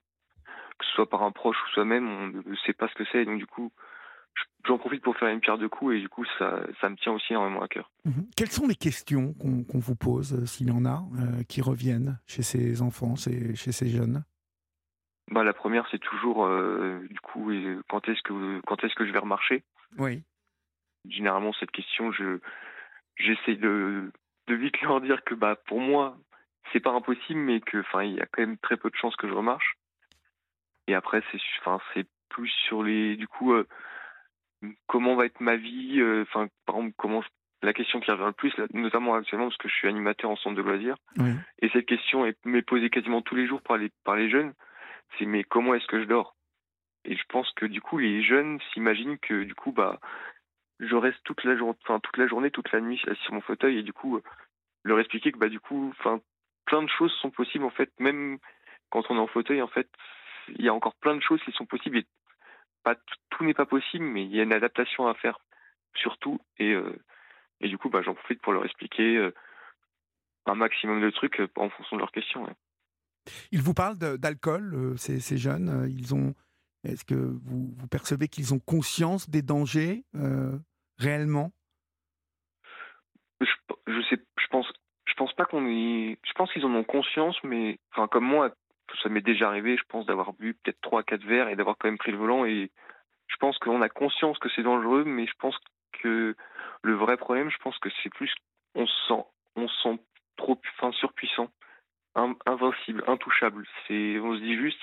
[0.78, 3.26] que ce soit par un proche ou soi-même, on ne sait pas ce que c'est.
[3.26, 3.72] Donc, du coup,
[4.66, 7.14] j'en profite pour faire une pierre de coups et du coup, ça, ça me tient
[7.14, 7.90] aussi énormément à cœur.
[8.06, 8.28] Mhm.
[8.36, 12.20] Quelles sont les questions qu'on vous pose, euh, s'il y en a, euh, qui reviennent
[12.28, 14.24] chez ces enfants, chez ces jeunes?
[15.32, 17.52] Bah, La première, c'est toujours, euh, du coup,
[17.90, 19.64] quand est-ce que, quand est que je vais remarcher?
[19.98, 20.24] Oui.
[21.08, 22.40] Généralement, cette question, je,
[23.16, 24.12] j'essaie de,
[24.48, 26.18] de vite leur dire que bah, pour moi,
[26.72, 29.28] c'est pas impossible, mais que, il y a quand même très peu de chances que
[29.28, 29.78] je remarche.
[30.88, 31.40] Et après, c'est,
[31.94, 33.54] c'est plus sur les, du coup,
[34.88, 37.24] comment va être ma vie, euh, enfin, par exemple, comment
[37.64, 40.55] la question qui revient le plus, notamment actuellement parce que je suis animateur en centre
[40.55, 40.95] de loisirs,
[41.59, 44.53] et cette question m'est posée quasiment tous les jours par les, par les jeunes,
[45.18, 46.36] c'est mais comment est-ce que je dors?
[47.05, 49.99] Et je pense que du coup les jeunes s'imaginent que du coup bah
[50.80, 53.78] je reste toute la journée, enfin toute la journée, toute la nuit sur mon fauteuil.
[53.78, 54.20] Et du coup
[54.84, 56.20] leur expliquer que bah du coup, enfin
[56.66, 58.38] plein de choses sont possibles en fait, même
[58.89, 59.89] quand on est en fauteuil en fait,
[60.49, 61.97] il y a encore plein de choses qui sont possibles.
[61.97, 62.05] Et
[62.84, 62.96] pas
[63.30, 65.40] tout n'est pas possible, mais il y a une adaptation à faire
[65.96, 66.40] surtout.
[66.58, 66.96] Et, euh,
[67.60, 69.34] et du coup, bah, j'en profite pour leur expliquer euh,
[70.46, 72.48] un maximum de trucs euh, en fonction de leurs questions.
[73.52, 75.88] Ils vous parlent d'alcool, ces, ces, jeunes.
[75.90, 76.34] Ils ont.
[76.84, 80.04] Est-ce que vous, vous percevez qu'ils ont conscience des dangers
[80.98, 81.52] réellement?
[83.40, 83.46] Je,
[83.86, 84.66] je sais, je pense,
[85.06, 86.18] je pense pas qu'on est.
[86.26, 88.56] Je pense qu'ils en ont conscience, mais enfin comme moi,
[89.02, 91.88] ça m'est déjà arrivé, je pense, d'avoir bu peut-être 3 quatre verres et d'avoir quand
[91.88, 92.46] même pris le volant.
[92.46, 92.72] Et
[93.28, 95.58] je pense qu'on a conscience que c'est dangereux, mais je pense
[96.02, 96.36] que
[96.84, 98.34] le vrai problème, je pense que c'est plus
[98.76, 99.24] on se sent,
[99.56, 100.00] on sent
[100.38, 101.50] trop, enfin, surpuissant,
[102.16, 103.66] invincible, intouchable.
[103.88, 104.82] C'est, on se dit juste,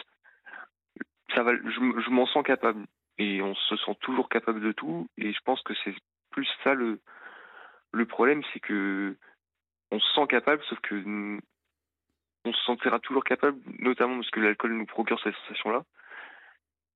[1.34, 2.86] ça va, je, je m'en sens capable.
[3.18, 5.08] Et on se sent toujours capable de tout.
[5.16, 5.94] Et je pense que c'est
[6.30, 7.00] plus ça le,
[7.92, 9.16] le problème, c'est que
[9.90, 11.38] on se sent capable, sauf que
[12.48, 15.84] on se sentira toujours capable, notamment parce que l'alcool nous procure cette sensation-là.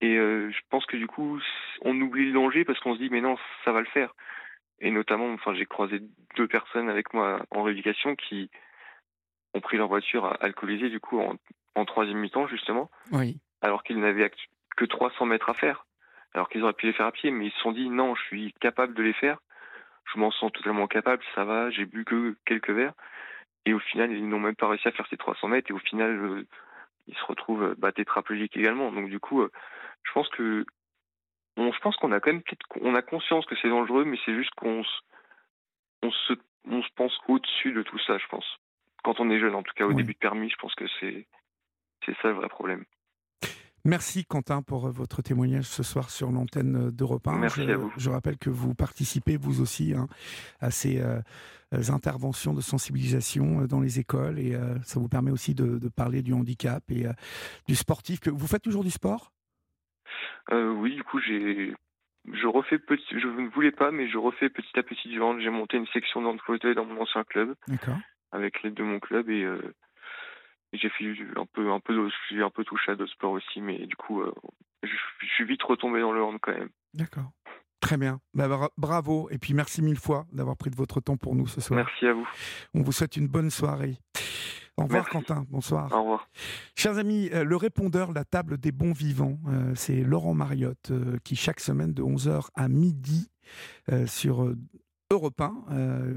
[0.01, 1.41] Et euh, je pense que du coup,
[1.83, 4.15] on oublie le danger parce qu'on se dit, mais non, ça va le faire.
[4.81, 6.01] Et notamment, enfin, j'ai croisé
[6.37, 8.51] deux personnes avec moi en rééducation qui
[9.55, 11.21] ont pris leur voiture alcoolisée, du coup,
[11.75, 12.91] en, troisième mi-temps, justement.
[13.13, 13.39] Oui.
[13.61, 14.31] Alors qu'ils n'avaient
[14.77, 15.87] que 300 mètres à faire.
[16.35, 18.23] Alors qu'ils auraient pu les faire à pied, mais ils se sont dit, non, je
[18.23, 19.39] suis capable de les faire.
[20.13, 22.95] Je m'en sens totalement capable, ça va, j'ai bu que quelques verres.
[23.65, 25.71] Et au final, ils n'ont même pas réussi à faire ces 300 mètres.
[25.71, 26.47] Et au final, euh,
[27.07, 28.91] ils se retrouvent euh, bah, tétraplégiques également.
[28.93, 29.51] Donc du coup, euh,
[30.03, 30.65] je pense que
[31.57, 32.43] on, je pense qu'on a quand même
[32.81, 35.01] on a conscience que c'est dangereux, mais c'est juste qu'on se,
[36.03, 36.33] on se,
[36.65, 38.47] on se pense au-dessus de tout ça, je pense.
[39.05, 41.27] Quand on est jeune, en tout cas au début de permis, je pense que c'est,
[42.07, 42.85] c'est ça le vrai problème.
[43.85, 47.39] Merci Quentin pour votre témoignage ce soir sur l'antenne d'Europe 1.
[47.39, 47.93] Merci je, à vous.
[47.97, 50.07] Je rappelle que vous participez vous aussi hein,
[50.61, 51.21] à ces euh,
[51.89, 56.23] interventions de sensibilisation dans les écoles et euh, ça vous permet aussi de, de parler
[56.23, 57.13] du handicap et euh,
[57.67, 58.21] du sportif.
[58.21, 58.31] Que...
[58.31, 59.33] Vous faites toujours du sport?
[60.51, 61.75] Euh, oui, du coup, j'ai,
[62.33, 65.41] je refais petit, je ne voulais pas, mais je refais petit à petit du hand.
[65.41, 67.99] J'ai monté une section de fauteuil dans mon ancien club, D'accord.
[68.31, 69.73] avec l'aide de mon club, euh, et
[70.73, 71.05] j'ai fait
[71.37, 74.21] un peu, un peu, suis un peu touché à d'autres sports aussi, mais du coup,
[74.23, 74.33] euh,
[74.83, 74.89] je,
[75.21, 76.71] je suis vite retombé dans le hand quand même.
[76.95, 77.31] D'accord.
[77.81, 78.21] Très bien.
[78.33, 79.29] Bah, bra- bravo.
[79.31, 81.77] Et puis merci mille fois d'avoir pris de votre temps pour nous ce soir.
[81.85, 82.27] Merci à vous.
[82.75, 83.97] On vous souhaite une bonne soirée.
[84.77, 85.11] Au revoir Merci.
[85.11, 85.45] Quentin.
[85.51, 85.93] Bonsoir.
[85.93, 86.29] Au revoir.
[86.77, 91.19] Chers amis, euh, le répondeur La table des bons vivants, euh, c'est Laurent Mariotte euh,
[91.25, 93.29] qui chaque semaine de 11h à midi
[94.07, 94.55] sur
[95.13, 96.15] Europe 1, euh,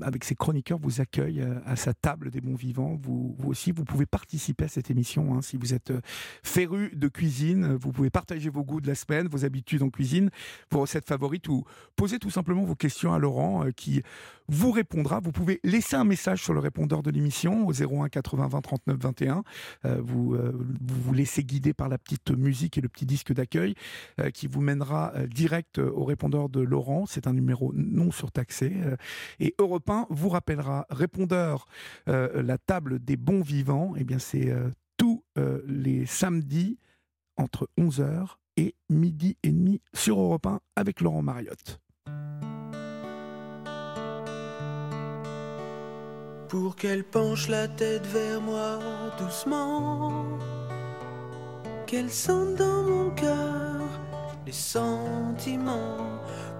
[0.00, 2.96] avec ses chroniqueurs, vous accueille euh, à sa table des bons vivants.
[3.02, 5.34] Vous, aussi, vous pouvez participer à cette émission.
[5.34, 6.00] hein, si vous êtes euh,
[6.44, 10.30] féru de cuisine, vous pouvez partager vos goûts de la semaine, vos habitudes en cuisine,
[10.70, 11.64] vos recettes favorites ou
[11.96, 14.02] poser tout simplement vos questions à Laurent qui
[14.46, 15.20] vous répondra.
[15.20, 18.96] Vous pouvez laisser un message sur le répondeur de l'émission au 01 80 20 39
[18.98, 19.42] 21.
[19.84, 23.74] Euh, vous, vous vous laissez guider par la petite musique et le petit disque d'accueil
[24.32, 27.04] qui vous mènera direct au répondeur de Laurent.
[27.06, 28.72] C'est un numéro non surtaxé.
[28.84, 28.96] euh,
[29.40, 31.66] et Europe 1 vous rappellera répondeur
[32.08, 33.94] euh, la table des bons vivants.
[33.96, 35.22] Eh bien, c'est euh, tous
[35.66, 36.78] les samedis
[37.36, 41.80] entre 11h et midi et demi sur Europe 1 avec Laurent Mariotte.
[46.48, 48.78] pour qu'elle penche la tête vers moi
[49.18, 50.24] doucement,
[51.86, 53.82] qu'elle sente dans mon cœur
[54.48, 56.17] les sentiments,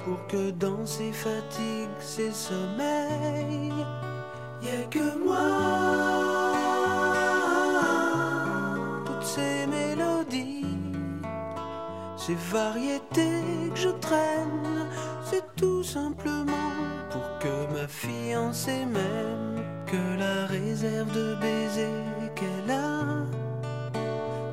[0.09, 3.75] pour que dans ses fatigues, ses sommeils,
[4.63, 5.49] y ait que moi.
[9.05, 10.65] Toutes ces mélodies,
[12.17, 13.43] ces variétés
[13.75, 14.89] que je traîne,
[15.25, 16.73] c'est tout simplement
[17.11, 23.03] pour que ma fiancée m'aime, que la réserve de baisers qu'elle a,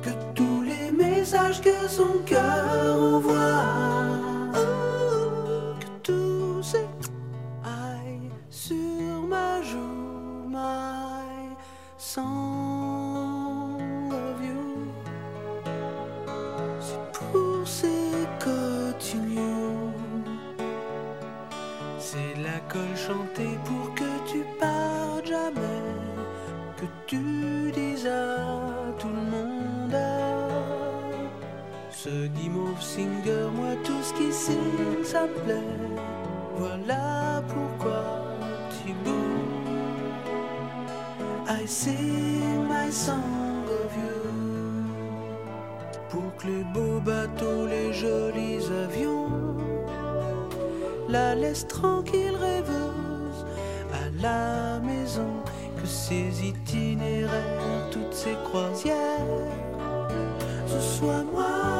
[0.02, 4.35] que tous les messages que son cœur envoie,
[34.46, 35.74] signe, ça plaît.
[36.56, 38.02] Voilà pourquoi
[38.76, 38.92] tu
[41.48, 44.22] I sing my song of you.
[46.10, 49.56] Pour que les beaux bateaux, les jolis avions
[51.08, 53.40] la laissent tranquille rêveuse
[53.92, 55.32] à la maison.
[55.76, 59.26] Que ces itinéraires, toutes ces croisières,
[60.66, 61.75] ce soit moi.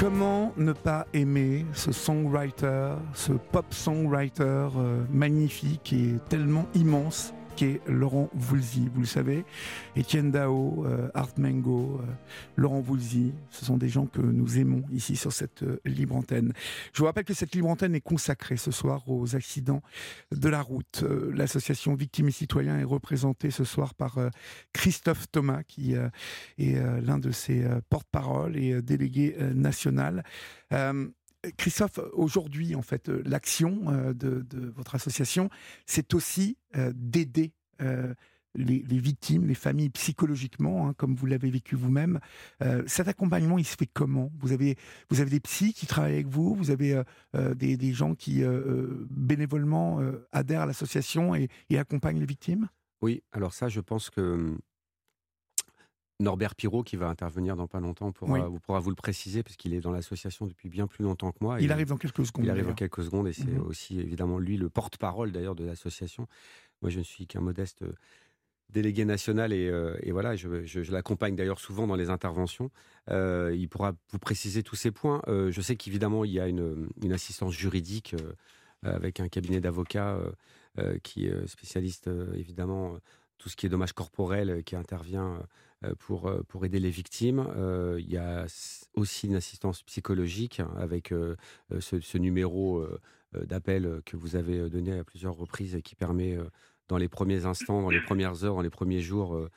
[0.00, 4.42] Comment ne pas aimer ce songwriter, ce pop songwriter
[4.74, 7.34] euh, magnifique et tellement immense
[7.86, 9.44] Laurent Voulzy, vous le savez,
[9.96, 12.12] Étienne Dao, euh, Art Mengo, euh,
[12.56, 16.52] Laurent Voulzy, ce sont des gens que nous aimons ici sur cette euh, libre antenne.
[16.92, 19.82] Je vous rappelle que cette libre antenne est consacrée ce soir aux accidents
[20.32, 21.04] de la route.
[21.34, 24.18] L'association Victimes et Citoyens est représentée ce soir par
[24.72, 30.24] Christophe Thomas, qui est l'un de ses porte-parole et délégué national.
[31.56, 35.50] Christophe, aujourd'hui, en fait, euh, l'action euh, de, votre association,
[35.86, 37.52] c'est aussi euh, d'aider
[38.54, 42.20] les, victimes, les familles psychologiquement, hein, comme vous l'avez vécu vous-même.
[42.86, 44.30] Cet accompagnement, il se fait comment?
[44.38, 44.76] Vous avez,
[45.08, 48.42] vous avez des psys qui travaillent avec vous, vous avez des, des gens qui
[49.08, 52.68] bénévolement adhèrent à l'association et, et accompagnent les victimes?
[53.00, 54.58] Oui, alors ça, je pense que hum,
[56.20, 58.40] Norbert Pirot, qui va intervenir dans pas longtemps, pourra, Oui.
[58.50, 61.38] vous, pourra vous le préciser, parce qu'il est dans l'association depuis bien plus longtemps que
[61.40, 61.60] moi.
[61.60, 62.44] Il Et arrive dans quelques secondes.
[62.44, 62.76] Il arrive d'ailleurs.
[62.76, 63.66] quelques secondes et c'est Mhm.
[63.66, 66.26] aussi évidemment lui le porte-parole d'ailleurs de l'association.
[66.82, 67.92] Moi, je ne suis qu'un modeste euh,
[68.72, 72.70] délégué national et, euh, et voilà, je, je- je l'accompagne d'ailleurs souvent dans les interventions.
[73.10, 75.22] Euh, il pourra vous préciser tous ces points.
[75.26, 78.14] Euh, je sais qu'évidemment, il y a une, une assistance juridique
[78.82, 80.18] avec un cabinet d'avocats
[81.02, 82.96] qui est spécialiste évidemment
[83.38, 85.42] tout ce qui est dommages corporels qui intervient
[85.98, 87.46] pour, euh, pour aider les victimes.
[87.56, 88.46] Euh, il y a
[88.94, 91.36] aussi une assistance psychologique avec euh,
[91.72, 93.00] euh, ce, numéro euh,
[93.34, 96.44] euh, d'appel euh, que vous avez euh, donné à plusieurs reprises et qui permet, euh,
[96.88, 99.48] dans les premiers instants, dans les premières heures, dans les premiers jours, euh,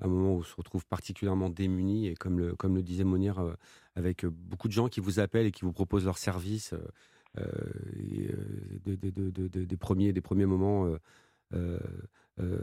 [0.00, 3.38] un moment où on se retrouve particulièrement démuni et comme le, comme le disait Monir,
[3.38, 3.54] euh,
[3.96, 6.86] avec euh, beaucoup de gens qui vous appellent et qui vous proposent leurs services, euh,
[7.38, 7.44] euh,
[8.86, 10.94] euh, des, premiers, des premiers moments.
[12.40, 12.58] Euh,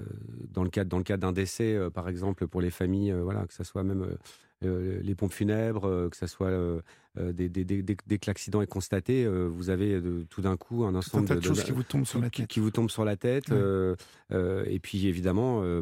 [0.51, 3.63] dans le cadre, d'un décès, euh, par exemple, pour les familles, euh, voilà, que ce
[3.63, 4.17] soit même
[4.61, 6.81] les pompes funèbres, euh, que ce soit euh,
[7.17, 10.95] euh, dès, que l'accident est constaté, euh, vous avez euh, tout d'un coup un un
[10.95, 12.47] ensemble tas de de, choses qui vous tombent sur la tête.
[12.47, 13.51] qui vous tombent sur la tête.
[13.51, 13.95] Euh,
[14.31, 15.81] euh, et puis évidemment, euh,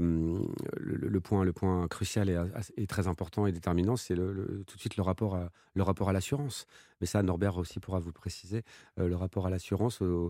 [0.78, 2.40] le, le point, le point crucial et,
[2.78, 5.84] et très important et déterminant, c'est le, le- tout de suite le rapport à, le
[5.84, 6.66] rapport à l'assurance.
[7.02, 8.64] Mais ça, Norbert aussi pourra vous le préciser,
[9.00, 10.30] euh, le rapport à l'assurance euh,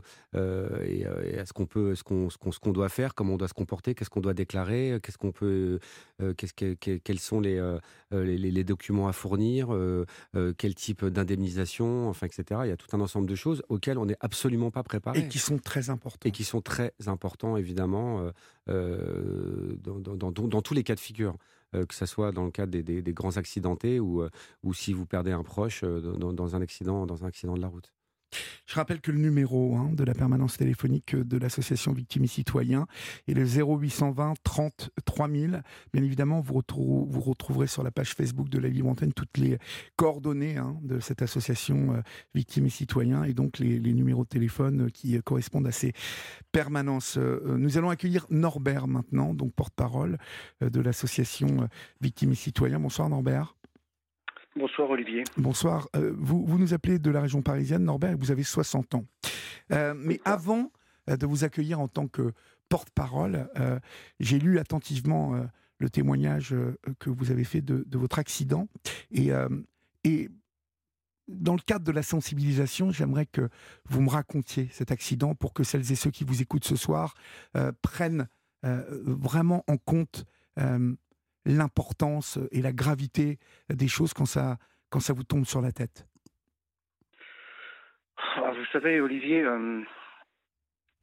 [0.84, 3.48] et, euh, et à ce qu'on peut, ce qu'on, ce doit faire, comment on doit
[3.48, 5.80] se comporter, qu'est-ce qu'on doit déclarer, qu'est-ce qu'on peut,
[6.22, 7.80] euh, qu'est-ce que, que- quels sont les, euh,
[8.12, 10.06] les, les- les documents à fournir, euh,
[10.36, 12.62] euh, quel type d'indemnisation, enfin, etc.
[12.66, 15.28] Il y a tout un ensemble de choses auxquelles on n'est absolument pas préparé Et
[15.28, 16.28] qui sont très importants.
[16.28, 18.32] et qui sont très importants, évidemment,
[18.70, 21.36] euh, dans, dans- dans- dans tous les cas de figure,
[21.76, 24.30] euh, que ce soit dans le cadre des, des- des grands accidentés ou, euh,
[24.64, 27.62] ou si vous perdez un proche euh, dans, dans un accident, dans un accident de
[27.62, 27.92] la route.
[28.66, 32.86] Je rappelle que le numéro hein, de la permanence téléphonique de l'association Victimes et Citoyens
[33.28, 35.64] est le 0820 30 3000.
[35.94, 39.38] Bien évidemment, vous, retrou- vous retrouverez sur la page Facebook de la Libre Antenne toutes
[39.38, 39.58] les
[39.96, 42.02] coordonnées hein, de cette association euh,
[42.36, 45.94] Victimes et Citoyens et donc les, numéros de téléphone euh, qui euh, correspondent à ces
[46.52, 47.18] permanences.
[47.18, 50.18] Nous allons accueillir Norbert maintenant, donc porte-parole
[50.62, 51.70] de l'association
[52.02, 52.80] Victimes et Citoyens.
[52.80, 53.57] Bonsoir Norbert.
[54.58, 55.24] Bonsoir Olivier.
[55.38, 55.88] Bonsoir.
[55.96, 59.06] Euh, vous, vous nous appelez de la région parisienne, Norbert, et vous avez 60 ans.
[59.72, 60.72] Euh, mais avant
[61.10, 62.34] euh, de vous accueillir en tant que
[62.68, 63.80] porte-parole, euh,
[64.20, 65.40] j'ai lu attentivement
[65.78, 66.56] le témoignage
[67.00, 68.68] que vous avez fait de, de votre accident.
[69.12, 69.30] Et,
[70.04, 70.30] et
[71.28, 73.50] dans le cadre de la sensibilisation, j'aimerais que
[73.88, 77.14] vous me racontiez cet accident pour que celles et ceux qui vous écoutent ce soir
[77.84, 78.28] prennent
[78.64, 80.26] vraiment en compte
[81.48, 84.58] l'importance et la gravité des choses quand ça,
[84.90, 86.06] quand ça vous tombe sur la tête?
[88.18, 89.82] Ah, Vous savez, Olivier, euh,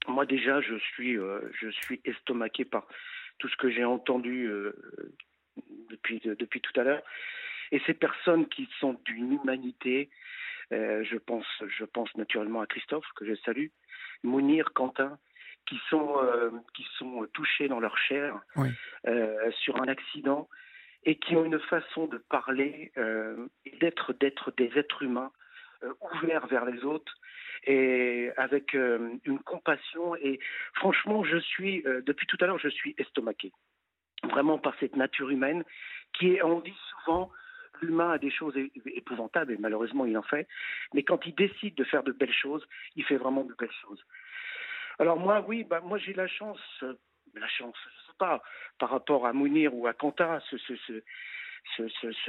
[0.07, 2.87] moi déjà, je suis, euh, je suis estomaqué par
[3.39, 4.73] tout ce que j'ai entendu euh,
[5.91, 7.03] depuis, depuis tout à l'heure.
[7.73, 10.11] Et ces personnes qui sont d'une humanité,
[10.71, 11.47] je, pense,
[11.79, 13.69] je pense naturellement à Christophe, que je salue,
[14.23, 15.19] Mounir, Quentin,
[15.67, 16.15] qui sont,
[16.75, 18.41] qui sont touchés dans leur chair
[19.63, 20.49] sur un accident
[21.05, 22.93] et qui ont une façon de parler
[23.65, 25.33] et d'être, d'être des êtres humains
[26.01, 27.15] ouverts vers les autres
[27.67, 30.17] et avec euh, une compassion.
[30.17, 30.39] Et
[30.75, 33.53] franchement, je suis, euh, depuis tout à l'heure, je suis estomaqué.
[34.25, 35.65] Vraiment par cette nature humaine
[36.19, 37.31] qui est, on dit souvent,
[37.83, 38.55] l'humain a des choses
[38.87, 40.47] épouvantables, et malheureusement il en fait,
[40.95, 42.65] mais quand il décide de faire de belles choses,
[42.97, 44.03] il fait vraiment de belles choses.
[44.99, 46.95] Alors moi, oui, bah, moi j'ai la chance, euh,
[47.35, 48.43] la chance, je sais pas,
[48.79, 50.57] par rapport à Mounir ou à Quentin, ce,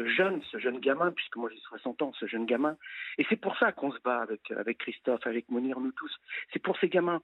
[0.06, 2.78] jeune, ce jeune gamin, puisque moi j'ai 60 ans, ce jeune gamin.
[3.18, 4.26] Et c'est pour ça qu'on se bat
[4.58, 6.14] avec, Christophe, avec Monir, nous tous.
[6.54, 7.22] C'est pour ces gamins.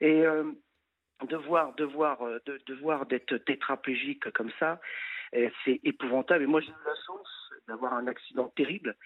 [0.00, 0.44] Et euh,
[1.28, 4.80] de voir, de voir, euh, d'être tétraplégique comme ça,
[5.34, 6.44] euh, c'est épouvantable.
[6.44, 8.96] Et moi j'ai eu la chance d'avoir un accident terrible.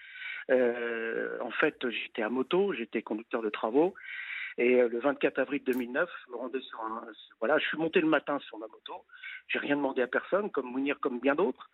[0.49, 3.93] en fait, j'étais à moto, j'étais conducteur de travaux.
[4.57, 9.05] Et le 24 avril 2009, je me suis monté le matin sur ma moto.
[9.47, 11.69] J'ai rien demandé à personne, comme Mounir, comme bien d'autres.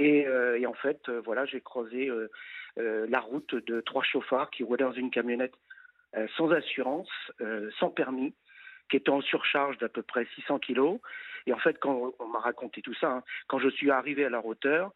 [0.00, 2.28] Euh, et, en fait, euh, voilà, j'ai croisé euh,
[2.76, 5.54] la route de trois chauffards qui roulaient dans une camionnette
[6.36, 7.10] sans assurance,
[7.80, 8.34] sans permis,
[8.90, 11.00] qui était en surcharge d'à peu près 600 kilos.
[11.46, 14.30] Et en fait, quand on m'a raconté tout ça, hein, quand je suis arrivé à
[14.30, 14.92] la hauteur,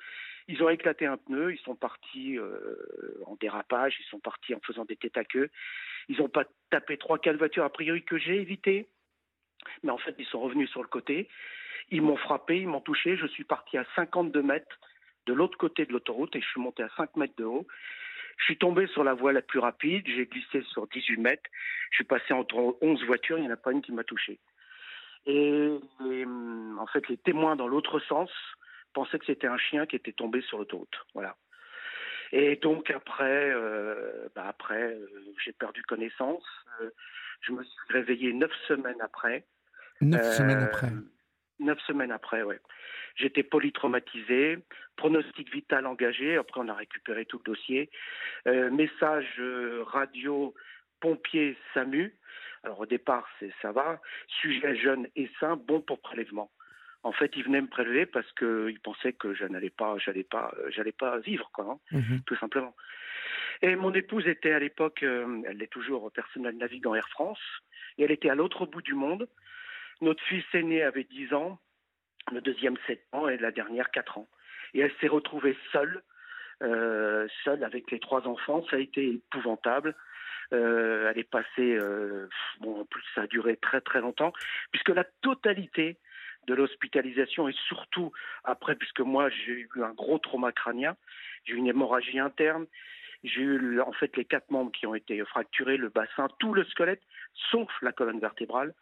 [0.46, 2.38] ils ont éclaté un pneu, ils sont partis
[3.26, 5.50] en dérapage, ils sont partis en faisant des têtes à queue.
[6.08, 8.88] Ils n'ont pas tapé trois, quatre voitures a priori que j'ai évité,
[9.82, 11.28] mais en fait, ils sont revenus sur le côté.
[11.90, 13.16] Ils m'ont frappé, ils m'ont touché.
[13.16, 14.78] Je suis parti à 52 mètres
[15.26, 17.66] de l'autre côté de l'autoroute et je suis monté à 5 mètres de haut.
[18.38, 21.50] Je suis tombé sur la voie la plus rapide, j'ai glissé sur 18 mètres,
[21.90, 24.38] je suis passé entre 11 voitures, il n'y en a pas une qui m'a touché.
[25.26, 25.78] Et,
[26.78, 28.30] en fait, les témoins dans l'autre sens
[28.94, 30.94] pensaient que c'était un chien qui était tombé sur l'autoroute.
[31.14, 31.36] Voilà.
[32.32, 35.06] Et donc après, euh, bah après, euh,
[35.44, 36.44] j'ai perdu connaissance.
[36.80, 36.90] Euh,
[37.40, 39.44] je me suis réveillé neuf semaines après.
[40.00, 40.90] Neuf semaines après.
[41.60, 42.60] Neuf semaines après, ouais.
[43.16, 44.58] J'étais polytraumatisé,
[44.96, 46.36] pronostic vital engagé.
[46.36, 47.90] Après, on a récupéré tout le dossier.
[48.46, 50.54] Euh, message euh, radio
[51.00, 52.14] pompier SAMU.
[52.62, 54.00] Alors au départ, c'est ça va.
[54.40, 56.50] Sujet jeune et sain, bon pour prélèvement.
[57.02, 60.52] En fait, il venait me prélever parce qu'il pensait que je n'allais pas, j'allais pas,
[60.58, 62.22] euh, j'allais pas vivre, quoi, hein, mhm.
[62.26, 62.74] tout simplement.
[63.62, 67.40] Et mon épouse était à l'époque, elle est toujours personnel navigant Air France,
[67.96, 69.28] et elle était à l'autre bout du monde.
[70.00, 71.58] Notre fils aîné avait 10 ans,
[72.32, 74.28] le deuxième 7 ans et la dernière 4 ans.
[74.74, 76.02] Et elle s'est retrouvée seule,
[76.62, 78.64] euh, seule avec les trois enfants.
[78.70, 79.94] Ça a été épouvantable.
[80.52, 82.28] Euh, elle est passée, euh,
[82.60, 84.32] bon, en plus ça a duré très très longtemps,
[84.72, 85.98] puisque la totalité
[86.46, 88.12] de l'hospitalisation et surtout
[88.44, 90.96] après, puisque moi j'ai eu un gros trauma crânien,
[91.44, 92.66] j'ai eu une hémorragie interne,
[93.24, 96.64] j'ai eu en fait les quatre membres qui ont été fracturés, le bassin, tout le
[96.64, 97.02] squelette,
[97.50, 98.72] sauf la colonne vertébrale.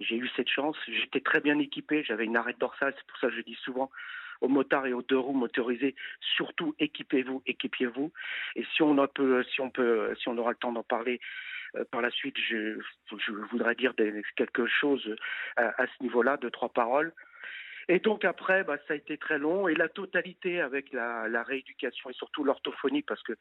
[0.00, 3.28] J'ai eu cette chance, j'étais très bien équipé, j'avais une arête dorsale, c'est pour ça
[3.28, 3.90] que je dis souvent
[4.40, 5.96] aux motards et aux deux roues motorisés,
[6.36, 8.12] surtout équipez-vous, équipiez-vous.
[8.54, 11.20] Et si on peut, si on peut, si on aura le temps d'en parler
[11.74, 12.78] euh, par la suite, je,
[13.50, 13.94] voudrais dire
[14.36, 15.16] quelque chose
[15.56, 17.12] à, à ce niveau-là, de trois paroles.
[17.88, 19.66] Et donc après, bah, ça a été très long.
[19.66, 23.32] Et la totalité avec la, rééducation et surtout l'orthophonie, parce que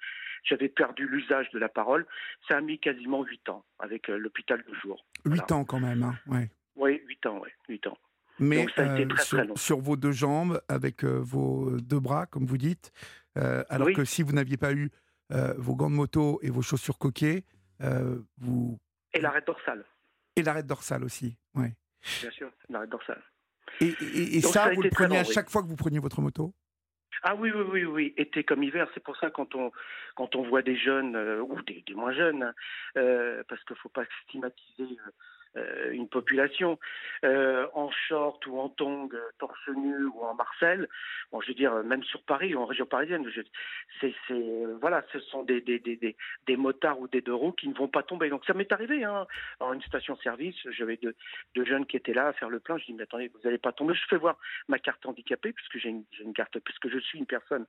[0.43, 2.05] j'avais perdu l'usage de la parole,
[2.47, 5.05] ça a mis quasiment huit ans avec euh, l'hôpital de jour.
[5.25, 6.49] Huit ans quand même, hein ouais.
[6.75, 7.97] Oui, huit ans, oui, ans.
[8.39, 9.55] Mais donc, ça a été euh, très, sur, très long.
[9.55, 12.91] sur, vos deux jambes, avec euh, vos deux bras, comme vous dites,
[13.35, 14.89] alors que si vous n'aviez pas eu
[15.29, 17.43] vos gants de moto et vos chaussures coquées,
[18.37, 18.79] vous...
[19.13, 19.83] Et l'arrêt dorsale.
[20.35, 21.67] Et l'arrêt dorsale aussi, oui.
[22.21, 23.21] Bien sûr, l'arrêt dorsale.
[23.81, 26.53] Et, ça, vous le preniez à chaque fois que vous preniez votre moto?
[27.23, 28.87] Ah oui, oui, oui, oui, été comme hiver.
[28.93, 29.71] C'est pour ça quand on
[30.15, 32.53] quand on voit des jeunes euh, ou des, moins jeunes, hein,
[32.97, 35.11] euh, parce qu'il faut pas stigmatiser euh,
[35.91, 36.77] une population.
[37.23, 40.87] Euh, en short ou en tongs, euh, torse nu ou en Marcel,
[41.31, 43.25] bon, je veux dire, même sur Paris ou en région parisienne,
[43.99, 44.13] c'est,
[44.79, 46.15] voilà, ce sont des, des, des,
[46.45, 48.29] des, motards ou des deux roues qui ne vont pas tomber.
[48.29, 49.25] Donc ça m'est arrivé, hein,
[49.59, 51.15] en une station-service, j'avais deux,
[51.55, 53.57] deux, jeunes qui étaient là à faire le plein, je dis, mais attendez, vous n'allez
[53.57, 54.37] pas tomber, je fais voir
[54.67, 57.65] ma carte handicapée, puisque j'ai une, une, carte, puisque je suis une personne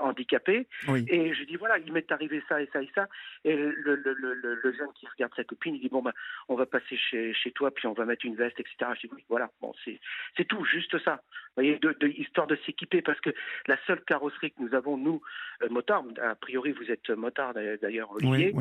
[0.00, 0.68] handicapée,
[1.08, 3.08] et je dis, voilà, il m'est arrivé ça et ça et ça,
[3.44, 6.12] et le, le, le, le, jeune qui regarde sa copine, il dit, bon, ben,
[6.48, 8.92] on va passer chez chez, chez toi, puis on va mettre une veste, etc.
[8.94, 11.22] Je dis oui, voilà, bon, c'est tout, juste ça.
[11.56, 13.30] Vous voyez, de, histoire de s'équiper, parce que
[13.66, 15.20] la seule carrosserie que nous avons, nous,
[15.62, 18.52] euh, motards, a priori vous êtes motard d'ailleurs, Olivier,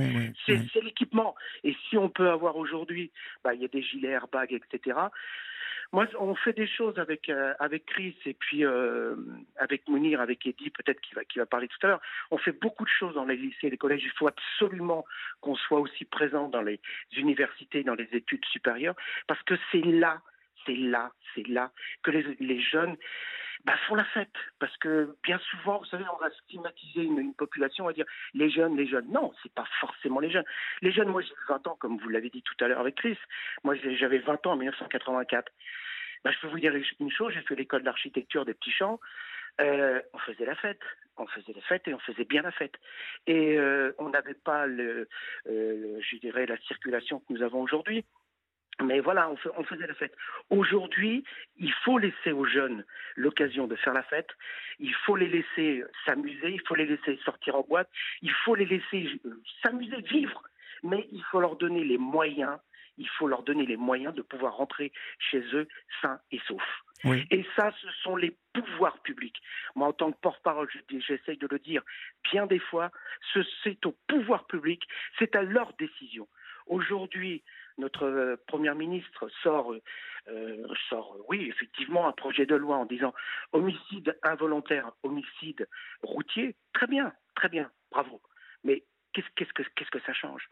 [0.45, 1.35] c'est l'équipement.
[1.63, 3.11] Et si on peut avoir aujourd'hui,
[3.43, 4.97] bah, il y a des gilets airbags, etc.
[5.93, 9.15] Moi, on fait des choses avec euh, avec Chris et puis euh,
[9.57, 12.01] avec Mounir, avec Eddie, peut-être qui va qui va parler tout à l'heure.
[12.31, 14.03] On fait beaucoup de choses dans les lycées, les collèges.
[14.03, 15.05] Il faut absolument
[15.41, 16.80] qu'on soit aussi présent dans les
[17.18, 18.95] universités, dans les études supérieures,
[19.27, 20.22] parce que c'est là,
[20.65, 21.71] c'est là, c'est là
[22.03, 22.95] que les, jeunes
[23.65, 24.33] bah, font la fête.
[24.59, 28.49] Parce que bien souvent, vous savez, on va stigmatiser une, population, on va dire les
[28.49, 29.09] jeunes, les jeunes.
[29.11, 30.45] Non, c'est pas forcément les jeunes.
[30.81, 33.17] Les jeunes, moi j'ai 20 ans, comme vous l'avez dit tout à l'heure avec Chris.
[33.63, 35.51] Moi j'avais 20 ans en 1984.
[36.23, 38.99] Bah, je peux vous dire une chose, j'ai fait l'école d'architecture des petits champs.
[39.59, 40.81] Euh, on faisait la fête,
[41.17, 42.75] on faisait la fête et on faisait bien la fête.
[43.27, 45.05] Et euh, on n'avait pas, euh,
[45.45, 48.05] je dirais, la circulation que nous avons aujourd'hui.
[48.84, 50.16] Mais voilà, on, faisait la fête.
[50.49, 51.24] Aujourd'hui,
[51.58, 52.86] il faut laisser aux jeunes
[53.16, 54.30] l'occasion de faire la fête.
[54.80, 56.52] Il faut les laisser s'amuser.
[56.52, 57.90] Il faut les laisser sortir en boîte.
[58.22, 60.41] Il faut les laisser euh, s'amuser, vivre.
[60.84, 62.58] Mais il faut leur donner les moyens.
[62.98, 65.68] Il faut leur donner les moyens de pouvoir rentrer chez eux
[66.02, 66.84] sains et saufs.
[67.03, 69.41] Et ça, ce sont les pouvoirs publics.
[69.76, 71.82] Moi, en tant que porte-parole, j'essaye de le dire
[72.32, 72.91] bien des fois,
[73.64, 74.84] c'est au pouvoir public,
[75.18, 76.28] c'est à leur décision.
[76.68, 77.44] Aujourd'hui,
[77.82, 79.74] notre euh, première ministre sort,
[80.28, 83.14] euh, sort, oui, effectivement, un projet de loi en disant
[83.52, 85.68] homicide involontaire, homicide
[86.03, 86.56] routier.
[86.74, 88.22] Très bien, très bien, bravo.
[88.64, 88.84] Mais
[89.14, 90.48] qu'est-ce que, ça change?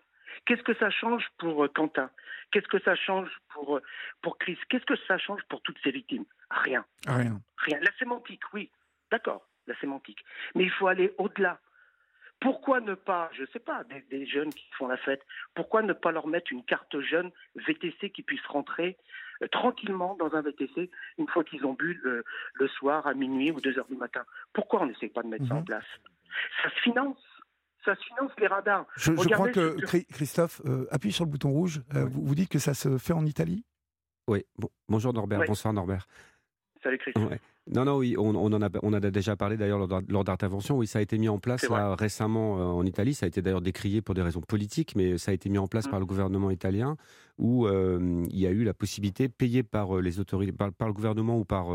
[0.45, 2.09] Qu'est-ce que ça change pour euh, Quentin?
[2.51, 3.79] Qu'est-ce que ça change pour,
[4.21, 4.57] pour Chris?
[4.69, 6.25] Qu'est-ce que ça change pour toutes ces victimes?
[6.49, 6.83] Rien.
[7.07, 7.39] Rien.
[7.57, 7.79] Rien.
[7.81, 8.71] La sémantique, oui,
[9.11, 10.25] d'accord, la sémantique.
[10.55, 11.59] Mais il faut aller au-delà.
[12.39, 15.21] Pourquoi ne pas, je ne sais pas, des, jeunes qui font la fête,
[15.55, 18.97] pourquoi ne pas leur mettre une carte jeune VTC qui puisse rentrer
[19.41, 23.59] euh, tranquillement dans un VTC une fois qu'ils ont bu le, soir à minuit ou
[23.59, 24.23] deux heures du matin?
[24.53, 25.65] Pourquoi on n'essaie pas de mettre ça en mhm.
[25.65, 25.85] place?
[26.63, 27.17] Ça se finance.
[27.83, 28.85] Ça se finance les radars.
[28.97, 29.79] Je, crois que,
[30.11, 31.81] Christophe euh, appuie sur le bouton rouge.
[31.95, 33.65] Euh, vous, vous, dites que ça se fait en Italie?
[34.27, 34.45] Oui.
[34.57, 35.43] Bon, bonjour Norbert.
[35.47, 36.05] Bonsoir Norbert.
[36.83, 37.39] Salut Christophe.
[37.71, 40.77] Non, non, oui, on, en a, on a déjà parlé d'ailleurs lors d'intervention.
[40.77, 43.13] Oui, ça a été mis en place récemment euh, en Italie.
[43.13, 45.67] Ça a été d'ailleurs décrié pour des raisons politiques, mais ça a été mis en
[45.67, 45.91] place mmh.
[45.91, 46.97] par le gouvernement italien
[47.37, 50.93] où euh, il y a eu la possibilité, payée par euh, les autorités, par, le
[50.93, 51.67] gouvernement ou par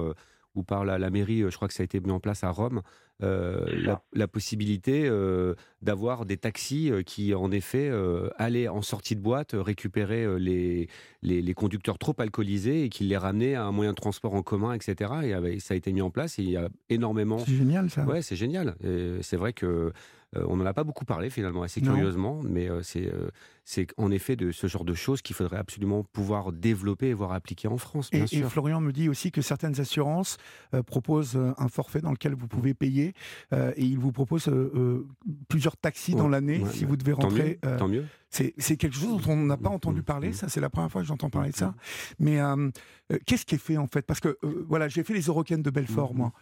[0.55, 2.83] ou par la, mairie, je crois que ça a été mis en place à Rome,
[3.21, 5.11] la, possibilité
[5.83, 7.91] d'avoir des taxis qui, en effet,
[8.37, 10.89] allaient en sortie de boîte récupérer les,
[11.23, 14.75] les, conducteurs trop alcoolisés et qui les ramenaient à un moyen de transport en commun,
[14.75, 15.13] etc.
[15.45, 17.39] Et ça a été mis en place et il y a énormément.
[17.39, 18.05] C'est génial ça.
[18.05, 18.75] Ouais, c'est génial.
[19.23, 19.93] C'est vrai que
[20.49, 23.11] on n'en a pas beaucoup parlé finalement, assez curieusement, mais c'est
[23.67, 27.33] c'est en effet de ce genre de choses qu'il faudrait absolument pouvoir développer et voir
[27.33, 28.11] appliquer en France.
[28.11, 30.37] Bien et, Florian me dit aussi que certaines assurances
[30.87, 33.15] proposent un forfait dans lequel vous pouvez payer
[33.53, 34.51] et ils vous proposent
[35.49, 37.59] plusieurs taxis dans l'année si vous devez rentrer.
[37.79, 38.05] Tant mieux.
[38.29, 40.35] C'est quelque chose dont on n'a pas entendu mmh, parler, mmh.
[40.35, 41.75] ça c'est la première fois que j'entends parler de ça.
[42.19, 42.39] Mais
[43.27, 44.03] qu'est-ce qui est fait en fait?
[44.03, 44.39] Parce que
[44.69, 46.33] voilà, j'ai fait les Eurocaines de Belfort, moi.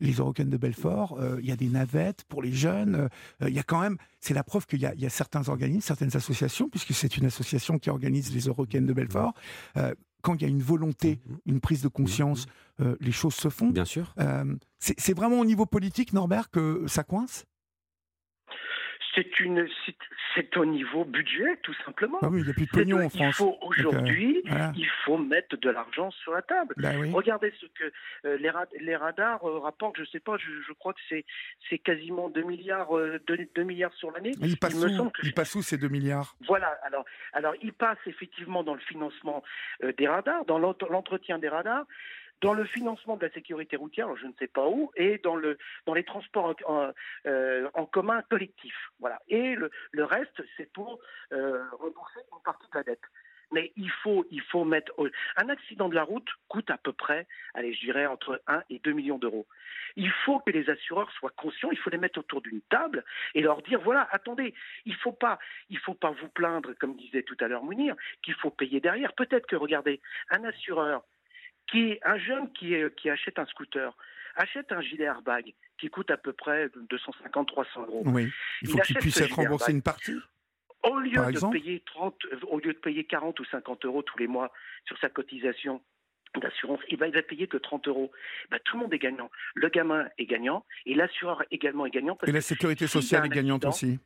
[0.00, 3.08] Les Eurocaines de Belfort, il y a des navettes pour les jeunes.
[3.40, 6.16] Il y a quand même, c'est la preuve qu'il y, y, a certains organismes, certaines
[6.16, 9.34] associations, puisque c'est une association qui organise les Eurocaines de Belfort.
[10.22, 12.46] quand il y a une volonté, une prise de conscience,
[13.00, 13.70] les choses se font.
[13.70, 14.14] Bien sûr.
[14.78, 17.44] c'est vraiment au niveau politique, Norbert, que ça coince?
[19.14, 19.68] C'est une,
[20.34, 22.18] c'est au niveau budget, tout simplement.
[22.22, 23.20] Ah oui, il n'y a plus de pognon en France.
[23.20, 24.42] Il faut aujourd'hui,
[24.76, 26.74] il faut mettre de l'argent sur la table.
[26.76, 27.92] Bah Regardez ce que
[28.26, 28.50] euh, les,
[28.80, 29.96] les, radars euh, rapportent.
[29.98, 31.24] Je sais pas, je, crois que c'est,
[31.68, 32.90] c'est quasiment 2 milliards,
[33.26, 34.32] 2, euh, milliards sur l'année.
[34.40, 36.36] Il passe où, il passe où ces 2 milliards?
[36.46, 36.78] Voilà.
[36.84, 39.42] Alors, alors, il passe effectivement dans le financement
[39.98, 41.86] des radars, dans l'entretien des radars
[42.40, 45.58] dans le financement de la sécurité routière, je ne sais pas où, et dans, le,
[45.86, 46.90] dans les transports en,
[47.26, 48.90] euh, commun collectifs.
[48.98, 49.20] Voilà.
[49.28, 51.00] Et le, reste, c'est pour
[51.32, 53.02] euh, rembourser une partie de la dette.
[53.52, 54.92] Mais il faut, il faut mettre.
[55.36, 58.78] Un accident de la route coûte à peu près, allez, je dirais, entre 1 et
[58.78, 59.46] 2 millions d'euros.
[59.96, 63.04] Il faut que les assureurs soient conscients, il faut les mettre autour d'une table
[63.34, 64.54] et leur dire voilà, attendez,
[64.84, 65.18] il ne faut,
[65.84, 69.12] faut pas vous plaindre, comme disait tout à l'heure Mounir, qu'il faut payer derrière.
[69.14, 70.00] Peut-être que, regardez,
[70.30, 71.02] un assureur
[71.70, 73.96] qui un jeune qui, qui achète un scooter
[74.36, 78.02] achète un gilet airbag qui coûte à peu près 250-300 euros.
[78.06, 78.30] Oui,
[78.62, 80.16] il faut qu'il puisse être remboursé une partie.
[80.82, 82.14] Au lieu, de payer 30,
[82.48, 84.50] au lieu de payer 40 ou 50 euros tous les mois
[84.86, 85.82] sur sa cotisation
[86.40, 88.10] d'assurance, il va, il va payer que 30 euros.
[88.50, 89.30] Bah, tout le monde est gagnant.
[89.54, 92.16] Le gamin est gagnant et l'assureur également est gagnant.
[92.26, 93.98] et la sécurité sociale est gagnante aussi.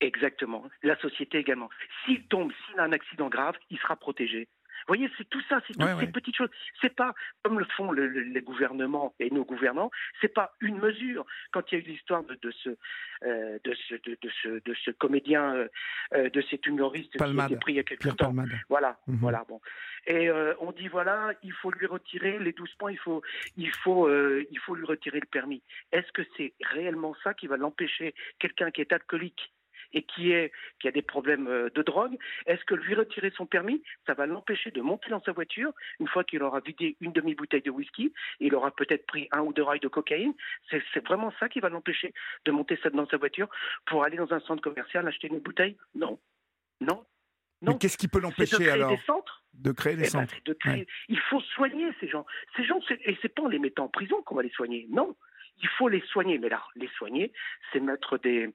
[0.00, 0.68] Exactement.
[0.82, 1.70] La société également.
[2.04, 4.48] S'il tombe, s'il a un accident grave, il sera protégé.
[4.86, 6.12] Vous voyez, c'est tout ça, c'est toutes Ouais, ces ouais.
[6.12, 6.50] petites choses.
[6.80, 9.90] C'est pas comme le font le- le- les gouvernements et nos gouvernants.
[10.20, 11.24] C'est pas une mesure.
[11.52, 12.70] Quand il y a eu l'histoire de, de ce,
[13.24, 15.68] euh, de ce, de, de ce, de ce comédien, euh,
[16.14, 18.26] euh, de cet humoriste qui a été pris il y a quelques Pierre temps.
[18.26, 18.50] Palmade.
[18.68, 19.16] Voilà, Mhm.
[19.16, 19.60] voilà, bon.
[20.06, 23.22] Et euh, on dit voilà, il faut lui retirer les 12 points, il faut,
[23.56, 25.62] il faut, il faut lui retirer le permis.
[25.92, 29.53] Est-ce que c'est réellement ça qui va l'empêcher, quelqu'un qui est alcoolique
[29.94, 32.16] et qui est, qui a des problèmes euh, de drogue,
[32.46, 36.08] est-ce que lui retirer son permis, ça va l'empêcher de monter dans sa voiture une
[36.08, 39.62] fois qu'il aura vidé une demi-bouteille de whisky, il aura peut-être pris un ou deux
[39.62, 40.34] rails de cocaïne?
[40.70, 42.12] C'est vraiment ça qui va l'empêcher
[42.44, 43.48] de monter ça dans sa voiture
[43.86, 45.76] pour aller dans un centre commercial acheter une bouteille?
[45.94, 46.18] Non,
[46.80, 47.04] non.
[47.62, 49.42] Non, qu'est-ce qui peut l'empêcher alors des centres.
[49.54, 50.34] de créer des Eh ben, centres?
[50.34, 52.26] c'est de créer- Il faut soigner ces gens.
[52.56, 54.86] Ces gens, et c'est pas en les mettant en prison qu'on va les soigner.
[54.90, 55.16] Non,
[55.60, 56.38] il faut les soigner.
[56.38, 57.32] Mais là, les soigner,
[57.72, 58.50] c'est mettre des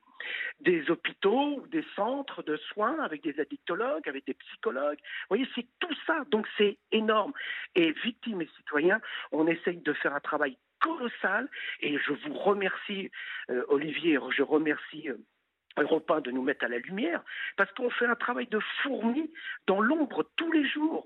[0.60, 4.98] des hôpitaux, des centres de soins avec des addictologues, avec des psychologues.
[4.98, 6.26] Vous voyez, c'est tout ça.
[6.30, 7.34] Donc c'est énorme.
[7.76, 9.00] Et victimes et citoyens,
[9.32, 11.50] on essaye de faire un travail colossal.
[11.82, 13.12] Et je vous remercie,
[13.50, 14.20] euh, Olivier.
[14.36, 15.10] Je remercie.
[15.10, 15.18] euh,
[15.82, 17.22] Europe 1 de nous mettre à la lumière,
[17.58, 19.32] parce qu'on fait un travail de fourmi
[19.68, 21.06] dans l'ombre tous les jours,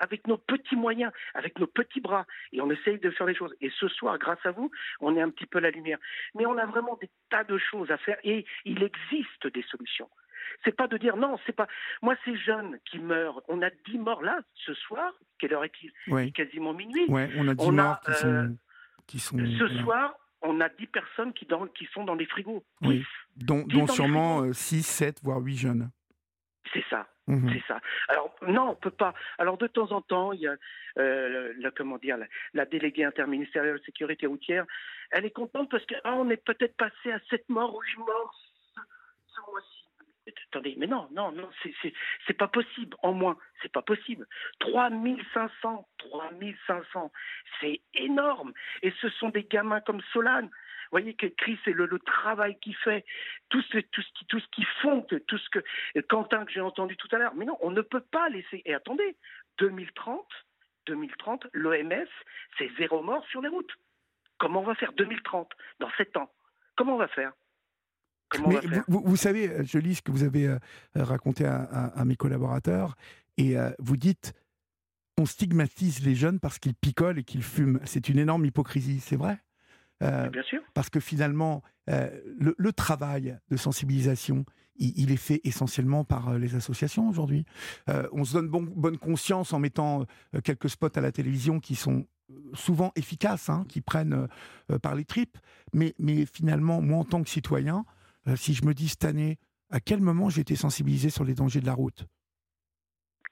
[0.00, 3.54] avec nos petits moyens, avec nos petits bras, et on essaye de faire les choses.
[3.60, 4.70] Et ce soir, grâce à vous,
[5.00, 5.98] on est un petit peu la lumière.
[6.34, 10.08] Mais on a vraiment des tas de choses à faire, et il existe des solutions.
[10.64, 11.66] C'est pas de dire non, c'est pas.
[12.02, 15.90] Moi, ces jeunes qui meurent, on a 10 morts là, ce soir, quelle heure est-il?
[16.08, 17.06] Oui, Quasiment minuit.
[17.08, 18.14] ouais, on a 10 On a, morts qui euh,
[18.48, 18.56] sont.
[19.06, 19.82] Qui sont Ce voilà.
[19.82, 22.64] soir, on a 10 personnes qui, dans- qui sont dans les frigos.
[22.82, 23.04] Oui.
[23.36, 23.46] 10.
[23.46, 25.90] dont, sûrement 6, 7, voire 8 jeunes.
[26.72, 27.06] C'est ça.
[27.28, 27.50] Mhm.
[27.52, 27.80] C'est ça.
[28.08, 29.14] Alors non, on peut pas.
[29.38, 30.56] Alors de temps en temps, il y a
[30.98, 34.64] euh, la, comment dire, la, la déléguée interministérielle de sécurité routière.
[35.10, 37.98] Elle est contente parce que ah, on est peut-être passé à 7 morts ou 8
[37.98, 38.34] morts.
[40.50, 41.92] Attendez, mais non, non, non, c'est- c'est
[42.26, 42.96] c'est pas possible.
[43.02, 44.26] En moins, c'est pas possible.
[44.60, 47.12] 3500, 3500,
[47.60, 48.52] c'est énorme.
[48.82, 50.46] Et ce sont des gamins comme Solane.
[50.46, 53.04] Vous voyez que Chris et le, le travail qu'il fait,
[53.48, 55.60] tout ce, tout, ce tout ce qu'ils font, tout ce que
[56.08, 57.34] Quentin que j'ai entendu tout à l'heure.
[57.34, 58.60] Mais non, on ne peut pas laisser.
[58.66, 59.16] Et attendez,
[59.58, 60.26] 2030,
[60.86, 62.06] 2030, l'OMS,
[62.58, 63.72] c'est zéro mort sur les routes.
[64.38, 66.30] Comment on va faire 2030 dans 7 ans?
[66.76, 67.32] Comment on va faire?
[68.32, 68.84] Comment on Mais va faire?
[68.88, 70.58] vous, savez, je lis ce que vous avez euh,
[70.94, 72.96] raconté à, à- à mes collaborateurs,
[73.36, 74.32] et euh, vous dites
[75.18, 77.80] on stigmatise les jeunes parce qu'ils picolent et qu'ils fument.
[77.84, 79.38] C'est une énorme hypocrisie, c'est vrai?
[80.02, 80.60] Euh, Bien sûr.
[80.74, 82.10] Parce que finalement, euh,
[82.40, 84.46] le, le travail de sensibilisation,
[84.76, 87.44] il, il est fait essentiellement par les associations aujourd'hui.
[87.90, 90.06] Euh, on se donne bon- bonne conscience en mettant
[90.42, 92.06] quelques spots à la télévision qui sont
[92.54, 94.26] souvent efficaces, hein, qui prennent
[94.80, 95.36] par les tripes.
[95.74, 97.84] Mais, mais finalement, moi, en tant que citoyen,
[98.28, 99.38] euh, si je me dis cette année,
[99.70, 102.06] à quel moment j'ai été sensibilisé sur les dangers de la route?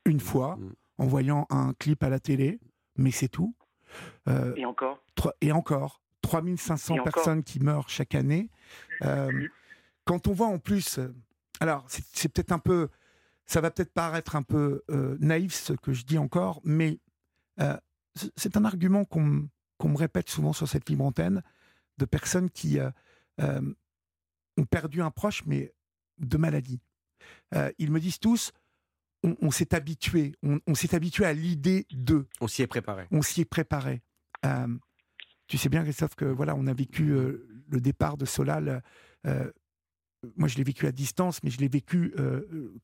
[0.07, 0.73] Une fois, Mm.
[0.99, 2.59] en voyant un clip à la télé,
[2.97, 3.55] mais c'est tout.
[4.29, 5.03] Euh, Et encore?
[5.15, 7.13] Trois- et encore, 3500 Et encore.
[7.13, 8.51] personnes qui meurent chaque année.
[9.03, 9.49] Euh,
[10.05, 10.99] quand on voit en plus,
[11.61, 12.89] alors c'est c'est peut-être un peu,
[13.47, 16.99] ça va peut-être paraître un peu euh, naïf ce que je dis encore, mais
[17.61, 17.77] euh,
[18.37, 19.49] c'est un argument qu'on
[19.79, 21.43] qu'on me répète souvent sur cette libre antenne
[21.99, 22.91] de personnes qui euh,
[23.41, 23.61] euh,
[24.57, 25.73] ont perdu un proche, mais
[26.19, 26.81] de maladie.
[27.55, 28.53] Euh, ils me disent tous,
[29.23, 33.07] on, on s'est habitué, on, on s'est habitué à l'idée d'eux On s'y est préparé.
[33.11, 34.03] on s'y est préparé.
[34.45, 34.67] Euh,
[35.47, 38.83] tu sais bien, Christophe, que voilà, on a vécu euh, le départ de Solal.
[40.37, 42.15] moi, je l'ai vécu à distance, mais je l'ai vécu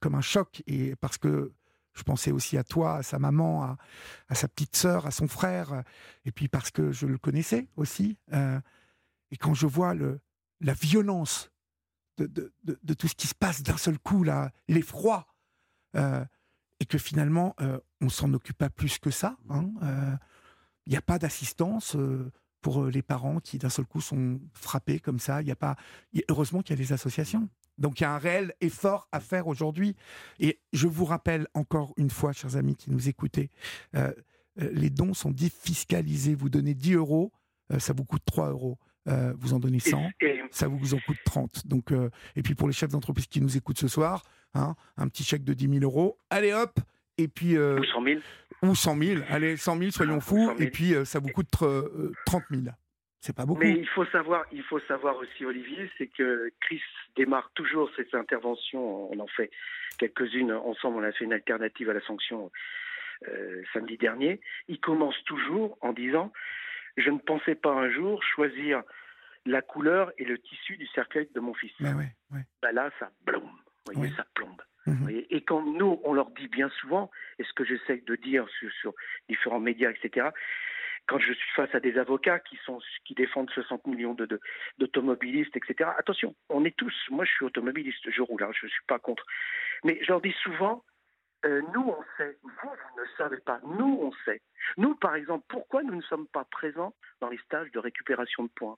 [0.00, 1.52] comme un choc, et parce que
[1.94, 3.78] je pensais aussi à toi, à sa maman, à,
[4.28, 5.82] à sa petite sœur, à son frère,
[6.24, 8.18] et puis parce que je le connaissais aussi.
[8.32, 8.60] euh,
[9.30, 10.20] et quand je vois le,
[10.60, 11.50] la violence
[12.18, 14.24] de, tout ce qui se passe d'un seul coup,
[14.68, 15.26] l'effroi,
[15.96, 16.24] euh,
[16.80, 19.36] et que finalement, euh, on s'en occupe pas plus que ça.
[19.48, 20.16] hein, euh,
[20.86, 22.30] il n'y a pas d'assistance euh,
[22.60, 25.42] pour euh, les parents qui d'un seul coup sont frappés comme ça.
[25.42, 25.76] Il a pas.
[26.28, 27.48] heureusement qu'il y a des associations.
[27.78, 29.96] Donc il y a un réel effort à faire aujourd'hui.
[30.38, 33.50] Et je vous rappelle encore une fois, chers amis qui nous écoutez,
[33.94, 34.12] euh,
[34.60, 36.34] euh, les dons sont défiscalisés.
[36.34, 37.32] Vous donnez 10 euros,
[37.72, 38.78] euh, ça vous coûte 3 euros.
[39.08, 41.66] Euh, vous en donnez 100, Et- et- ça vous en coûte 30.
[41.66, 44.22] Donc, euh, et puis pour les chefs d'entreprise qui nous écoutent ce soir,
[44.54, 46.18] hein, un petit chèque de 10 000 euros.
[46.30, 46.78] Allez hop
[47.18, 47.56] Et puis.
[47.56, 48.20] euh, ou 100 000
[48.62, 50.60] ou 100 000, allez, 100 000, soyons Ou fous, 100 000.
[50.60, 52.62] et puis euh, ça vous coûte euh, 30 000.
[53.20, 53.60] C'est pas beaucoup.
[53.60, 56.80] Mais il faut savoir, il faut savoir aussi, Olivier, c'est que Chris
[57.16, 59.10] démarre toujours ses interventions.
[59.12, 59.50] On en fait
[59.98, 60.98] quelques-unes ensemble.
[60.98, 62.50] On a fait une alternative à la sanction
[63.28, 64.40] euh, samedi dernier.
[64.68, 66.32] Il commence toujours en disant
[66.96, 68.82] Je ne pensais pas un jour choisir
[69.44, 71.72] la couleur et le tissu du cercueil de mon fils.
[71.80, 72.12] Mais ouais.
[72.62, 74.60] Bah là, ça, Vous voyez, ça plombe.
[74.86, 75.24] Mhm.
[75.30, 78.46] Et quand nous, on leur dit bien souvent, et ce que j'essaie de dire
[78.80, 78.92] sur,
[79.28, 80.28] différents médias, etc.,
[81.08, 84.40] quand je suis face à des avocats qui sont qui défendent 60 millions de
[84.78, 85.90] d'automobilistes, etc.
[85.96, 86.94] Attention, on est tous.
[87.10, 89.24] Moi, je suis automobiliste, je roule, hein, je ne suis pas contre.
[89.84, 90.84] Mais je leur dis souvent,
[91.44, 92.36] euh, nous, on sait.
[92.42, 93.60] Vous, vous ne savez pas.
[93.64, 94.40] Nous, on sait.
[94.76, 98.48] Nous, par exemple, pourquoi nous ne sommes pas présents dans les stages de récupération de
[98.48, 98.76] points?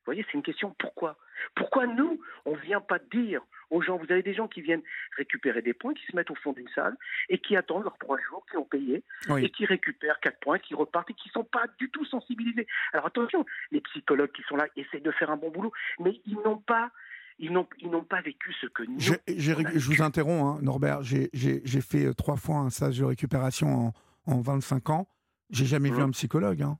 [0.00, 1.18] Vous voyez, c'est une question pourquoi?
[1.54, 4.82] Pourquoi nous, on ne vient pas dire aux gens, vous avez des gens qui viennent
[5.16, 6.96] récupérer des points, qui se mettent au fond d'une salle
[7.28, 9.04] et qui attendent leurs trois jours, qui ont payé,
[9.38, 12.66] et qui récupèrent quatre points, qui repartent et qui ne sont pas du tout sensibilisés.
[12.92, 16.38] Alors attention, les psychologues qui sont là essaient de faire un bon boulot, mais ils
[16.44, 16.90] n'ont pas
[17.40, 19.00] ils n'ont pas vécu ce que nous.
[19.00, 21.02] je vous interromps, hein, Norbert.
[21.02, 23.92] J'ai fait euh, trois fois un stage de récupération en,
[24.26, 25.08] en 25 ans.
[25.50, 26.02] J'ai jamais vu mmh.
[26.02, 26.62] un psychologue.
[26.62, 26.78] Hein.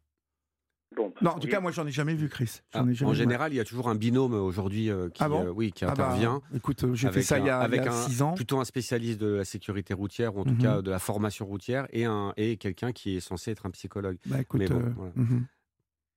[0.96, 2.60] Bon, non, en tout cas, moi, j'en ai jamais vu, Chris.
[2.74, 5.70] Ah, en général, il y a toujours un binôme aujourd'hui euh, qui, ah euh, oui,
[5.70, 6.42] qui ah bah, intervient.
[6.52, 8.34] écoute, j'ai fait ça il y a, avec six ans.
[8.34, 11.46] Plutôt un spécialiste de la sécurité routière, ou en tout mmh cas de la formation
[11.46, 14.16] routière, et, un, et quelqu'un qui est censé être un psychologue.
[14.26, 15.40] Bah, écoute, mmh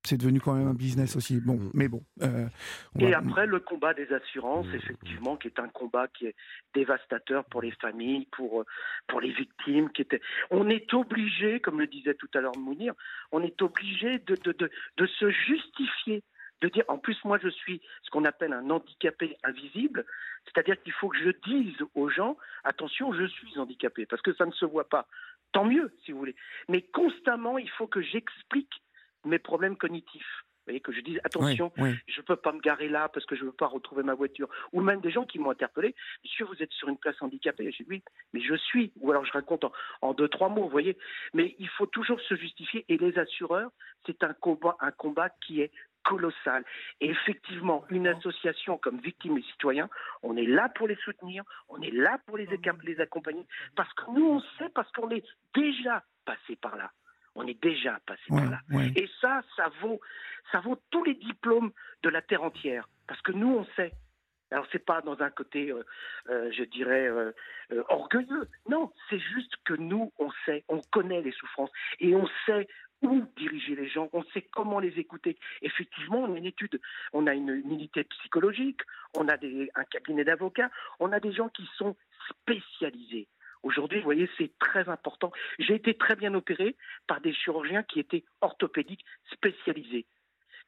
[0.06, 1.40] c'est devenu quand même un business aussi.
[1.40, 1.72] Bon, mm.
[1.74, 2.04] mais bon.
[2.22, 2.48] Euh,
[3.00, 4.76] et après, le combat des assurances, mm.
[4.76, 6.36] effectivement, qui est un combat qui est
[6.74, 8.66] dévastateur pour les familles, pour, euh,
[9.08, 9.90] pour les victimes.
[9.92, 10.22] Qui était...
[10.52, 12.94] On est obligé, comme le disait tout à l'heure Mounir,
[13.32, 16.24] on est obligé de, de, de, de se justifier
[16.62, 20.06] de dire, en plus, moi, je suis ce qu'on appelle un handicapé invisible,
[20.46, 24.46] c'est-à-dire qu'il faut que je dise aux gens, attention, je suis handicapé, parce que ça
[24.46, 25.08] ne se voit pas.
[25.52, 26.36] Tant mieux, si vous voulez.
[26.70, 28.82] Mais constamment, il faut que j'explique
[29.26, 30.44] mes problèmes cognitifs.
[30.64, 33.36] Vous voyez, que je dise attention, je ne peux pas me garer là parce que
[33.36, 34.48] je ne veux pas retrouver ma voiture.
[34.72, 35.94] Ou même des gens qui m'ont interpellé,
[36.24, 37.70] monsieur, vous êtes sur une place handicapée.
[37.72, 38.94] J'ai dit oui, mais je suis.
[39.02, 39.66] Ou alors je raconte
[40.02, 40.98] en, deux, trois mots, vous voyez.
[41.34, 42.86] Mais il faut toujours se justifier.
[42.88, 43.72] Et les assureurs,
[44.06, 45.72] c'est un combat, un combat qui est
[46.06, 46.64] colossal.
[47.02, 49.90] Et effectivement, une association comme Victimes et Citoyens,
[50.22, 52.48] on est là pour les soutenir, on est là pour les,
[52.84, 53.46] les accompagner,
[53.76, 56.92] parce que nous, on sait, parce qu'on est déjà passé par là.
[57.36, 58.60] On est déjà passé par là.
[58.96, 60.00] Et ça, ça vaut,
[60.52, 61.72] ça vaut tous les diplômes
[62.04, 63.92] de la terre entière, parce que nous, on sait.
[64.52, 65.84] Alors c'est pas dans un côté, euh,
[66.30, 67.32] euh, je dirais, euh,
[67.90, 68.48] orgueilleux.
[68.70, 72.68] Non, c'est juste que nous, on sait, on connaît les souffrances et on sait
[73.02, 75.38] où diriger les gens, on sait comment les écouter.
[75.64, 76.80] Effectivement, on a une étude,
[77.14, 78.82] on a une, unité psychologique,
[79.16, 80.70] on a un cabinet d'avocats,
[81.00, 81.96] on a des gens qui sont
[82.30, 83.28] spécialisés.
[83.64, 85.32] Aujourd'hui, vous voyez, c'est très important.
[85.58, 86.76] J'ai été très bien opéré
[87.08, 90.06] par des chirurgiens qui étaient orthopédiques spécialisés.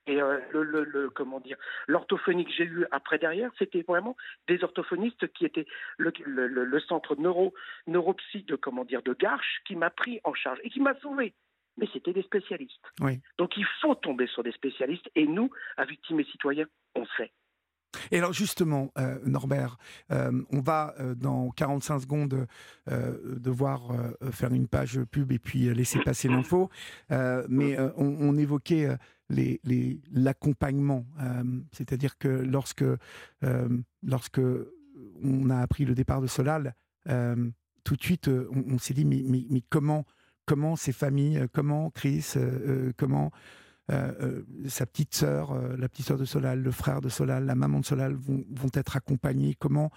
[0.07, 1.57] Et euh, le, comment dire,
[1.87, 4.15] l'orthophonie que j'ai eu après derrière, c'était vraiment
[4.47, 5.65] des orthophonistes qui étaient
[5.97, 7.53] le, le, centre neuro,
[7.87, 11.33] neuropsy de comment dire de Garches qui m'a pris en charge et qui m'a sauvé.
[11.77, 12.85] Mais c'était des spécialistes.
[13.37, 17.31] Donc il faut tomber sur des spécialistes et nous, à Victimes et Citoyens, on sait.
[18.11, 19.77] Et alors justement, euh, Norbert,
[20.11, 22.47] euh, on va euh, dans 45 secondes
[23.25, 23.93] devoir
[24.31, 26.69] faire une page pub et puis laisser passer l'info.
[27.09, 28.95] mais on, évoquait
[29.29, 31.05] l'accompagnement,
[31.71, 32.85] c'est-à-dire que lorsque,
[34.03, 34.41] lorsque
[35.23, 36.75] on a appris le départ de Solal,
[37.83, 40.05] tout de suite, on, s'est dit mais, comment,
[40.45, 42.33] comment ces familles, comment Chris,
[42.97, 43.31] comment
[44.67, 47.79] sa petite sœur, euh, la petite sœur de Solal, le frère de Solal, la maman
[47.79, 49.91] de Solal vont, vont être accompagnés Comment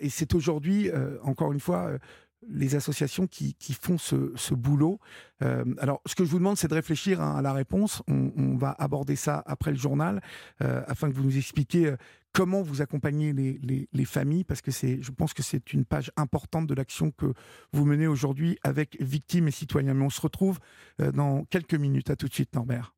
[0.00, 0.90] Et c'est aujourd'hui,
[1.22, 1.90] encore une fois,
[2.48, 4.98] les associations qui, qui font ce, ce boulot.
[5.40, 8.02] alors, ce que je vous demande, c'est de réfléchir hein, à la réponse.
[8.08, 10.20] On, va aborder ça après le journal,
[10.60, 11.94] afin que vous nous expliquiez
[12.32, 15.84] comment vous accompagnez les, les, les familles, parce que c'est, je pense que c'est une
[15.84, 17.32] page importante de l'action que
[17.72, 19.94] vous menez aujourd'hui avec victimes et citoyens.
[19.94, 20.58] Mais on se retrouve
[20.98, 22.10] dans quelques minutes.
[22.10, 22.93] À tout de suite, Norbert.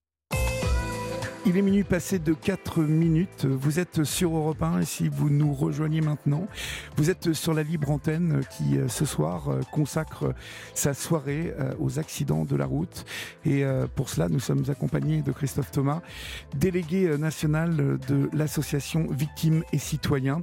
[1.49, 3.45] Il est minuit passé de 4 minutes.
[3.45, 6.49] Vous êtes sur Europe 1 et si vous nous rejoignez maintenant,
[6.97, 10.35] vous êtes sur la libre antenne qui euh, ce soir euh, consacre
[10.75, 13.05] sa soirée euh, aux accidents de la route.
[13.45, 13.63] Et
[13.95, 16.03] pour cela, nous sommes accompagnés de Christophe Thomas,
[16.57, 17.77] délégué national
[18.09, 20.41] de l'association Victimes et Citoyens.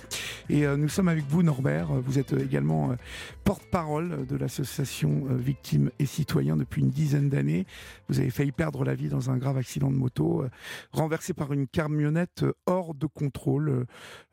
[0.50, 1.88] Et nous sommes avec vous, Norbert.
[1.88, 2.96] Vous êtes également
[3.44, 7.65] porte-parole de l'association Victimes et Citoyens depuis une dizaine d'années.
[8.07, 10.45] Vous avez failli perdre la vie dans un grave accident de moto
[10.91, 13.70] renversé par une camionnette euh, hors de contrôle.
[13.70, 13.86] Euh,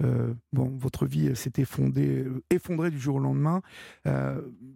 [0.03, 3.63] euh, bon, votre vie s'est effondrée, effondrée, du jour au lendemain.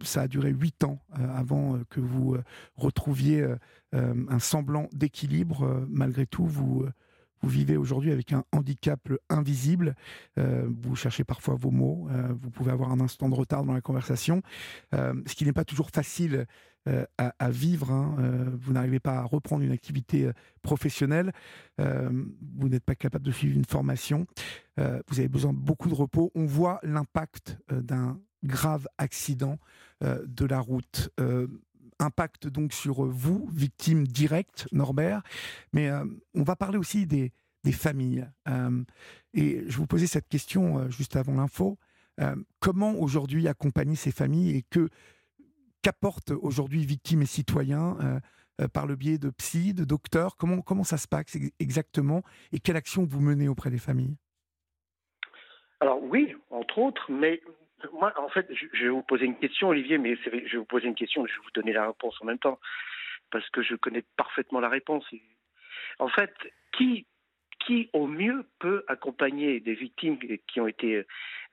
[0.03, 2.37] ça a duré huit ans avant que vous
[2.75, 3.45] retrouviez
[3.93, 5.85] un semblant d'équilibre.
[5.89, 6.85] malgré tout, vous
[7.45, 8.99] vous vivez aujourd'hui avec un handicap
[9.29, 9.93] invisible.
[10.35, 12.07] vous cherchez parfois vos mots.
[12.41, 14.41] vous pouvez avoir un instant de retard dans la conversation,
[14.91, 16.47] ce qui n'est pas toujours facile
[17.19, 17.91] à, vivre.
[17.91, 18.15] Hein.
[18.59, 20.31] vous n'arrivez pas à reprendre une activité
[20.63, 21.33] professionnelle.
[21.77, 24.25] vous n'êtes pas capable de suivre une formation.
[24.77, 26.31] vous avez besoin de beaucoup de repos.
[26.33, 29.59] On voit l'impact d'un grave accident
[30.01, 31.11] de la route
[31.99, 35.21] impact donc sur vous, victime directe, Norbert,
[35.73, 37.31] mais euh, on va parler aussi des,
[37.71, 38.27] familles.
[38.47, 38.83] Euh,
[39.33, 41.79] et je vous posais cette question euh, juste avant l'info.
[42.59, 44.89] comment aujourd'hui accompagner ces familles et que
[45.81, 48.21] qu'apportent aujourd'hui victimes et citoyens
[48.71, 50.37] par le biais de psy, de docteurs?
[50.37, 52.23] Comment, comment ça se passe exactement?
[52.53, 54.15] Et quelle action vous menez auprès des familles?
[55.81, 57.41] Alors oui, entre autres, mais
[57.93, 60.87] moi, en fait, je vais vous poser une question, Olivier, mais je vais vous poser
[60.87, 62.59] une question, je vais vous donner la réponse en même temps,
[63.31, 65.05] parce que je connais parfaitement la réponse.
[65.99, 66.33] En fait,
[66.71, 67.05] qui,
[67.65, 70.17] qui au mieux peut accompagner des victimes
[70.47, 71.05] qui ont été,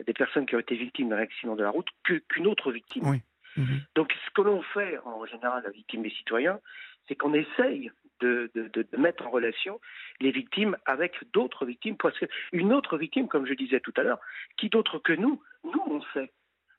[0.05, 3.07] des personnes qui ont été victimes d'un accident de la route qu'une autre victime?
[3.07, 3.23] Oui.
[3.57, 3.83] Mhm.
[3.95, 6.59] Donc, ce que l'on fait en général, la victime des citoyens,
[7.07, 7.91] c'est qu'on essaye
[8.23, 9.81] de, mettre en relation
[10.21, 14.21] les victimes avec d'autres victimes, parce qu'une autre victime, comme je disais tout à l'heure,
[14.57, 16.33] qui d'autre que nous, nous on sait.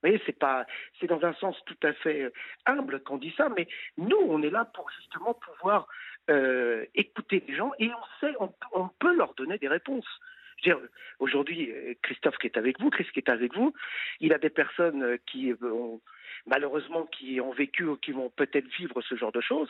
[0.04, 0.38] Vous voyez, c'est
[1.00, 2.34] c'est dans un sens tout à fait euh,
[2.66, 3.68] humble qu'on dit ça, mais
[3.98, 5.88] nous, on est là pour justement pouvoir
[6.30, 8.34] euh, écouter les gens et on sait,
[8.74, 10.08] on, peut leur donner des réponses.
[11.20, 13.74] Aujourd'hui, euh, Christophe qui est avec vous, Chris qui est avec vous,
[14.20, 16.02] il a des personnes qui ont,
[16.46, 19.70] malheureusement qui ont vécu ou qui vont peut-être vivre ce genre de choses,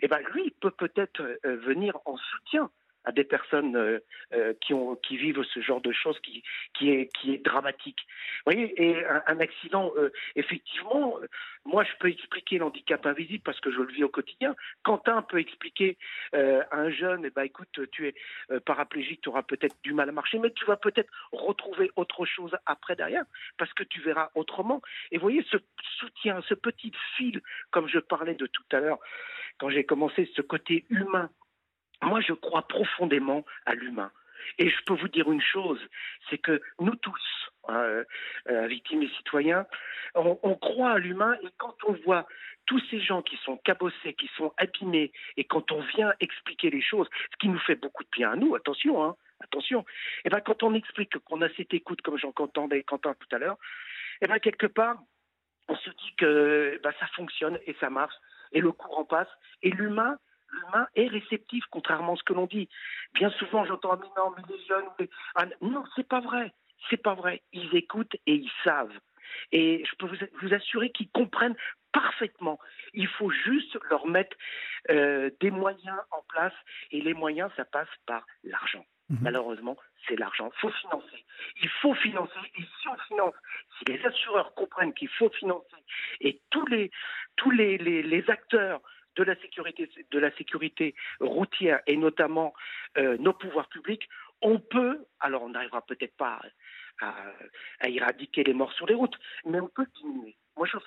[0.00, 2.70] et eh ben lui peut peut-être euh, venir en soutien
[3.04, 3.98] à des personnes euh,
[4.32, 6.42] euh, qui, vivent ce genre de choses qui,
[6.74, 8.06] qui, est, qui est dramatique.
[8.44, 11.18] Vous voyez, et un, accident, euh, effectivement,
[11.64, 14.54] moi je peux expliquer l'handicap invisible parce que je le vis au quotidien.
[14.82, 15.96] Quentin peut expliquer
[16.32, 18.14] à un jeune, eh ben, écoute, tu es
[18.64, 22.56] paraplégique, tu auras peut-être du mal à marcher, mais tu vas peut-être retrouver autre chose
[22.66, 23.24] après derrière
[23.58, 24.82] parce que tu verras autrement.
[25.10, 25.58] Et vous voyez, ce
[25.98, 28.98] soutien, ce petit fil, comme je parlais de tout à l'heure,
[29.58, 31.30] quand j'ai commencé, ce côté humain
[32.02, 34.10] moi, je crois profondément à l'humain.
[34.58, 35.80] Et je peux vous dire une chose,
[36.28, 38.02] c'est que nous tous, hein,
[38.50, 39.66] euh, victimes et citoyens,
[40.14, 42.26] on, croit à l'humain et quand on voit
[42.66, 46.82] tous ces gens qui sont cabossés, qui sont abîmés, et quand on vient expliquer les
[46.82, 50.28] choses, ce qui nous fait beaucoup de bien à nous, attention, hein, attention, et eh
[50.28, 53.56] ben quand on explique qu'on a cette écoute, comme j'entendais Quentin tout à l'heure,
[54.20, 54.98] et eh ben quelque part,
[55.68, 58.14] on se dit que ben, ça fonctionne et ça marche,
[58.52, 59.28] et le courant passe,
[59.62, 60.18] et l'humain,
[60.52, 62.68] l'humain est réceptif, contrairement à ce que l'on dit.
[63.14, 66.52] Bien souvent, j'entends, mais non, mais les jeunes, ah, non, c'est pas vrai.
[66.90, 67.42] C'est pas vrai.
[67.52, 68.98] Ils écoutent et ils savent.
[69.50, 71.56] Et je peux vous, assurer qu'ils comprennent
[71.92, 72.58] parfaitement.
[72.92, 74.36] Il faut juste leur mettre
[74.90, 76.54] euh, des moyens en place.
[76.90, 78.84] Et les moyens, ça passe par l'argent.
[79.08, 79.18] Mhm.
[79.22, 79.76] Malheureusement,
[80.06, 80.50] c'est l'argent.
[80.54, 81.24] Il faut financer.
[81.62, 82.38] Il faut financer.
[82.58, 83.34] Et si on finance,
[83.78, 85.76] si les assureurs comprennent qu'il faut financer,
[86.20, 86.90] et tous les,
[87.36, 88.80] tous les, les acteurs
[89.16, 92.52] de la sécurité, de la sécurité routière et notamment
[92.98, 94.08] euh, nos pouvoirs publics,
[94.40, 96.40] on peut, alors on n'arrivera peut-être pas
[97.00, 99.16] à, éradiquer les morts sur les routes,
[99.46, 100.36] mais on peut diminuer.
[100.56, 100.80] Moi, j'en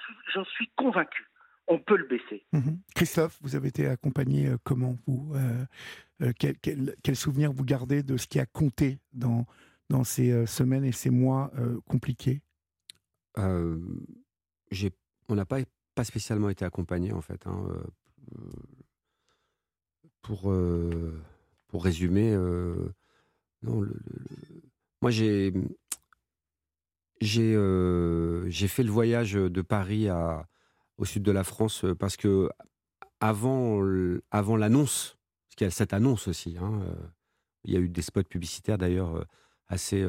[0.43, 1.25] suis, suis convaincu.
[1.67, 2.45] On peut le baisser.
[2.53, 2.79] Mhm.
[2.93, 6.55] Christophe, vous avez été accompagné euh, comment vous euh, quel,
[7.03, 9.45] quel, souvenir vous gardez de ce qui a compté dans,
[9.89, 11.51] dans ces semaines et ces mois
[11.89, 12.41] compliqués?
[14.71, 14.91] J'ai,
[15.27, 15.59] On n'a pas,
[15.93, 17.45] pas spécialement été accompagné en fait.
[17.47, 17.65] Hein,
[20.25, 21.21] pour, euh,
[21.67, 22.89] pour résumer, euh,
[23.61, 23.95] non, le,
[25.01, 25.53] moi j'ai
[27.21, 30.47] j'ai euh, fait le voyage de Paris à,
[30.97, 32.49] au sud de la France parce que
[33.19, 33.81] avant
[34.31, 36.81] avant l'annonce, parce qu'il y a cette annonce aussi, hein,
[37.63, 39.25] il y a eu des spots publicitaires d'ailleurs
[39.67, 40.03] assez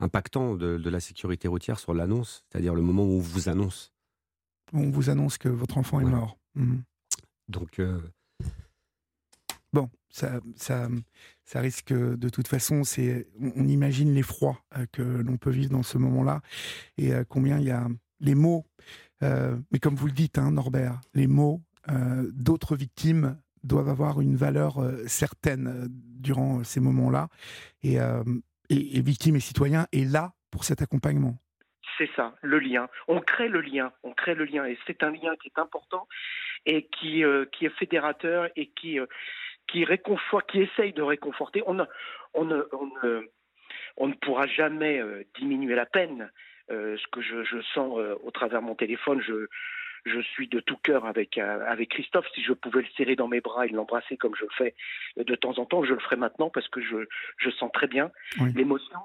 [0.00, 3.92] impactants de, de, la sécurité routière sur l'annonce, c'est-à-dire le moment où on vous annonce.
[4.72, 6.38] On vous annonce que votre enfant est mort.
[6.56, 6.78] Mmh.
[7.48, 7.78] Donc.
[7.78, 8.00] Euh,
[9.72, 10.88] bon, ça, ça,
[11.44, 15.82] ça risque de toute façon, c'est, on, imagine l'effroi euh, que l'on peut vivre dans
[15.82, 16.40] ce moment-là
[16.96, 17.86] et euh, combien il y a
[18.20, 18.64] les mots,
[19.20, 21.62] mais comme vous le dites, hein, Norbert, les mots
[22.32, 24.76] d'autres victimes doivent avoir une valeur
[25.06, 27.28] certaine durant ces moments-là
[27.82, 31.38] et, et, et victimes et citoyens est là pour cet accompagnement.
[31.98, 32.88] C'est ça, le lien.
[33.08, 36.06] On crée le lien, on crée le lien, et c'est un lien qui est important
[36.66, 39.06] et qui, euh, qui est fédérateur et qui, euh,
[39.68, 41.62] qui réconforte, qui essaye de réconforter.
[41.66, 41.84] On, ne,
[42.32, 42.62] on, ne,
[43.96, 46.30] on, ne, pourra jamais euh, diminuer la peine.
[46.68, 49.46] ce que je, je sens au travers de mon téléphone, je,
[50.06, 52.26] je suis de tout cœur avec avec Christophe.
[52.34, 54.74] Si je pouvais le serrer dans mes bras et l'embrasser comme je le fais
[55.16, 57.06] de temps en temps, je le ferai maintenant parce que je
[57.38, 58.10] je sens très bien
[58.54, 59.00] l'émotion.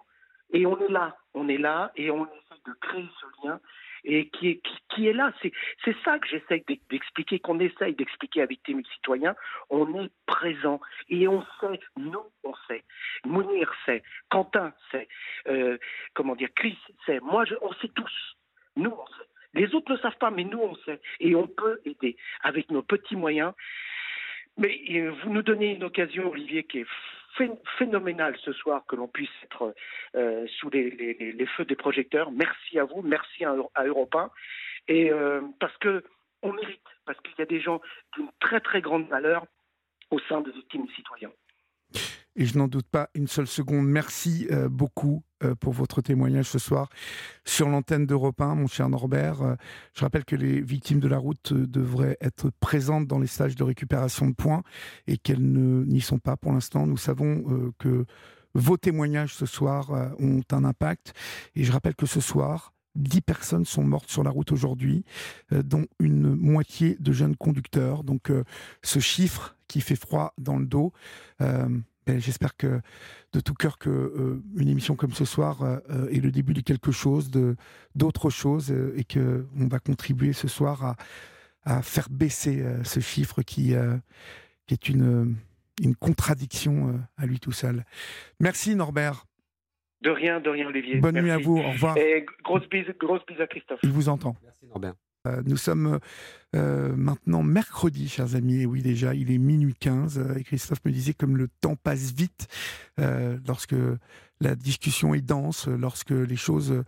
[0.52, 3.60] Et on est là, on est là et on essaie de créer ce lien
[4.04, 4.62] et qui
[5.08, 5.32] est, là.
[5.42, 9.36] C'est, ça que j'essaie d'expliquer, qu'on essaye d'expliquer à Victimes Citoyens.
[9.70, 12.84] On est présent et on sait, nous on sait,
[13.26, 15.08] Mounir sait, Quentin sait,
[15.48, 15.78] euh,
[16.14, 18.38] comment dire, Chris sait, moi je, on sait tous,
[18.76, 19.30] nous on sait.
[19.56, 22.84] Les autres ne savent pas, mais nous on sait et on peut aider avec nos
[22.84, 23.54] petits moyens.
[24.60, 26.88] Mais euh, vous nous donnez une occasion, Olivier, qui est
[27.78, 29.74] phénoménal ce soir que l'on puisse être
[30.16, 32.32] euh, sous les, feux des projecteurs.
[32.32, 34.30] Merci à vous, merci à, à Europe 1.
[34.90, 36.04] Et euh, parce que
[36.42, 37.82] on mérite, parce qu'il y a des gens
[38.16, 39.46] d'une très très grande valeur
[40.12, 41.32] au sein des victimes citoyens
[42.40, 43.86] et je n'en doute pas une seule seconde.
[43.86, 46.90] Merci euh, beaucoup euh, pour votre témoignage ce soir
[47.44, 49.42] sur l'antenne d'Europe 1, mon cher Norbert.
[49.42, 49.56] Euh,
[49.94, 53.64] je rappelle que les victimes de la route devraient être présentes dans les stages de
[53.64, 54.64] récupération de points
[55.06, 56.88] et qu'elles n'y sont pas pour l'instant.
[56.88, 58.06] Nous savons que
[58.54, 61.14] vos témoignages ce soir ont un impact
[61.56, 65.04] et je rappelle que ce soir, dix personnes sont mortes sur la route aujourd'hui,
[65.52, 68.04] dont une moitié de jeunes conducteurs.
[68.04, 68.32] Donc
[68.82, 70.94] ce chiffre qui fait froid dans le dos,
[72.18, 72.82] J'espère que
[73.34, 76.54] de tout cœur que euh, une émission comme ce soir euh, euh, est le début
[76.54, 77.56] de quelque chose, de
[77.96, 80.96] d'autres choses, et que on va contribuer ce soir à,
[81.64, 83.74] à faire baisser ce chiffre qui,
[84.66, 85.36] qui est une,
[85.82, 87.84] une contradiction à lui tout seul.
[88.40, 89.26] Merci Norbert.
[90.02, 91.00] De rien, de rien Olivier.
[91.00, 91.98] Bonne nuit à vous, au revoir.
[91.98, 93.80] Et grosse bise, grosse bise à Christophe.
[93.84, 94.36] Il vous entend.
[94.44, 94.94] Merci Norbert.
[95.30, 96.00] Euh, nous sommes
[96.56, 100.84] euh, maintenant mercredi, chers amis, et oui déjà, il est minuit 15, euh, et Christophe
[100.86, 102.48] me disait comme le temps passe vite
[103.48, 103.76] lorsque
[104.42, 106.84] la discussion est dense, lorsque les choses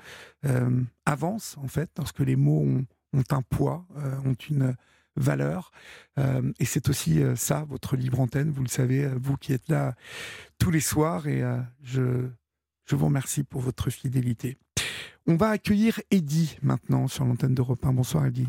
[1.06, 2.66] avancent, en fait, lorsque les mots
[3.14, 3.86] ont, un poids,
[4.26, 4.76] ont une
[5.16, 5.72] valeur.
[6.18, 9.96] et c'est aussi ça, votre libre antenne, vous le savez, vous qui êtes là
[10.60, 11.44] tous les soirs, et
[11.82, 12.28] je,
[12.86, 14.58] je vous remercie pour votre fidélité.
[15.28, 17.94] On va accueillir Eddy maintenant sur l'antenne d'Europe 1.
[17.94, 18.48] Bonsoir Eddy.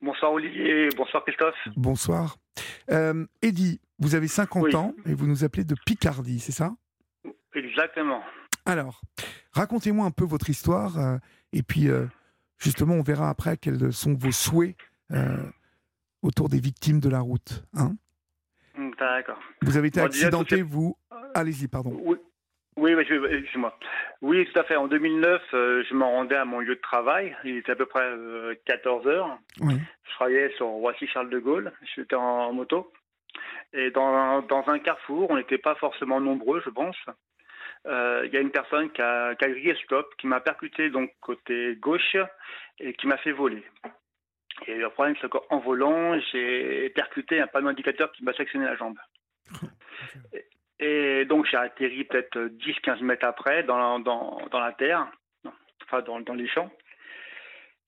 [0.00, 1.54] Bonsoir Olivier, bonsoir Christophe.
[1.76, 2.36] Bonsoir.
[2.90, 6.74] Euh, Eddy, vous avez 50 ans et vous nous appelez de Picardie, c'est ça?
[7.54, 8.22] Exactement.
[8.64, 9.02] Alors,
[9.52, 11.18] racontez-moi un peu votre histoire euh,
[11.52, 12.06] et puis euh,
[12.58, 14.76] justement on verra après quels sont vos souhaits
[16.22, 17.64] autour des victimes de la route.
[17.74, 17.94] Hein?
[18.98, 19.38] D'accord.
[19.62, 20.96] Vous avez été accidenté, vous?
[21.34, 21.98] Allez-y, pardon.
[22.02, 22.16] Oui,
[22.76, 23.78] oui, excuse-moi.
[24.20, 24.76] Oui, tout à fait.
[24.76, 27.34] En 2009, euh, je me rendais à mon lieu de travail.
[27.44, 28.12] Il était à peu près
[28.66, 29.38] 14 euh, heures.
[29.60, 31.72] Je travaillais sur Roissy-Charles de Gaulle.
[31.94, 32.92] J'étais en, moto.
[33.72, 36.96] Et dans, dans un carrefour, on n'était pas forcément nombreux, je pense.
[37.86, 40.90] Euh, il y a une personne qui a, qui a grillé stop, qui m'a percuté
[40.90, 42.16] donc côté gauche
[42.80, 43.64] et qui m'a fait voler.
[44.66, 48.76] Et le problème, c'est qu'en volant, j'ai percuté un panneau indicateur qui m'a sectionné la
[48.76, 48.98] jambe.
[50.32, 50.44] Et
[50.80, 55.06] donc j'ai atterri peut-être 10-15 mètres après dans, dans, dans la terre,
[55.84, 56.70] enfin dans, dans, les champs.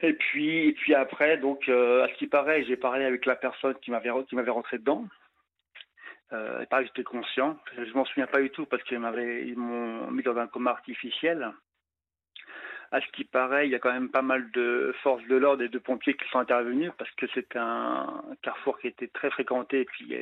[0.01, 3.37] Et puis, et puis après, donc euh, à ce qui paraît, j'ai parlé avec la
[3.37, 5.05] personne qui m'avait rentré dedans.
[6.33, 7.59] Euh, pareil, j'étais conscient.
[7.77, 11.51] Je m'en souviens pas du tout parce qu'ils m'ont mis dans un coma artificiel.
[12.91, 15.63] À ce qui paraît, il y a quand même pas mal de forces de l'ordre
[15.63, 19.81] et de pompiers qui sont intervenus parce que c'est un carrefour qui était très fréquenté
[19.81, 20.15] et puis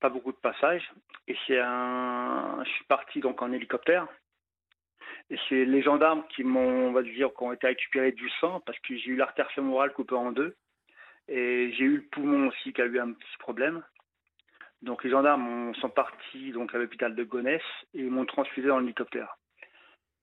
[0.00, 0.90] pas beaucoup de passages.
[1.28, 4.06] Et c'est un, je suis parti donc en hélicoptère.
[5.30, 8.60] Et c'est les gendarmes qui m'ont, on va dire, qui ont été récupérés du sang
[8.60, 10.56] parce que j'ai eu l'artère fémorale coupée en deux.
[11.28, 13.82] Et j'ai eu le poumon aussi qui a eu un petit problème.
[14.82, 17.62] Donc les gendarmes sont partis donc à l'hôpital de Gonesse
[17.94, 19.36] et m'ont transfusé dans l'hélicoptère.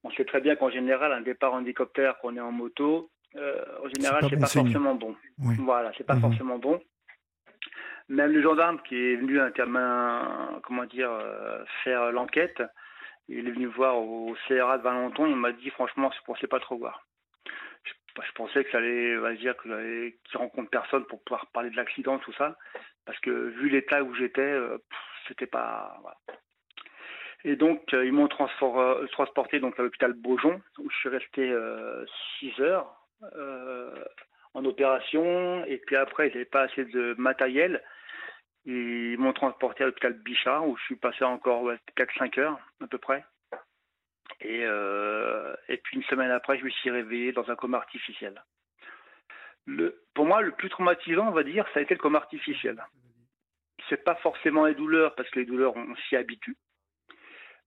[0.03, 3.09] On sait très bien qu'en général, un départ en hélicoptère, quand on est en moto,
[3.35, 5.15] euh, en général, c'est pas, pas forcément bon.
[5.37, 6.21] Voilà, c'est pas mhm.
[6.21, 6.81] forcément bon.
[8.09, 9.39] Même le gendarme qui est venu
[10.63, 12.61] comment dire, euh, faire l'enquête,
[13.29, 16.47] il est venu voir au CRA de Valenton, il m'a dit franchement, je ne pensais
[16.47, 17.05] pas trop voir.
[17.85, 22.19] Je, pensais que ça allait, va dire, qu'il rencontre personne pour pouvoir parler de l'accident,
[22.19, 22.57] tout ça,
[23.05, 24.77] parce que vu l'état où j'étais, euh,
[25.27, 25.99] c'était pas.
[27.45, 31.55] Et donc, euh, ils m'ont transporté donc, à l'hôpital Beaujon, où je suis resté
[32.39, 32.93] 6 heures
[34.53, 35.65] en opération.
[35.65, 37.81] Et puis après, il n'y avait pas assez de matériel.
[38.65, 42.97] Ils m'ont transporté à l'hôpital Bichat, où je suis passé encore 4-5 heures à peu
[42.97, 43.25] près.
[44.41, 48.41] Et, euh, et puis une semaine après, je me suis réveillé dans un coma artificiel.
[50.13, 52.83] Pour moi, le plus traumatisant, on va dire, ça a été le coma artificiel.
[53.89, 56.57] C'est pas forcément les douleurs, parce que les douleurs, on s'y habitue.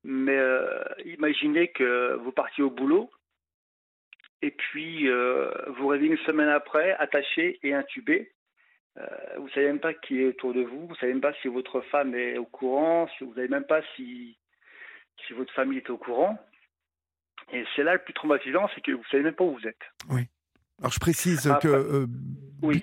[0.02, 3.10] Mais euh, imaginez que vous partiez au boulot,
[4.40, 8.32] et puis vous réveillez une semaine après, attaché et intubé.
[9.36, 11.34] Vous ne savez même pas qui est autour de vous, vous ne savez même pas
[11.42, 14.36] si votre femme est au courant, si vous ne savez même pas si,
[15.26, 16.38] si votre famille est au courant.
[17.52, 19.66] Et c'est là le plus traumatisant, c'est que vous ne savez même pas où vous
[19.66, 19.82] êtes.
[20.10, 20.22] Oui.
[20.80, 22.06] Alors je précise que
[22.62, 22.82] oui.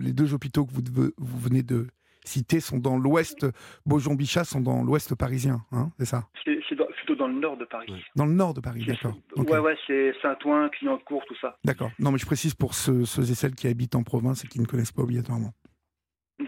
[0.00, 1.86] les deux hôpitaux que vous, vous venez de
[2.24, 3.46] citer sont dans l'ouest,
[3.86, 6.28] Beaujon-Bichat sont dans l'ouest parisien, hein, c'est ça?
[6.44, 7.92] C'est plutôt dans le nord de Paris.
[8.16, 9.14] Dans le nord de Paris, d'accord.
[9.36, 11.58] Ouais, ouais, c'est Saint-Ouen, Clignancourt, tout ça.
[11.64, 11.90] D'accord.
[11.98, 14.66] Non, mais je précise pour ceux, et celles qui habitent en province et qui ne
[14.66, 15.52] connaissent pas obligatoirement.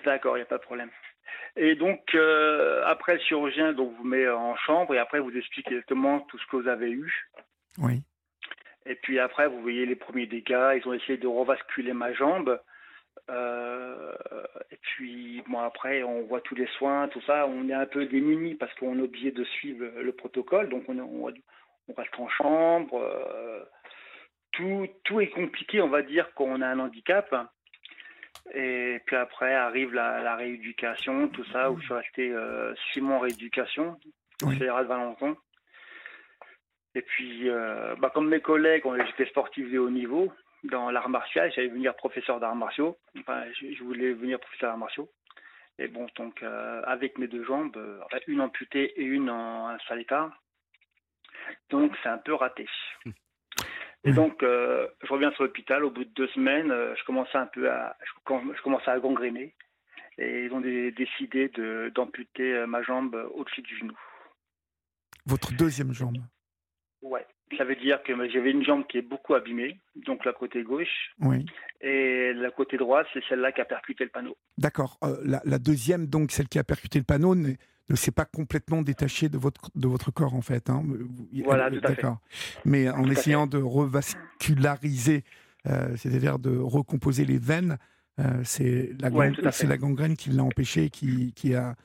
[0.05, 0.91] D'accord, il n'y a pas de problème.
[1.57, 5.69] Et donc, euh, après, le chirurgien donc, vous met en chambre et après, vous explique
[5.69, 7.31] exactement tout ce que vous avez eu.
[7.79, 8.03] Oui.
[8.85, 10.77] Et puis après, vous voyez les premiers dégâts.
[10.77, 12.61] Ils ont essayé de revasculer ma jambe.
[13.29, 14.15] Euh,
[14.71, 17.47] et puis, bon, après, on voit tous les soins, tout ça.
[17.47, 20.69] On est un peu démunis parce qu'on est obligé de suivre le protocole.
[20.69, 21.33] Donc, on, on,
[21.89, 23.01] on reste en chambre.
[23.01, 23.65] Euh,
[24.53, 27.35] tout, tout est compliqué, on va dire, quand on a un handicap.
[28.55, 33.17] Et puis après arrive la, rééducation, tout ça, où je suis resté euh, six mois
[33.17, 33.99] en rééducation,
[34.45, 34.59] au oui.
[34.59, 35.37] de Valenton.
[36.95, 37.51] Et puis,
[37.99, 40.33] bah, comme mes collègues, j'étais sportif de haut niveau,
[40.65, 41.53] dans l'art martial.
[41.55, 42.99] J'allais venir professeur d'arts martiaux.
[43.19, 45.11] Enfin, je, voulais venir professeur d'arts martiaux.
[45.79, 49.79] Et bon, donc, euh, avec mes deux jambes, euh, une amputée et une en un
[49.89, 50.33] sale état.
[51.71, 52.67] Donc, c'est un peu raté.
[54.05, 55.85] Et donc, euh, je reviens sur l'hôpital.
[55.85, 59.55] Au bout de deux semaines, je commençais un peu à, je, commençais à gangréner.
[60.19, 61.51] Et ils ont décidé
[61.95, 63.99] d'amputer ma jambe au-dessus du genou.
[65.27, 66.19] Votre deuxième jambe?
[67.03, 67.27] Ouais.
[67.57, 71.13] Ça veut dire que j'avais une jambe qui est beaucoup abîmée, donc la côté gauche.
[71.21, 71.47] Oui.
[71.81, 74.37] Et la côté droite, c'est celle-là qui a percuté le panneau.
[74.59, 74.99] D'accord.
[75.05, 77.53] Euh, la, deuxième, donc celle qui a percuté le panneau, ne,
[77.89, 80.71] ne s'est pas complètement détachée de votre, de votre corps, en fait.
[80.71, 80.83] Hein.
[81.45, 81.95] Voilà, tout à fait.
[81.97, 82.19] D'accord.
[82.65, 85.23] Mais en essayant de revasculariser,
[85.69, 87.79] euh, c'est-à-dire de recomposer les veines,
[88.19, 91.77] euh, c'est la, la, gangrène qui l'a empêché, qui, qui a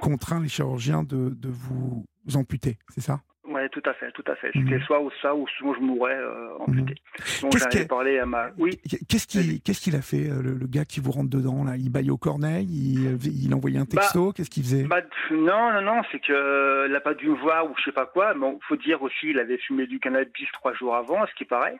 [0.00, 3.20] contraint les chirurgiens de, de vous amputer, c'est ça?
[3.66, 4.50] Oui, tout à fait, tout à fait.
[4.52, 4.82] C'était mhm.
[4.82, 6.94] soit ou ça, ou sinon je mourrais euh, amputé.
[7.42, 8.50] Donc j'avais parlé à ma.
[8.58, 8.78] Oui.
[9.08, 11.76] Qu'est-ce qu'il qu'est-ce qu'il a fait, euh, le, gars qui vous rentre dedans là?
[11.76, 14.84] Il baille au corneille Il, euh, il envoyait un bah, texto Qu'est-ce qu'il faisait?
[14.84, 18.06] bah, Non, non, non, c'est qu'il n'a pas dû me voir ou je sais pas
[18.06, 18.34] quoi.
[18.34, 21.78] Bon, faut dire aussi, il avait fumé du cannabis trois jours avant, ce qui paraît.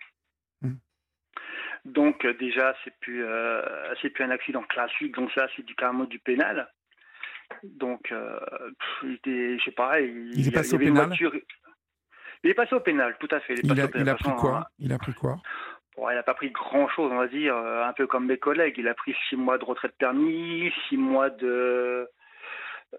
[0.63, 0.79] Mhm.
[1.85, 3.25] Donc déjà, c'est plus
[4.03, 5.15] c'est plus un accident classique.
[5.15, 6.69] Donc ça, c'est du carrément du pénal.
[7.63, 8.39] Donc, euh,
[9.03, 11.11] il était, je sais pas, il, il est passé au pénal?
[12.45, 13.55] Il est passé au pénal, tout à fait.
[13.63, 14.65] Il, a, pris quoi hein.
[14.79, 15.39] Il a pris quoi
[15.97, 18.39] bon, Il n'a pas pris grand chose, on va dire, euh, un peu comme mes
[18.39, 18.75] collègues.
[18.79, 22.09] Il a pris six mois de retraite permis, six mois de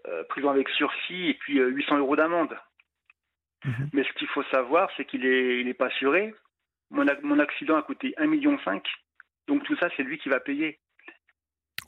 [0.07, 2.57] euh, prison avec sursis et puis 800 euros d'amende.
[3.65, 3.89] Mhm.
[3.93, 6.33] Mais ce qu'il faut savoir, c'est qu'il est, il est pas assuré.
[6.89, 8.57] Mon, mon accident a coûté 1,5 million.
[9.47, 10.79] Donc tout ça, c'est lui qui va payer.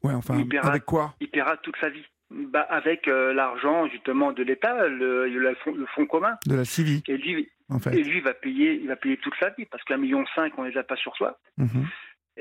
[0.03, 4.43] Ouais, enfin, avec quoi Il paiera toute sa vie bah, avec euh, l'argent justement de
[4.43, 5.55] l'État, le, le,
[5.95, 6.37] fonds commun.
[6.45, 7.03] De la CIVI.
[7.07, 7.95] Et lui, en fait.
[7.95, 10.63] et lui va payer, il va payer toute sa vie parce qu'un million cinq, on
[10.63, 11.39] les a pas sur soi.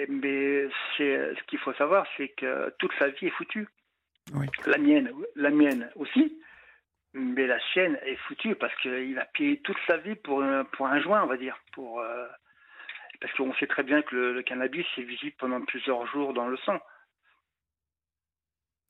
[0.09, 3.67] Mais c'est ce qu'il faut savoir, c'est que toute sa vie est foutue.
[4.35, 4.47] Oui.
[4.67, 6.39] La mienne, la mienne aussi.
[7.15, 10.87] Mais la sienne est foutue parce qu'il va payer toute sa vie pour un, pour
[10.87, 12.27] un joint, on va dire, pour euh,
[13.21, 16.47] parce qu'on sait très bien que le, le cannabis est visible pendant plusieurs jours dans
[16.47, 16.79] le sang.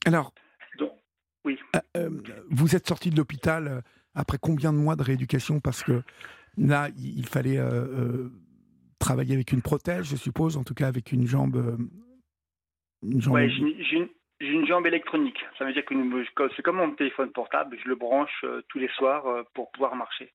[0.05, 0.33] Alors,
[1.45, 1.57] oui.
[1.75, 2.09] Euh, euh,
[2.49, 3.81] vous êtes sorti de l'hôpital euh,
[4.15, 5.59] après combien de mois de rééducation?
[5.59, 6.03] Parce que
[6.57, 7.59] là, il fallait
[8.99, 11.77] travailler avec une prothèse, je suppose, en tout cas avec une jambe.
[13.03, 13.35] Une jambe...
[13.35, 14.09] Ouais, j'ai
[14.41, 15.39] une, jambe électronique.
[15.57, 19.23] Ça veut dire que c'est comme mon téléphone portable, je le branche tous les soirs
[19.53, 20.33] pour pouvoir marcher.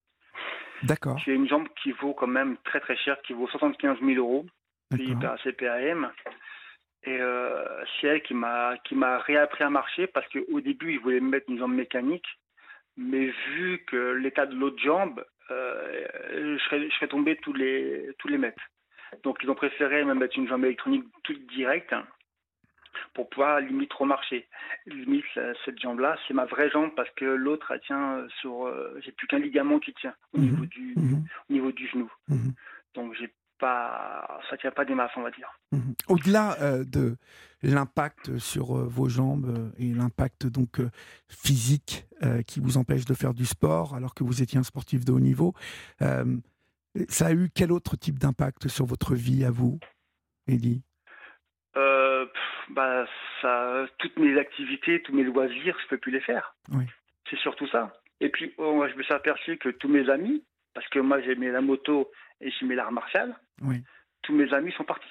[0.83, 1.19] D'accord.
[1.19, 4.47] J'ai une jambe qui vaut quand même très très cher, qui vaut 75 000 euros,
[4.91, 6.11] payée par CPAM.
[7.07, 11.01] Et euh, c'est elle qui m'a qui m'a réappris à marcher parce qu'au début, ils
[11.01, 12.27] voulaient me mettre une jambe mécanique,
[12.97, 18.11] mais vu que l'état de l'autre jambe, euh, je, serais, je serais tombé tous les
[18.19, 18.63] tous les mètres.
[19.23, 21.95] Donc ils ont préféré me mettre une jambe électronique toute directe
[23.13, 24.47] pour pouvoir limite remarcher.
[24.87, 25.25] Limite
[25.65, 29.27] cette jambe-là, c'est ma vraie jambe parce que l'autre elle tient sur, euh, j'ai plus
[29.27, 30.45] qu'un ligament qui tient au mhm.
[30.45, 31.25] niveau du mhm.
[31.51, 32.11] au niveau du genou.
[32.29, 32.55] Mhm.
[32.95, 35.49] Donc j'ai pas, ça tient pas des masses, on va dire.
[35.73, 35.95] Mhm.
[36.09, 37.17] Au-delà euh, de
[37.63, 40.81] l'impact sur euh, vos jambes euh, et l'impact donc
[41.29, 42.07] physique
[42.47, 45.21] qui vous empêche de faire du sport alors que vous étiez un sportif de haut
[45.21, 45.53] niveau,
[46.01, 49.79] ça a eu quel autre type d'impact sur votre vie à vous,
[50.47, 50.83] Eddie
[52.71, 53.07] bah,
[53.43, 56.55] ça, toutes mes activités, tous mes loisirs, je peux plus les faire.
[56.73, 56.85] Oui.
[57.29, 57.93] C'est surtout ça.
[58.21, 61.51] Et puis, oh, je me suis aperçu que tous mes amis, parce que moi j'aimais
[61.51, 62.11] la moto
[62.41, 63.83] et j'aimais l'art martial, Oui.
[64.23, 65.09] tous mes amis sont partis.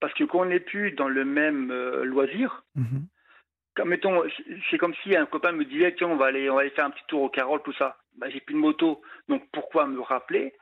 [0.00, 3.06] Parce que quand on n'est plus dans le même euh, loisir, Mhm.
[3.74, 4.22] comme mettons,
[4.70, 6.84] c'est- comme si un copain me disait tiens on va aller on va aller faire
[6.86, 7.98] un petit tour au Carole tout ça.
[8.16, 10.54] Bah, j'ai plus de moto, donc pourquoi me rappeler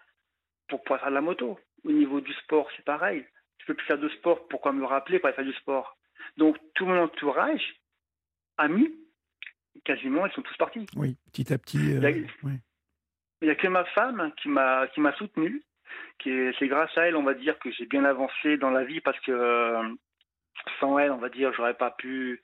[0.68, 1.58] pour pouvoir faire de la moto?
[1.84, 3.24] Au niveau du sport c'est pareil.
[3.58, 5.96] Je peux plus faire de sport, pourquoi me rappeler pour aller faire du sport?
[6.36, 7.76] Donc tout mon entourage,
[8.56, 8.92] amis,
[9.84, 10.86] quasiment ils sont tous partis.
[10.96, 11.94] Oui, petit à petit.
[11.94, 12.52] euh, oui.
[13.44, 15.62] Il n'y a que ma femme qui m'a qui soutenu.
[16.24, 19.20] C'est grâce à elle, on va dire, que j'ai bien avancé dans la vie parce
[19.20, 19.82] que euh,
[20.80, 22.42] sans elle, on va dire, j'aurais pas pu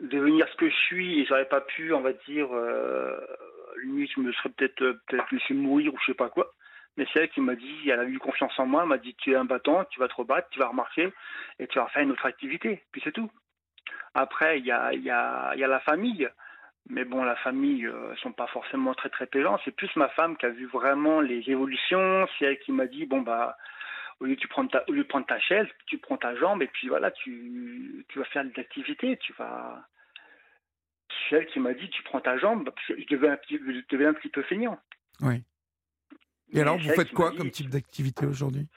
[0.00, 3.16] devenir ce que je suis et j'aurais pas pu, on va dire, euh,
[3.84, 5.00] limite, je me serais peut-être euh,
[5.30, 6.52] laissé mourir ou je sais pas quoi.
[6.96, 9.14] Mais c'est elle qui m'a dit, elle a eu confiance en moi, elle m'a dit
[9.14, 11.12] tu es un battant, tu vas te rebattre, tu vas remarcher
[11.60, 12.82] et tu vas faire une autre activité.
[12.90, 13.30] Puis c'est tout.
[14.14, 16.28] Après, il y a la famille.
[16.88, 19.60] Mais bon, la famille, euh, elles sont pas forcément très très pélantes.
[19.64, 22.26] C'est plus ma femme qui a vu vraiment les évolutions.
[22.38, 23.56] C'est elle qui m'a dit bon bah
[24.20, 26.62] au lieu de prendre ta, au lieu de prendre ta chaise, tu prends ta jambe
[26.62, 29.16] et puis voilà, tu, tu vas faire des activités.
[29.18, 29.86] Tu vas.
[31.28, 32.68] C'est elle qui m'a dit tu prends ta jambe.
[32.88, 34.78] Je devais un petit, je devais un petit peu feignant.
[35.20, 35.36] Oui.
[35.36, 38.68] Et Mais alors, vous faites quoi dit- comme type d'activité aujourd'hui?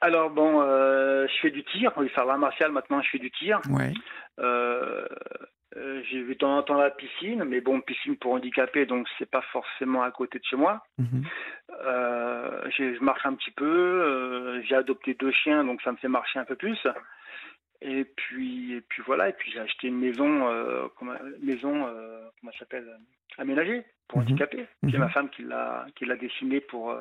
[0.00, 1.92] Alors bon, euh, je fais du tir.
[1.96, 3.00] Va faire la martiale maintenant.
[3.02, 3.60] Je fais du tir.
[3.70, 3.92] Ouais.
[4.40, 5.06] Euh,
[5.76, 9.08] euh, j'ai vu de temps en temps la piscine, mais bon, piscine pour handicapés, donc
[9.18, 10.84] c'est pas forcément à côté de chez moi.
[10.98, 11.24] Mhm.
[11.84, 13.64] Euh, je marche un petit peu.
[13.66, 16.78] euh, j'ai adopté deux chiens, donc ça me fait marcher un peu plus.
[17.82, 19.28] Et puis, et puis voilà.
[19.28, 20.28] Et puis j'ai acheté une maison,
[20.96, 21.12] comment,
[21.42, 21.72] maison,
[22.40, 22.86] comment s'appelle,
[23.38, 24.24] aménagée pour Mhm.
[24.26, 24.66] handicapés.
[24.84, 24.98] C'est Mhm.
[25.00, 26.96] ma femme qui l'a, qui l'a dessinée pour.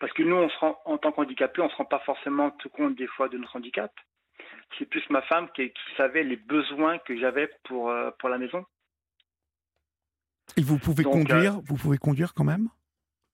[0.00, 2.68] parce que nous, on se rend, en tant qu'handicapés, on se rend pas forcément tout
[2.68, 3.90] compte des fois de notre handicap.
[4.78, 8.38] C'est plus ma femme qui, qui savait les besoins que j'avais pour, euh, pour la
[8.38, 8.64] maison.
[10.56, 12.68] Et vous pouvez Donc, conduire Vous pouvez conduire quand même?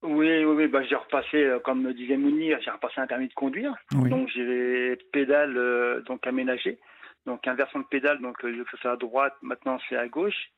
[0.03, 0.69] Oui, oui, oui.
[0.69, 3.75] Bah, j'ai repassé, euh, comme me disait Mounir, j'ai repassé un permis de conduire.
[3.95, 4.11] Oui.
[4.11, 6.79] Donc j'ai pédale euh, donc aménagée,
[7.25, 10.51] donc inversion de pédale, donc euh, que à droite, maintenant c'est à gauche.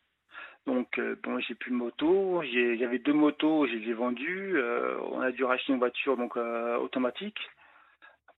[0.66, 4.56] Donc euh, bon, j'ai plus de moto, j'avais deux motos, je les ai vendues.
[4.56, 7.38] euh, on a dû racheter une voiture donc euh, automatique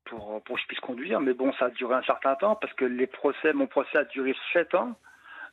[0.08, 2.72] pour pour que je puisse conduire, mais bon, ça a duré un certain temps parce
[2.74, 4.96] que les procès, mon procès a duré sept ans.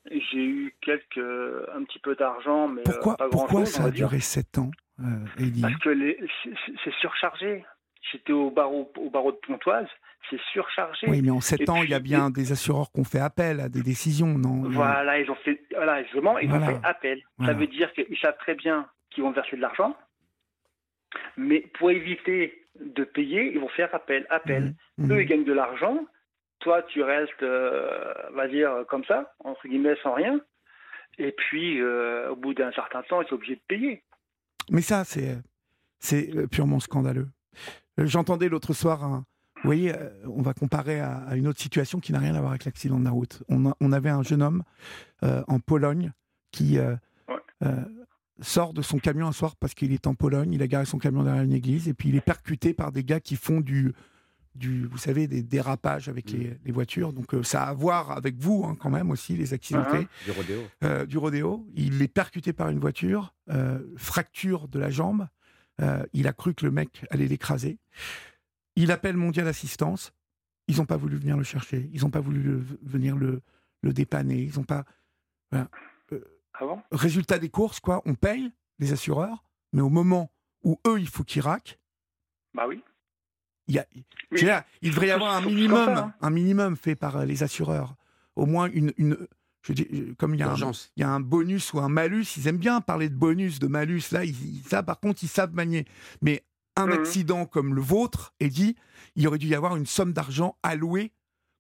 [0.10, 3.70] J'ai eu quelques un petit peu d'argent, mais euh, Pourquoi, pas grand pourquoi chose.
[3.70, 4.70] ça a duré 7 ans,
[5.00, 5.04] euh,
[5.40, 6.18] Eddie Parce que
[6.84, 7.66] c'est- surchargé.
[8.12, 9.88] J'étais au barreau, au barreau de Pontoise,
[10.30, 11.08] c'est surchargé.
[11.10, 13.20] Oui, mais en 7 Et ans, il y a bien des assureurs qui ont fait
[13.20, 14.70] appel à des décisions, non?
[14.70, 16.66] Voilà, ils ont fait, voilà, justement, ils Voilà.
[16.66, 17.20] ont fait appel.
[17.40, 17.54] Voilà.
[17.54, 19.98] Ça veut dire qu'ils savent très bien qu'ils vont verser de l'argent,
[21.38, 24.26] mais pour éviter de payer, ils vont faire appel.
[24.30, 24.74] Appel.
[24.98, 25.12] Mhm.
[25.12, 26.06] Eux, ils gagnent de l'argent.
[26.60, 30.40] Toi, tu restes, euh, on va dire, comme ça, entre guillemets, sans rien.
[31.18, 34.04] Et puis, euh, au bout d'un certain temps, ils sont obligés de payer.
[34.70, 35.38] Mais ça, c'est
[36.00, 37.28] c'est euh, purement scandaleux.
[37.98, 39.26] J'entendais l'autre soir, un-
[39.64, 39.94] vous voyez,
[40.26, 43.00] on va comparer à, à une autre situation qui n'a rien à voir avec l'accident
[43.00, 43.42] de la route.
[43.50, 44.64] On, a- on avait un jeune homme
[45.24, 46.12] euh, en Pologne
[46.52, 46.96] qui euh,
[47.30, 47.36] Ouais.
[47.64, 47.76] euh,
[48.42, 50.98] sort de son camion un soir parce qu'il est en Pologne, il a garé son
[50.98, 53.94] camion derrière une église et puis il est percuté par des gars qui font du,
[54.56, 56.38] du vous savez, des dérapages avec Mm.
[56.38, 57.14] les, les voitures.
[57.14, 60.26] Donc euh, ça a à voir avec vous hein, quand même aussi, les accidentés Uh-huh.
[60.26, 60.62] Du rodéo.
[60.84, 61.68] euh, du rodéo.
[61.76, 65.28] Il est percuté par une voiture, euh, fracture de la jambe.
[66.14, 67.80] Il a cru que le mec allait l'écraser.
[68.78, 70.14] Il appelle Mondial Assistance.
[70.70, 71.90] Ils n'ont pas voulu venir le chercher.
[71.94, 73.42] Ils n'ont pas voulu le- venir le,
[73.82, 74.42] le dépanner.
[74.42, 74.86] Ils n'ont pas.
[75.52, 75.70] Voilà.
[76.92, 78.02] Résultat des courses, quoi.
[78.06, 80.32] On paye les assureurs, mais au moment
[80.64, 81.80] où eux, il faut qu'ils raquent,
[82.54, 82.84] Bah oui.
[83.68, 83.86] il, y a,
[84.32, 84.42] Oui.
[84.82, 86.14] il devrait y avoir un minimum, ça, hein.
[86.22, 87.96] un minimum fait par euh, les assureurs.
[88.36, 89.18] Au moins une, une
[89.62, 90.92] je dis, euh, comme il y a un, Urgence.
[90.96, 93.68] il y a un bonus ou un malus, ils aiment bien parler de bonus, de
[93.68, 94.12] malus.
[94.12, 95.86] Là, ils, ça, par contre, ils savent manier.
[96.22, 96.44] Mais
[96.76, 96.92] un Mhm.
[96.94, 98.76] accident comme le vôtre, est dit,
[99.16, 101.14] il aurait dû y avoir une somme d'argent allouée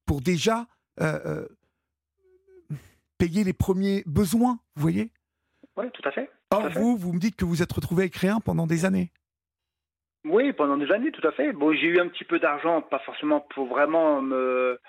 [0.06, 0.68] pour déjà
[1.02, 1.48] euh, euh,
[3.18, 4.60] payer les premiers besoins.
[4.76, 5.12] Vous voyez?
[5.78, 6.30] Oui, tout à fait.
[6.52, 6.80] Or, Tout à fait.
[6.80, 9.12] vous, vous me dites que vous êtes retrouvé avec rien pendant des années.
[10.26, 11.54] Oui, pendant des années, tout à fait.
[11.54, 14.80] Bon, j'ai eu un petit peu d'argent, pas forcément pour vraiment me,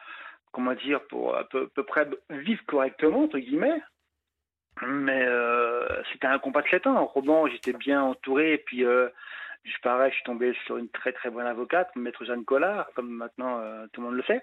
[0.52, 3.82] comment dire, pour à peu, à peu près vivre correctement, entre guillemets.
[4.86, 6.96] Mais euh, c'était un combat de 7 ans.
[6.96, 8.54] En Roman, j'étais bien entouré.
[8.54, 9.08] Et puis, euh,
[9.64, 13.10] je pareil, je suis tombé sur une très très bonne avocate, Maître Jeanne Collard, comme
[13.10, 14.42] maintenant euh, tout le monde le sait.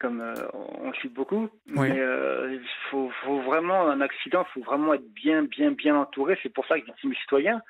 [0.00, 1.48] Comme euh, on le suit beaucoup.
[1.68, 1.88] Oui.
[1.88, 5.96] Mais euh, il faut, faut vraiment, un accident, il faut vraiment être bien, bien, bien
[5.96, 6.38] entouré.
[6.42, 7.62] C'est pour ça que mes citoyens,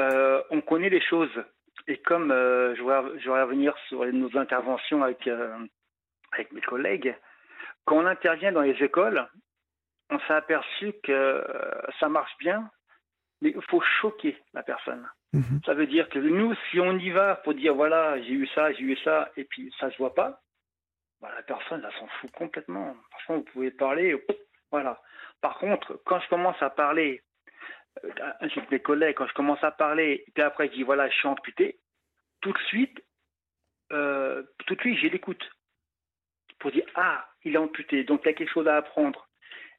[0.00, 1.42] euh, on connaît les choses.
[1.86, 5.56] Et comme euh, je voudrais revenir sur nos interventions avec, euh,
[6.32, 7.16] avec mes collègues,
[7.84, 9.26] quand on intervient dans les écoles,
[10.10, 11.42] on s'est aperçu que euh,
[11.98, 12.70] ça marche bien,
[13.40, 15.08] mais il faut choquer la personne.
[15.32, 15.60] Mhm.
[15.64, 18.72] Ça veut dire que nous, si on y va pour dire voilà, j'ai eu ça,
[18.72, 20.40] j'ai eu ça, et puis ça se voit pas,
[21.20, 22.94] bah, la personne, elle s'en fout complètement.
[23.10, 24.16] Franchement, vous pouvez parler,
[24.70, 25.00] voilà.
[25.40, 27.22] Par contre, quand je commence à parler
[28.04, 31.08] euh, avec mes collègues, quand je commence à parler, et puis après je dis voilà,
[31.08, 31.78] je suis amputé,
[32.40, 33.02] tout de suite,
[33.92, 35.50] euh, tout de suite, j'ai l'écoute
[36.58, 39.28] pour dire ah, il est amputé, donc il y a quelque chose à apprendre.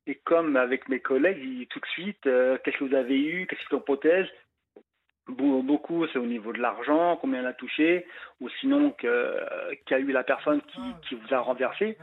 [0.07, 3.47] Et comme avec mes collègues, ils- tout de suite, euh, qu'est-ce que vous avez eu,
[3.47, 4.33] qu'est-ce que protège Be-
[5.29, 8.05] Beaucoup, c'est au niveau de l'argent, combien elle a touché,
[8.41, 11.97] ou sinon qu'a eu la personne qui, qui vous a renversé.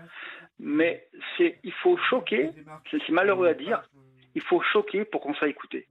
[0.59, 2.51] Mais c'est, il faut choquer,
[2.91, 3.83] c'est c'est malheureux à dire,
[4.35, 5.87] il faut choquer pour qu'on soit écouté.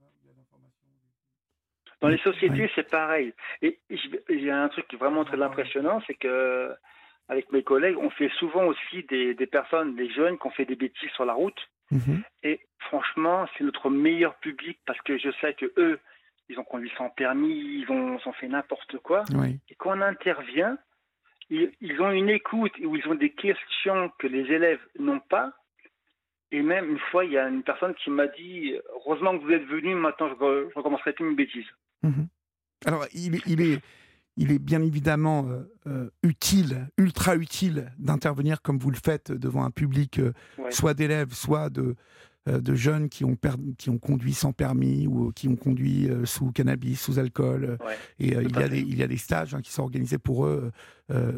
[2.00, 3.32] Dans les sociétés, c'est pareil.
[3.62, 6.74] Et j- j'ai un truc qui est vraiment très impressionnant, c'est que
[7.28, 10.64] avec mes collègues, on fait souvent aussi des, des personnes, des jeunes, qui ont fait
[10.64, 11.60] des bêtises sur la route.
[11.90, 12.22] Mhm.
[12.42, 15.98] Et franchement, c'est notre meilleur public parce que je sais que eux,
[16.48, 17.50] ils ont conduit sans permis,
[17.80, 19.24] ils ont, ils ont fait n'importe quoi.
[19.34, 19.58] Oui.
[19.68, 20.78] Et quand on intervient,
[21.50, 25.52] ils, ils ont une écoute où ils ont des questions que les élèves n'ont pas.
[26.52, 29.50] Et même une fois, il y a une personne qui m'a dit Heureusement que vous
[29.50, 31.66] êtes venu, maintenant je ne recommencerai plus une bêtise.
[32.02, 32.28] Mhm.
[32.84, 33.80] Alors, il, est- il est,
[34.36, 39.64] il est bien évidemment euh, euh, utile, ultra utile d'intervenir comme vous le faites devant
[39.64, 40.70] un public, euh, Ouais.
[40.70, 41.96] soit d'élèves, soit de,
[42.46, 43.36] de jeunes qui ont,
[43.76, 47.76] qui ont conduit sans permis ou qui ont conduit euh, sous cannabis, sous alcool.
[47.84, 47.96] Ouais.
[48.18, 49.82] Et euh, Tout il, y a des, il y a des stages hein, qui sont
[49.82, 50.70] organisés pour eux.
[51.10, 51.32] euh,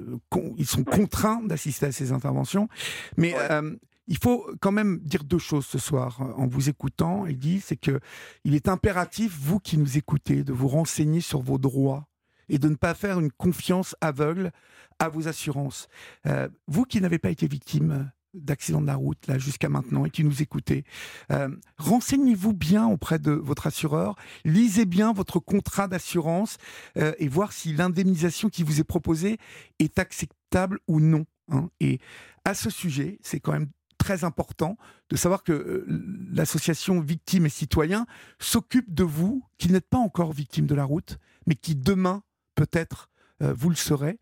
[0.56, 2.68] ils sont contraints d'assister à ces interventions.
[3.16, 3.48] Mais Ouais.
[3.50, 3.76] euh,
[4.10, 7.26] il faut quand même dire deux choses ce soir euh, en vous écoutant.
[7.26, 8.00] Il dit, c'est que
[8.44, 12.06] il est impératif, vous qui nous écoutez, de vous renseigner sur vos droits
[12.48, 14.50] et de ne pas faire une confiance aveugle
[14.98, 15.88] à vos assurances.
[16.26, 20.10] Euh, vous qui n'avez pas été victime d'accident de la route là jusqu'à maintenant et
[20.10, 20.84] qui nous écoutez,
[21.32, 21.48] euh,
[21.78, 26.58] renseignez-vous bien auprès de votre assureur, lisez bien votre contrat d'assurance
[26.96, 29.38] euh, et voir si l'indemnisation qui vous est proposée
[29.78, 31.26] est acceptable ou non.
[31.50, 31.70] hein.
[31.80, 32.00] Et
[32.44, 34.76] à ce sujet, c'est quand même très important
[35.10, 35.86] de savoir que euh,
[36.30, 38.06] l'association Victimes et Citoyens
[38.38, 42.22] s'occupe de vous qui n'êtes pas encore victime de la route, mais qui demain,
[42.54, 43.08] peut-être,
[43.40, 44.18] vous le serez.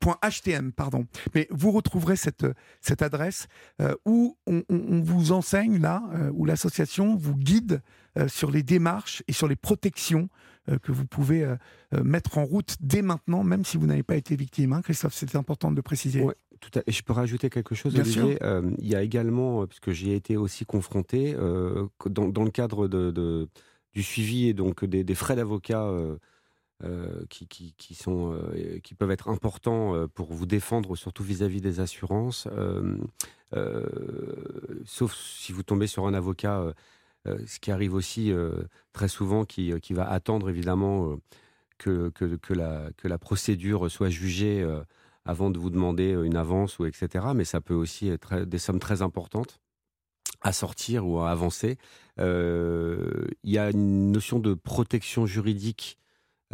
[0.05, 1.07] .htm, pardon.
[1.35, 2.47] Mais vous retrouverez cette,
[2.81, 3.47] cette adresse
[3.81, 7.83] euh, où on, vous enseigne là, euh, où l'association vous guide
[8.19, 10.29] euh, sur les démarches et sur les protections
[10.83, 11.47] que vous pouvez
[11.93, 14.73] mettre en route dès maintenant, même si vous n'avez pas été victime.
[14.73, 16.23] Hein, Christophe, c'est important de le préciser.
[16.23, 18.39] Ouais, tout à- et je peux rajouter quelque chose, Bien Olivier.
[18.43, 21.35] Euh, il y a également, euh, parce que j'y ai été aussi confronté,
[22.07, 23.47] dans, dans le cadre de, de-
[23.93, 25.93] du suivi et donc des, des frais d'avocat
[27.31, 27.47] qui,
[27.77, 32.47] qui, sont, euh, qui peuvent être importants euh, pour vous défendre, surtout vis-à-vis des assurances.
[32.53, 32.99] euh,
[33.55, 36.73] euh, sauf si vous tombez sur un avocat, euh,
[37.27, 38.53] euh, ce qui arrive aussi euh,
[38.93, 41.17] très souvent, qui, qui va attendre évidemment euh,
[41.79, 44.63] que, que, la, que la procédure soit jugée.
[44.63, 44.83] euh,
[45.27, 47.29] avant de vous demander une avance ou etc.
[47.35, 49.59] Mais ça peut aussi être des sommes très importantes
[50.43, 51.79] à sortir ou à avancer.
[52.19, 56.04] Euh, Il y a une notion de protection juridique, euh,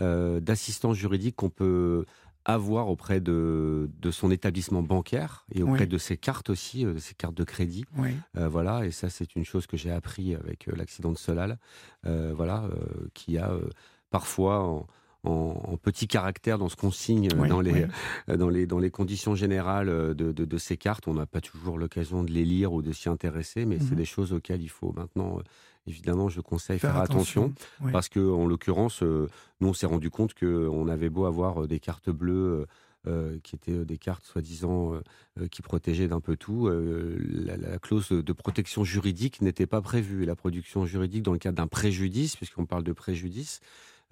[0.01, 2.05] d'assistance juridique qu'on peut
[2.47, 5.86] avoir auprès de, de son établissement bancaire et auprès Oui.
[5.89, 7.85] de ses cartes aussi, euh, de ses cartes de crédit.
[7.98, 8.10] Oui.
[8.39, 11.59] Euh, voilà, et ça c'est une chose que j'ai appris avec euh, l'accident de Solal,
[12.06, 13.68] euh, voilà, euh, qui a euh,
[14.09, 14.86] parfois en,
[15.22, 17.90] en- en petit caractère dans ce qu'on signe euh, Oui, dans, les, oui.
[18.31, 21.06] euh, dans, les, dans les conditions générales euh, de, de- de ces cartes.
[21.09, 23.97] On n'a pas toujours l'occasion de les lire ou de s'y intéresser, mais c'est Mhm.
[23.97, 25.43] des choses auxquelles il faut maintenant, euh,
[25.86, 27.44] évidemment, je conseille faire, Faire attention.
[27.47, 27.93] attention, oui.
[27.93, 29.28] Parce que, en l'occurrence, euh,
[29.61, 32.61] nous, on s'est rendu compte qu'on avait beau avoir euh, des cartes bleues.
[32.62, 32.66] euh,
[33.07, 35.01] euh, qui étaient euh, des cartes soi-disant euh,
[35.40, 36.66] euh, qui protégeaient d'un peu tout.
[36.69, 37.16] euh,
[37.47, 40.27] la, la clause de protection juridique n'était pas prévue.
[40.27, 43.61] La production juridique, dans le cadre d'un préjudice, puisqu'on parle de préjudice,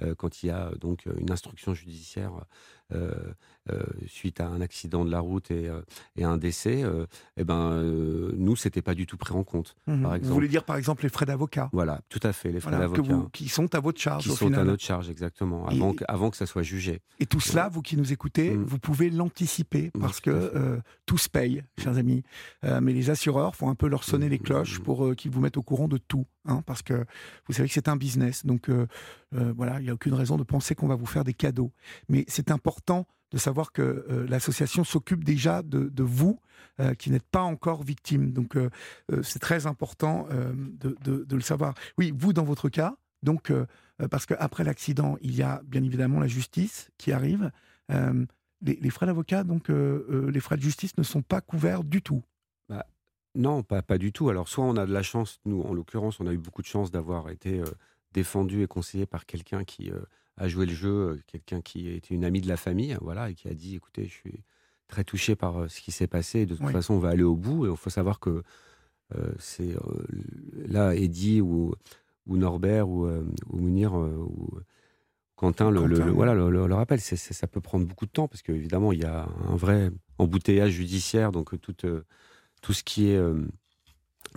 [0.01, 2.45] euh, quand il y a donc une instruction judiciaire euh, euh,
[4.07, 5.83] suite à un accident de la route et, euh,
[6.17, 7.05] et un décès, euh,
[7.37, 9.77] eh ben, euh, nous, c'était pas du tout pris en compte.
[9.87, 10.03] Mhm.
[10.03, 10.35] Par Vous exemple.
[10.35, 13.13] voulez dire par exemple les frais d'avocat Voilà, tout à fait, les frais Voilà, d'avocat.
[13.15, 14.61] vous- qui sont à votre charge Qui au sont final.
[14.61, 17.01] à notre charge, exactement, Et- avant, que, avant que ça soit jugé.
[17.21, 18.65] Et tout cela, vous qui nous écoutez, Mm.
[18.65, 22.23] vous pouvez l'anticiper parce que tout euh, se paye, chers amis.
[22.65, 24.83] Euh, mais les assureurs font un peu leur sonner Mm, les mm, cloches mm.
[24.85, 27.05] pour euh, qu'ils vous mettent au courant de tout, hein, parce que
[27.47, 28.47] vous savez que c'est un business.
[28.47, 28.87] Donc euh,
[29.35, 31.71] euh, voilà, il n'y a aucune raison de penser qu'on va vous faire des cadeaux.
[32.09, 32.78] Mais c'est important
[33.31, 36.41] de savoir que l'association s'occupe déjà de, vous,
[36.99, 38.33] qui n'êtes pas encore victime.
[38.33, 38.57] Donc
[39.23, 41.75] c'est très important de, de, le savoir.
[41.99, 43.53] Oui, vous, dans votre cas, donc,
[44.11, 47.51] parce qu'après l'accident, il y a bien évidemment la justice qui arrive.
[48.63, 52.23] Les, frais d'avocat, donc les frais de justice ne sont pas couverts du tout.
[52.69, 52.87] Bah,
[53.35, 54.31] non, pas, pas du tout.
[54.31, 56.67] Alors, soit on a de la chance, nous, en l'occurrence, on a eu beaucoup de
[56.67, 57.63] chance d'avoir été
[58.13, 59.91] défendu et conseillé par quelqu'un qui
[60.39, 63.49] a joué le jeu, quelqu'un qui était une amie de la famille, voilà, et qui
[63.49, 64.41] a dit écoutez, je suis
[64.87, 67.67] très touché par ce qui s'est passé, de toute façon, on va aller au bout.
[67.67, 68.43] Et il faut savoir que
[69.39, 69.75] c'est
[70.67, 71.75] là, Eddie ou,
[72.27, 74.61] ou Norbert ou, ou Mounir ou
[75.39, 79.05] Quentin, le, voilà, le, rappelle, ça peut prendre beaucoup de temps parce qu'évidemment, il y
[79.05, 81.75] a un vrai embouteillage judiciaire, donc tout,
[82.61, 83.21] tout ce qui est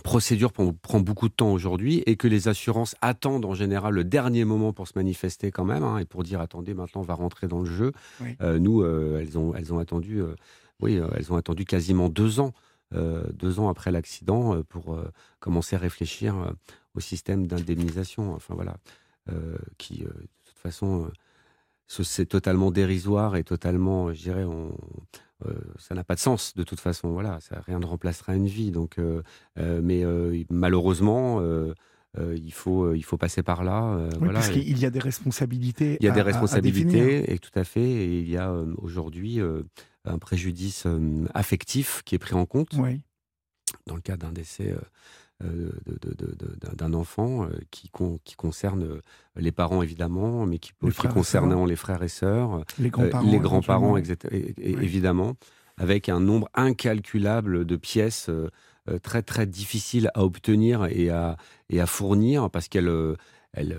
[0.02, 4.44] procédure prend, beaucoup de temps aujourd'hui et que les assurances attendent en général le dernier
[4.44, 7.46] moment pour se manifester quand même hein, et pour dire attendez maintenant on va rentrer
[7.46, 7.92] dans le jeu.
[8.40, 10.34] Euh, nous euh, elles ont elles ont attendu euh,
[10.80, 12.52] oui elles ont attendu quasiment deux ans
[12.94, 14.98] deux ans après l'accident pour
[15.40, 16.34] commencer à réfléchir
[16.94, 18.34] au système d'indemnisation.
[18.34, 18.76] Enfin voilà
[19.78, 20.10] qui de
[20.44, 21.10] toute façon
[21.86, 24.76] c'est totalement dérisoire et totalement je dirais on,
[25.46, 27.10] euh, ça n'a pas de sens de toute façon.
[27.10, 28.70] Voilà, ça, rien ne remplacera une vie.
[28.70, 29.22] Donc, euh,
[29.58, 30.04] euh, mais
[30.50, 31.40] malheureusement,
[32.18, 33.98] il faut il faut passer par là.
[34.20, 35.96] Oui, parce qu'il y a des responsabilités.
[36.00, 37.80] Il y a des responsabilités et tout à fait.
[37.80, 39.40] Et il y a aujourd'hui
[40.04, 40.86] un préjudice
[41.34, 42.74] affectif qui est pris en compte.
[43.86, 44.74] Dans le cas d'un décès
[46.74, 47.90] d'un enfant qui,
[48.24, 49.00] qui concerne
[49.36, 53.96] les parents évidemment, mais qui peut aussi concerner les frères et sœurs, les grands-parents,
[54.58, 55.34] évidemment,
[55.78, 58.30] avec un nombre incalculable de pièces
[59.02, 61.36] très très difficiles à obtenir et à,
[61.70, 63.16] et à fournir parce qu'elles
[63.54, 63.76] elle,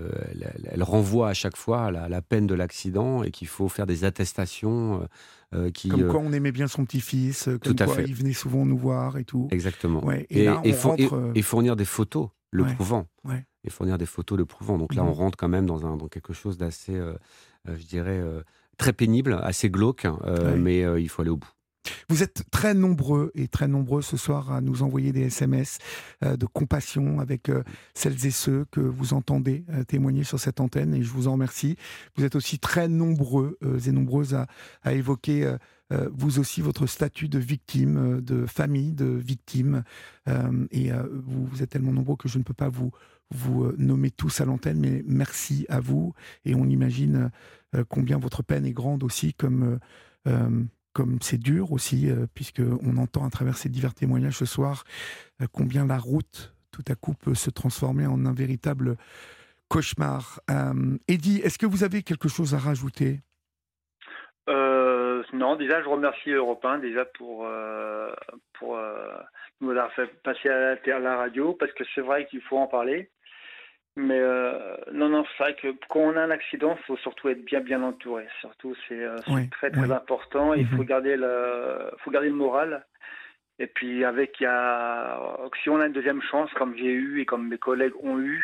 [0.69, 4.05] elle, renvoie à chaque fois à la, peine de l'accident et qu'il faut faire des
[4.05, 5.07] attestations.
[5.53, 8.77] Euh, qui, comme quoi on aimait bien son petit-fils, comme quoi il venait souvent nous
[8.77, 9.47] voir et tout.
[9.51, 10.03] Exactement.
[10.29, 13.07] et, et, fournir des photos le prouvant.
[13.65, 14.77] Et fournir des photos le prouvant.
[14.77, 15.13] Donc là, on mhm.
[15.13, 17.13] rentre quand même dans, un, dans quelque chose d'assez, euh,
[17.69, 18.21] euh, je dirais,
[18.77, 20.19] très pénible, assez glauque, hein,
[20.57, 21.51] mais il faut aller au bout.
[22.09, 25.79] Vous êtes très nombreux et très nombreux ce soir à nous envoyer des SMS
[26.23, 30.59] euh, de compassion avec euh, celles et ceux que vous entendez euh, témoigner sur cette
[30.59, 31.75] antenne et je vous en remercie.
[32.15, 34.35] Vous êtes aussi très nombreux et nombreuses
[34.83, 35.55] à, évoquer
[36.11, 39.83] vous aussi votre statut de victime, de famille de victime.
[40.71, 42.91] et vous, êtes tellement nombreux que je ne peux pas vous,
[43.31, 46.13] vous nommer tous à l'antenne, mais merci à vous.
[46.45, 47.31] Et on imagine
[47.89, 49.79] combien votre peine est grande aussi comme
[50.93, 54.83] comme c'est dur aussi, euh, puisqu'on entend à travers ces divers témoignages ce soir
[55.41, 58.95] euh, combien la route, tout à coup, peut se transformer en un véritable
[59.67, 60.39] cauchemar.
[60.49, 63.19] Euh, Eddie, est-ce que vous avez quelque chose à rajouter?
[65.33, 67.47] Non, déjà, je remercie Europe 1 déjà pour,
[68.53, 68.79] pour
[69.61, 72.57] nous avoir fait passer à la, à la radio, parce que c'est vrai qu'il faut
[72.57, 73.09] en parler.
[73.95, 77.29] Mais euh, non, non, c'est vrai que quand on a un accident, il faut surtout
[77.29, 78.25] être bien, bien entouré.
[78.41, 79.17] Surtout, c'est euh,
[79.51, 80.55] très, très important.
[80.55, 80.85] Il faut mhm.
[80.85, 82.85] garder le, faut garder le moral.
[83.59, 85.19] Et puis, avec, il y a,
[85.61, 88.43] si on a une deuxième chance, comme j'ai eu et comme mes collègues ont eu,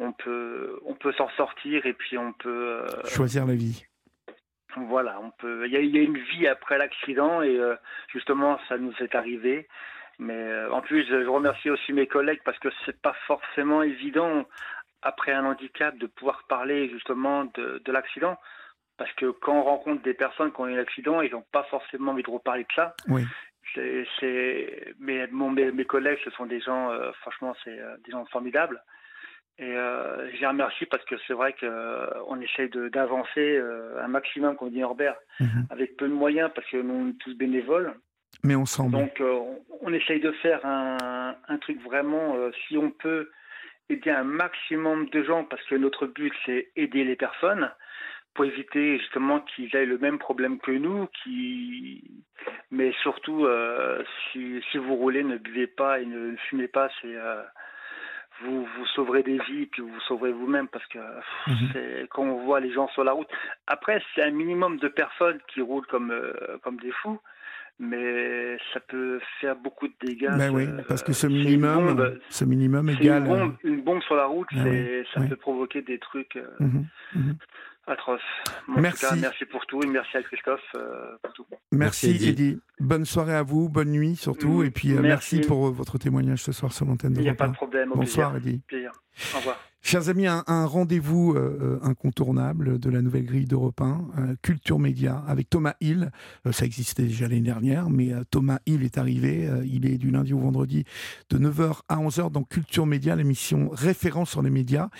[0.00, 3.84] on peut, on peut s'en sortir et puis on peut euh, choisir la vie.
[4.76, 5.66] Voilà, on peut.
[5.66, 7.58] Il y a, il y a une vie après l'accident et
[8.12, 9.68] justement, ça nous est arrivé.
[10.18, 14.46] Mais en plus, je remercie aussi mes collègues parce que c'est pas forcément évident
[15.02, 18.36] après un handicap, de pouvoir parler justement de, de l'accident.
[18.96, 21.62] Parce que quand on rencontre des personnes qui ont eu un accident, ils n'ont pas
[21.70, 22.94] forcément envie de reparler de ça.
[23.08, 23.24] Oui.
[24.98, 28.82] Mais mes, mes, collègues, ce sont des gens, euh, franchement, c'est euh, des gens formidables.
[29.58, 33.60] Et euh, je les remercie parce que c'est vrai qu'on euh, essaye d'avancer
[34.02, 35.66] un maximum, comme dit Norbert, mhm.
[35.70, 37.94] avec peu de moyens parce que nous, sommes tous bénévoles.
[38.42, 38.92] Mais ensemble.
[38.92, 42.36] Donc, on, on, essaye de faire un, un truc vraiment,
[42.66, 43.30] si on peut,
[43.90, 47.70] aider un maximum de gens parce que notre but c'est aider les personnes
[48.34, 52.24] pour éviter justement qu'ils aient le même problème que nous, qui...
[52.70, 54.02] mais surtout euh,
[54.32, 57.42] si, si, vous roulez, ne buvez pas et ne fumez pas, c'est euh,
[58.42, 60.98] vous vous sauverez des vies puis vous sauverez vous-même parce que
[61.72, 63.28] c'est quand on voit les gens sur la route.
[63.66, 67.20] Après, c'est un minimum de personnes qui roulent comme euh, comme des fous
[67.80, 70.28] mais ça peut faire beaucoup de dégâts.
[70.36, 73.22] Ben oui, parce que ce minimum, ce minimum égale.
[73.22, 76.86] Une bombe, une bombe, sur la route, ben ça peut provoquer des trucs euh, mhm,
[77.14, 77.36] mhm.
[77.86, 78.20] atroces.
[78.68, 79.06] merci.
[79.18, 81.46] merci pour tout et merci à Christophe euh, pour tout.
[81.72, 82.60] Merci, Eddie.
[82.78, 85.40] Bonne soirée à vous, bonne nuit surtout, et puis euh, merci.
[85.40, 87.92] pour votre témoignage ce soir sur l'antenne de Il n'y a pas de problème.
[87.94, 88.60] Bonsoir, Eddie.
[89.34, 89.58] Au revoir.
[89.90, 93.86] Chers amis, un, rendez-vous euh, euh, incontournable de la nouvelle grille d'Europe 1,
[94.18, 96.12] euh, Culture Média, avec Thomas Hill.
[96.52, 99.50] ça existait déjà l'année dernière, mais Thomas Hill est arrivé.
[99.64, 100.84] il est du lundi au vendredi
[101.28, 104.90] de 9h à 11h dans Culture Média, l'émission référence sur les médias.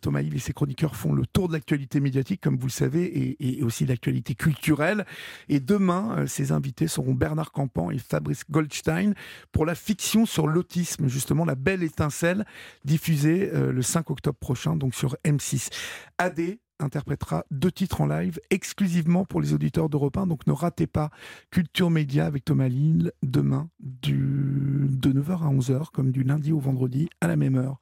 [0.00, 3.04] Thomas Hill et ses chroniqueurs font le tour de l'actualité médiatique, comme vous le savez,
[3.04, 5.04] et, et aussi l'actualité culturelle.
[5.50, 9.12] Et demain, ses invités seront Bernard Campan et Fabrice Goldstein
[9.52, 12.46] pour la fiction sur l'autisme, justement, La Belle Étincelle,
[12.84, 15.70] diffusée le 5 octobre prochain, donc sur M6.
[16.18, 20.26] AD interprétera deux titres en live exclusivement pour les auditeurs d'Europe 1.
[20.26, 21.10] Donc ne ratez pas
[21.50, 26.58] Culture Média avec Thomas Lille demain du, de 9h à 11h, comme du lundi au
[26.58, 27.80] vendredi à la même heure.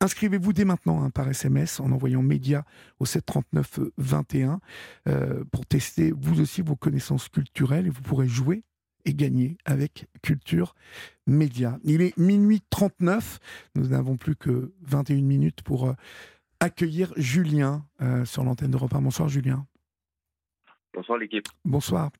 [0.00, 2.64] Inscrivez-vous dès maintenant hein, par SMS en envoyant média
[3.00, 4.60] au 739 21
[5.08, 8.62] euh, pour tester vous aussi vos connaissances culturelles et vous pourrez jouer
[9.08, 10.74] et gagner avec Culture
[11.26, 11.78] Média.
[11.82, 13.38] Il est minuit 39,
[13.74, 15.94] nous n'avons plus que 21 minutes pour euh,
[16.60, 19.00] accueillir Julien euh, sur l'antenne d'Europe 1.
[19.00, 19.66] Bonsoir Julien.
[20.92, 21.48] Bonsoir l'équipe.
[21.64, 22.10] Bonsoir.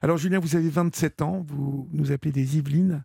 [0.00, 3.04] Alors Julien, vous avez 27 ans, vous nous appelez des Yvelines,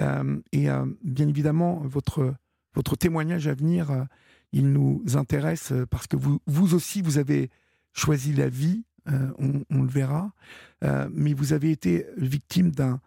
[0.00, 0.66] euh, et
[1.02, 2.34] bien évidemment, votre,
[2.74, 4.06] votre témoignage à venir,
[4.52, 7.48] il nous intéresse parce que vous, vous aussi, vous avez
[7.94, 10.32] choisi la vie, euh, on, le verra.
[10.84, 13.00] Euh, mais vous avez été victime d'un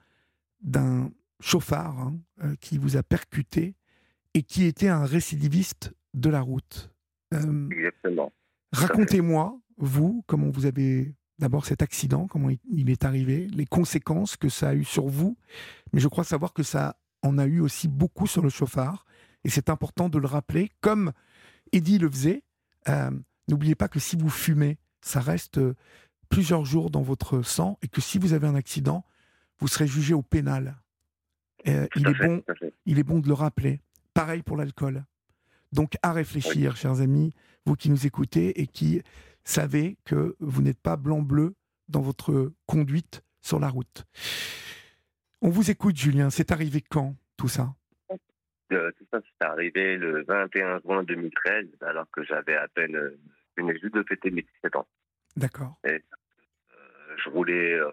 [0.61, 3.75] d'un chauffard hein, euh, qui vous a percuté
[4.33, 6.91] et qui était un récidiviste de la route.
[7.31, 8.33] Exactement.
[8.71, 14.49] Racontez-moi, vous, comment vous avez d'abord cet accident, comment il est arrivé, les conséquences que
[14.49, 15.37] ça a eu sur vous,
[15.91, 19.05] mais je crois savoir que ça en a eu aussi beaucoup sur le chauffard,
[19.43, 21.11] et c'est important de le rappeler, comme
[21.73, 22.43] Eddie le faisait.
[23.49, 25.75] N'oubliez pas que si vous fumez, ça reste euh,
[26.29, 29.05] plusieurs jours dans votre sang et que si vous avez un accident,
[29.59, 30.75] vous serez jugé au pénal.
[31.67, 32.43] Euh, il, est bon,
[32.85, 33.79] il est bon de le rappeler.
[34.13, 35.05] Pareil pour l'alcool.
[35.71, 37.33] Donc à réfléchir, chers amis,
[37.65, 39.01] vous qui nous écoutez et qui
[39.43, 41.55] savez que vous n'êtes pas blanc-bleu
[41.87, 44.05] dans votre conduite sur la route.
[45.41, 46.29] On vous écoute, Julien.
[46.29, 47.75] C'est arrivé quand, tout ça?
[48.71, 52.97] Euh, Tout ça, c'est arrivé le 21 juin 2013, alors que j'avais à peine
[53.55, 54.87] je venais juste de fêter mes 17 ans.
[55.35, 55.75] D'accord.
[55.85, 55.99] Euh,
[57.23, 57.91] je roulais euh,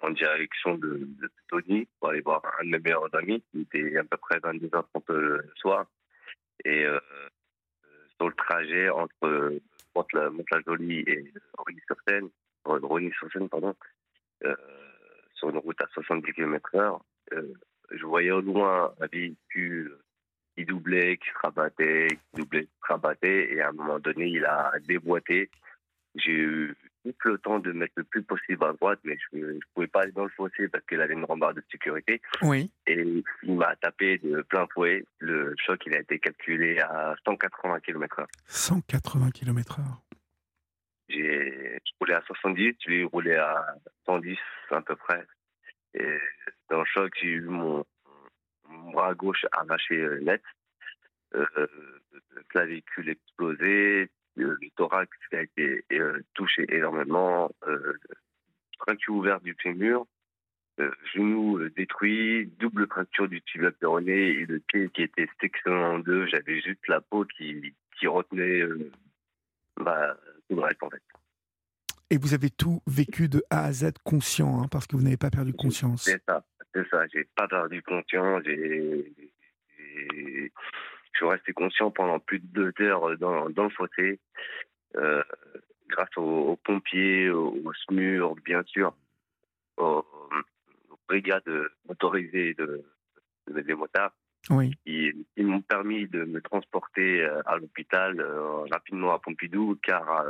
[0.00, 1.08] en direction de,
[1.48, 5.12] Tony pour aller voir un de mes meilleurs amis qui était à peu près 22h30
[5.12, 5.86] le soir.
[6.64, 6.98] Et euh,
[8.16, 9.58] sur le trajet entre
[9.94, 12.28] Mont-la-Jolie et Rony-sur-Seine,
[12.64, 13.74] Rony-sur-Seine, pardon,
[15.34, 17.00] sur une route à 70 km/h,
[17.90, 19.98] je voyais au loin un véhicule
[20.56, 24.26] qui doublait, qui se rabattait, qui doublait, qui se rabattait, et à un moment donné,
[24.26, 25.50] il a déboîté.
[26.14, 26.76] J'ai eu
[27.20, 30.02] tout le temps de mettre le plus possible à droite, mais je ne pouvais pas
[30.02, 32.22] aller dans le fossé parce qu'il avait une rambarde de sécurité.
[32.42, 32.70] Oui.
[32.86, 35.04] Et il m'a tapé de plein fouet.
[35.18, 38.26] Le choc, il a été calculé à 180 km/h.
[38.46, 39.82] 180 km/h.
[41.08, 43.66] J'ai roulé à 70, lui roulé à
[44.06, 44.38] 110
[44.70, 45.26] à peu près.
[45.94, 46.18] Et
[46.70, 47.84] dans le choc, j'ai eu mon,
[48.84, 50.42] mon bras gauche arraché euh, net,
[51.34, 57.50] euh, le clavicule explosé, le thorax qui a été euh, touché énormément,
[58.78, 60.06] fracture ouverte du fémur,
[61.14, 66.26] genou détruit, double fracture du tibia péroné et le pied qui était sectionné en deux.
[66.26, 68.62] J'avais juste la peau qui, qui retenait
[69.76, 70.16] bah,
[70.48, 71.02] tout le reste en fait.
[72.10, 75.16] Et vous avez tout vécu de A à Z conscient, hein, parce que vous n'avez
[75.16, 76.02] pas perdu conscience.
[76.02, 76.44] C'est ça.
[76.74, 78.42] C'est ça, j'ai pas perdu conscience.
[78.44, 79.12] J'ai,
[79.96, 80.48] je
[81.14, 84.18] suis resté conscient pendant plus de deux heures dans, dans le fossé,
[84.96, 85.22] euh,
[85.88, 88.94] grâce aux, pompiers, aux, SMUR, bien sûr,
[89.76, 90.04] aux,
[91.08, 92.84] brigades motorisées de,
[93.46, 94.12] des motards.
[94.50, 94.72] Oui.
[94.84, 100.24] Ils, m'ont permis de me transporter euh, à l'hôpital euh, rapidement à Pompidou, car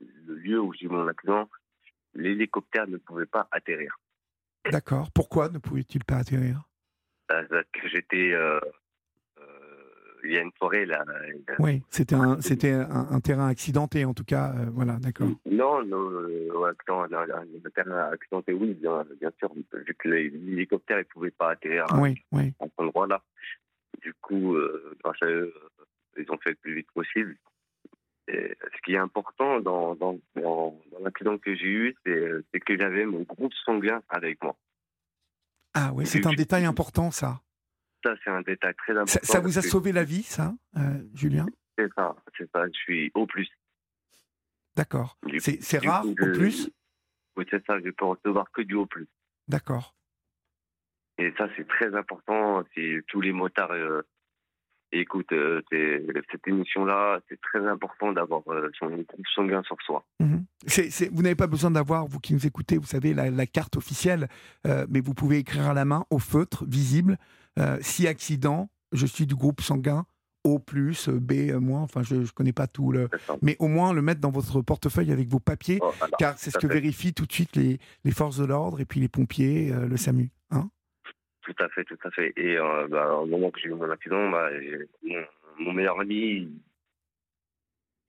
[0.00, 1.48] le lieu où j'ai eu mon accident,
[2.14, 3.96] l'hélicoptère ne pouvait pas atterrir.
[4.70, 5.10] D'accord.
[5.14, 6.62] Pourquoi ne pouvait-il pas atterrir?
[7.28, 8.32] Parce que j'étais.
[8.32, 8.58] Euh,
[9.38, 9.42] euh,
[10.24, 11.04] il y a une forêt là.
[11.58, 14.54] Oui, c'était un, c'était un, terrain accidenté en tout cas.
[14.56, 15.28] Euh, voilà, d'accord.
[15.46, 19.52] Non, non, le terrain accidenté, oui, bien, bien sûr.
[19.54, 22.54] Vu que l'hélicoptère ne pouvait pas atterrir oui, oui.
[22.60, 23.22] à, cet endroit-là.
[24.02, 24.56] Du coup,
[25.02, 25.52] grâce à eux,
[26.18, 27.36] ils ont fait le plus vite possible.
[28.28, 33.04] Et ce qui est important dans, dans, dans, l'accident que j'ai eu, c'est que j'avais
[33.04, 34.56] mon groupe sanguin avec moi.
[35.74, 37.40] Ah oui, c'est un détail important, ça.
[38.02, 39.20] Ça, c'est un détail très important.
[39.22, 41.46] Ça, vous a sauvé la vie, ça, euh, Julien?
[41.76, 42.66] C'est ça, c'est ça.
[42.66, 43.48] Je suis au plus.
[44.76, 45.18] D'accord.
[45.38, 46.70] C'est rare, au plus?
[47.36, 47.78] Oui, c'est ça.
[47.84, 49.08] Je peux recevoir que du au plus.
[49.48, 49.94] D'accord.
[51.18, 52.62] Et ça, c'est très important.
[52.74, 53.72] C'est tous les motards.
[53.72, 54.02] Euh,
[55.00, 55.62] écoute, euh,
[56.30, 60.04] cette émission-là, c'est très important d'avoir euh, son groupe sanguin sur soi.
[60.20, 60.44] Mhm.
[61.12, 64.28] Vous n'avez pas besoin d'avoir, vous qui nous écoutez, vous savez, la, la carte officielle,
[64.66, 67.18] euh, mais vous pouvez écrire à la main, au feutre, visible,
[67.80, 70.06] si accident, je suis du groupe sanguin,
[70.42, 73.08] O+, euh, B-, moins, enfin je ne connais pas tout le...
[73.42, 76.58] Mais au moins le mettre dans votre portefeuille avec vos papiers, Oh, car c'est ce
[76.58, 79.96] que vérifient tout de suite les, les forces de l'ordre et puis les pompiers, le
[79.96, 80.30] SAMU.
[81.44, 82.32] Tout à fait, tout à fait.
[82.36, 84.50] Et euh, bah, au moment que j'ai eu mon accident, bah,
[85.02, 85.24] mon,
[85.58, 86.50] mon meilleur ami,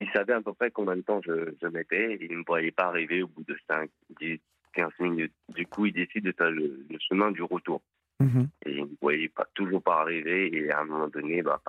[0.00, 2.14] il, savait à peu près combien de temps je, je mettais.
[2.14, 3.90] Et il ne me voyait pas arriver au bout de 5,
[4.20, 4.40] 10,
[4.72, 5.34] 15 minutes.
[5.50, 7.82] Du coup, il décide de faire le, le chemin du retour.
[8.20, 8.48] Mhm.
[8.64, 10.56] Et il ne me voyait pas, toujours pas arriver.
[10.56, 11.60] Et à un moment donné, bah,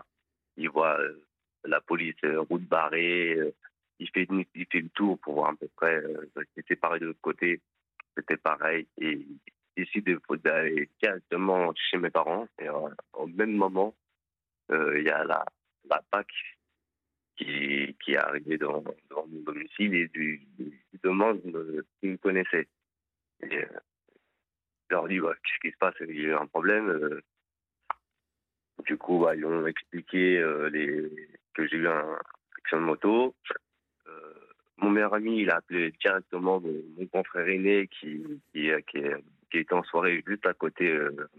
[0.55, 1.21] il voit euh,
[1.65, 3.35] la police, euh, route barrée.
[3.35, 3.51] euh,
[3.99, 4.25] il, fait,
[4.55, 6.01] il fait le tour pour voir à peu près.
[6.55, 7.59] C'était pareil de l'autre côté.
[8.15, 8.87] C'était pareil.
[8.99, 9.27] Et
[9.77, 12.47] décide de- d'aller directement chez mes parents.
[12.59, 13.95] Et euh, au même moment,
[14.71, 15.45] euh, il y a la,
[15.89, 16.27] la PAC
[17.37, 20.45] qui, qui est arrivée devant, devant mon domicile et lui,
[21.03, 21.41] demande
[21.99, 22.67] s'il me connaissait.
[23.43, 23.67] Et, euh,
[24.89, 25.95] je leur dis, bah, qu'est-ce qui se passe?
[26.01, 27.21] Il y a eu un problème.
[28.85, 30.41] Du coup, bah, ils ont expliqué
[30.71, 31.29] les...
[31.53, 32.17] que j'ai eu un
[32.57, 33.35] accident de moto.
[34.77, 38.23] Mon meilleur ami, il a appelé directement mon, mon grand frère aîné qui,
[38.53, 41.29] qui, qui, est- qui était en soirée juste à côté euh,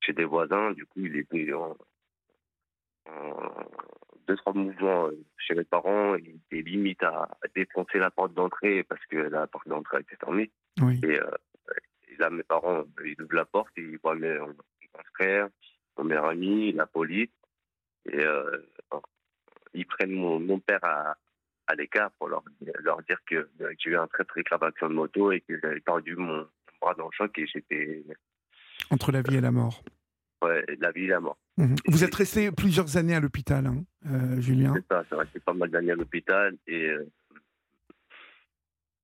[0.00, 0.72] chez des voisins.
[0.72, 1.76] Du coup, il est venu en,
[3.06, 3.52] en
[4.26, 6.14] deux, trois mouvements euh, chez mes parents.
[6.16, 10.16] Il était limite à, à défoncer la porte d'entrée parce que la porte d'entrée était
[10.16, 10.50] fermée.
[10.80, 11.00] Oui.
[11.02, 11.30] Et, euh,
[12.08, 14.54] et là, mes parents, ils ouvrent la porte et ils voient mes, mon
[15.14, 15.48] frère,
[15.96, 17.30] mon meilleur ami, la police.
[18.10, 18.24] Et
[19.74, 21.16] ils prennent mon, mon père à,
[21.66, 22.42] à l'écart pour leur,
[22.80, 25.60] leur dire que, que j'ai eu un très très grave accident de moto et que
[25.60, 26.48] j'avais perdu mon
[26.80, 28.04] bras dans le choc et j'étais
[28.90, 29.82] Entre la vie et la mort.
[30.42, 31.38] ouais, la vie et la mort.
[31.56, 31.76] Mhm.
[31.86, 35.52] Vous êtes resté plusieurs années à l'hôpital, hein, euh, Julien C'est ça, c'est resté pas
[35.52, 37.04] mal d'années à l'hôpital et euh,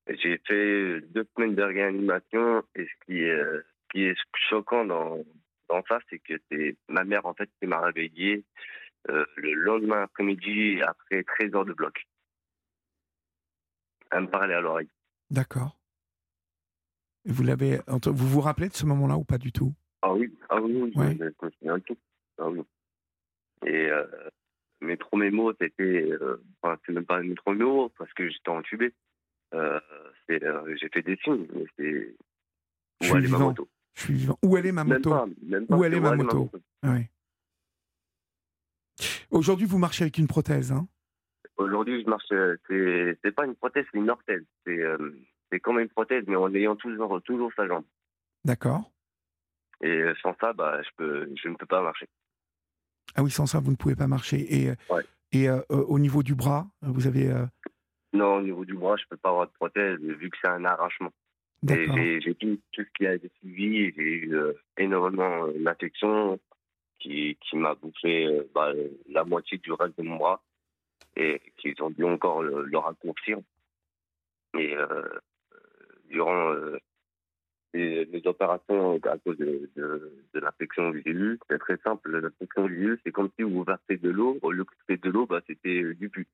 [0.08, 4.16] j'ai fait deux semaines de réanimation et ce qui est, euh, ce qui est
[4.48, 5.18] choquant dans,
[5.68, 8.44] dans ça, c'est que c'est ma mère en fait qui m'a réveillé
[9.10, 12.06] euh, le lendemain après-midi après 13 heures de bloc.
[14.12, 14.88] Elle me parlait à l'oreille.
[15.30, 15.76] D'accord.
[17.26, 19.74] Vous l'avez, vous vous rappelez de ce moment-là ou pas du tout?
[20.02, 21.16] Ah oui, ah oui, oui, Ouais.
[21.18, 21.96] je me souviens de tout.
[22.38, 22.60] Ah oui.
[23.66, 24.06] Et euh,
[25.00, 25.82] premiers mots, c'était,
[26.12, 28.94] euh, enfin, c'est même pas mes premiers mots parce que j'étais entubé.
[29.54, 29.80] Euh,
[30.28, 32.14] c'est, euh, j'ai fait des signes, mais c'est
[33.12, 33.68] où est ma moto.
[33.94, 34.38] Je suis vivant.
[34.42, 35.10] Où est ma Même moto?
[35.10, 36.50] pas, même pas, Où est ma moto?
[36.84, 37.06] Oui.
[39.30, 40.70] Aujourd'hui, vous marchez avec une prothèse.
[40.72, 40.86] Hein?
[41.56, 42.30] Aujourd'hui, je marche.
[42.32, 44.44] euh, C'est, c'est pas une prothèse, c'est une orthèse.
[44.64, 44.98] C'est, euh,
[45.50, 47.84] c'est comme une prothèse, mais en ayant toujours, toujours sa jambe.
[48.44, 48.90] D'accord.
[49.82, 52.08] Et euh, sans ça, bah, je peux, je ne peux pas marcher.
[53.14, 54.38] Ah oui, sans ça, vous ne pouvez pas marcher.
[54.54, 55.02] Et, euh, Ouais.
[55.32, 57.30] et euh, au niveau du bras, vous avez.
[57.30, 57.44] euh,
[58.12, 60.64] Non, au niveau du bras, je peux pas avoir de prothèse vu que c'est un
[60.64, 61.12] arrachement.
[61.68, 63.92] J'ai tout, tout ce qui a été suivi.
[63.96, 66.38] J'ai eu euh, énormément d'infections
[66.98, 68.72] qui, qui m'a bouffé bah,
[69.08, 70.42] la moitié du reste de mon bras
[71.16, 73.38] et qu'ils ont dû encore le, le raccourcir.
[74.58, 75.02] Et euh,
[76.10, 76.76] durant euh,
[77.74, 82.10] les, les opérations à cause de, de, de l'infection j'ai eue, c'est très simple.
[82.18, 84.38] L'infection j'ai eue, c'est comme si vous versez de l'eau.
[84.42, 86.26] Au lieu que c'était de l'eau, bah, c'était euh, du pu.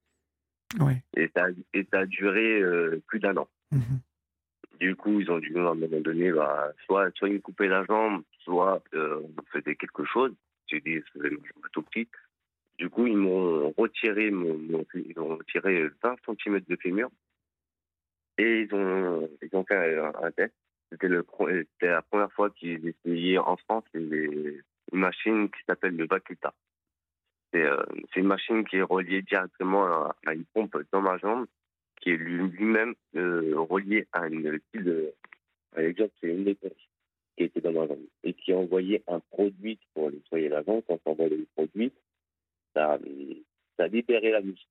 [0.80, 1.02] Ouais.
[1.16, 3.48] Et ça, a- et ça a duré euh, plus d'un an.
[3.72, 4.00] Mhm.
[4.80, 7.68] Du coup, ils ont dû, à un moment donné, bah, soit, soit ils me coupaient
[7.68, 10.32] la jambe, soit euh, on faisait quelque chose.
[10.66, 12.08] J'ai dit, je faisais un tout petit.
[12.78, 17.10] Du coup, ils m'ont retiré, mon, mon- ils ont retiré 20 cm de fémur.
[18.38, 20.54] Et ils ont, ils ont fait un, test.
[20.90, 21.22] C'était la
[22.02, 26.52] première fois qu'ils essayaient en France une machine qui s'appelle le Vacuta.
[27.52, 27.82] C'est euh,
[28.12, 29.84] c'est une machine qui est reliée directement
[30.26, 31.46] à, une pompe dans ma jambe
[32.00, 35.14] qui est lui- lui-même euh, relié à une pile de.
[35.74, 36.72] C'est une éponge
[37.36, 40.82] qui était dans ma jambe et qui envoyait un produit pour nettoyer la jambe.
[40.86, 41.92] Quand on envoyait le produit,
[42.74, 42.98] ça,
[43.76, 44.66] ça libérait la pour,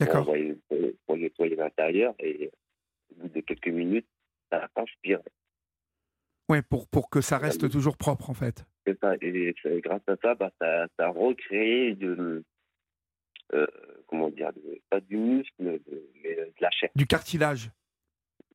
[0.00, 0.26] D'accord.
[0.68, 2.50] pour, pour nettoyer l'intérieur et
[3.10, 4.06] au bout de quelques minutes,
[4.50, 5.20] ça transpire.
[6.48, 8.64] Ouais, pour, pour que ça reste toujours propre, en fait.
[8.86, 9.14] C'est ça.
[9.20, 12.44] Et grâce à ça, bah, ça, ça a recréé de.
[13.54, 13.66] euh,
[14.06, 16.90] comment dire de- Pas du muscle, de- mais de la chair.
[16.94, 17.70] Du cartilage,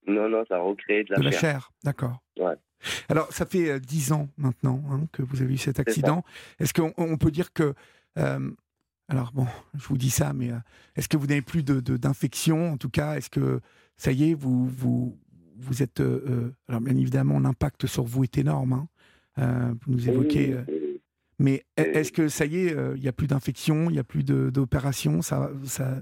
[0.07, 1.39] Non, non, ça a recréé de la de la chair.
[1.39, 1.71] chair.
[1.83, 2.19] D'accord.
[2.37, 2.55] Ouais.
[3.09, 6.23] Alors, ça fait euh, dix ans maintenant hein, que vous avez eu cet accident.
[6.59, 7.73] Est-ce qu'on on peut dire que.
[8.17, 8.51] euh,
[9.11, 9.45] alors, bon,
[9.77, 10.57] je vous dis ça, mais euh,
[10.95, 13.59] est-ce que vous n'avez plus de- de- d'infection En tout cas, est-ce que
[13.97, 15.19] ça y est, vous, vous,
[15.57, 15.99] vous êtes.
[15.99, 18.71] euh, euh, alors, bien évidemment, l'impact sur vous est énorme.
[18.71, 18.87] hein.
[19.39, 20.53] Euh, vous nous évoquez.
[20.53, 20.63] Euh,
[21.39, 24.23] Mais est-ce que ça y est, il n'y a plus d'infection, il n'y a plus
[24.23, 26.01] d'opération ça, ça,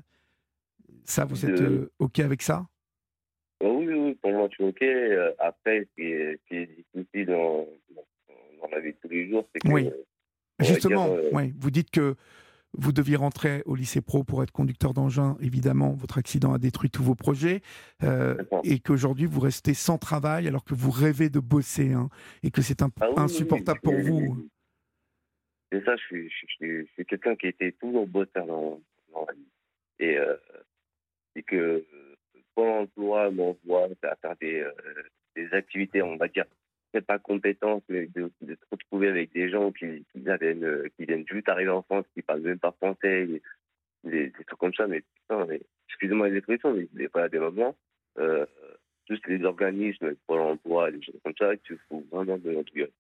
[1.06, 1.64] ça, vous êtes
[1.98, 2.68] OK avec ça?
[3.64, 4.84] Oui, oui, pour moi, je suis OK.
[5.40, 7.66] Après, ce qui est, difficile dans,
[7.96, 9.74] dans, la vie de tous les jours, c'est que.
[9.74, 9.90] Oui.
[10.60, 11.54] Justement, oui.
[11.58, 12.16] vous dites que
[12.78, 15.38] vous deviez rentrer au lycée pro pour être conducteur d'engin.
[15.42, 17.62] Évidemment, votre accident a détruit tous vos projets.
[18.04, 21.94] Euh, et qu'aujourd'hui, vous restez sans travail alors que vous rêvez de bosser.
[21.94, 22.10] Hein,
[22.44, 24.50] et que c'est ah insupportable pour vous.
[25.72, 26.32] C'est ça, je suis,
[26.62, 28.82] je, quelqu'un qui était toujours bosseur dans,
[29.14, 29.48] dans la vie.
[30.00, 30.36] Et, euh,
[31.36, 31.86] et que
[32.56, 34.72] Pôle emploi m'envoie à faire des, euh,
[35.36, 36.46] des activités, on va dire,
[36.94, 40.88] c'est pas compétence, mais de, de, se retrouver avec des gens qui, qui, viennent, euh,
[40.98, 43.28] qui viennent juste arriver en France, qui parlent même pas français,
[44.04, 44.88] des, trucs comme ça.
[44.88, 47.76] Mais putain, mais, excusez-moi les expressions, mais il pas des moments,
[48.18, 48.46] euh,
[49.10, 52.92] juste les organismes, pour l'emploi, les choses comme ça, tu fous vraiment de notre gueule.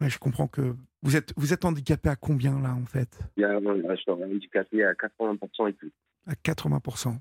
[0.00, 3.18] Ouais, je comprends que vous êtes, vous êtes handicapé à combien là en fait?
[3.36, 5.90] Y a, Je suis handicapé à 80% et tout.
[6.26, 7.14] À 80%.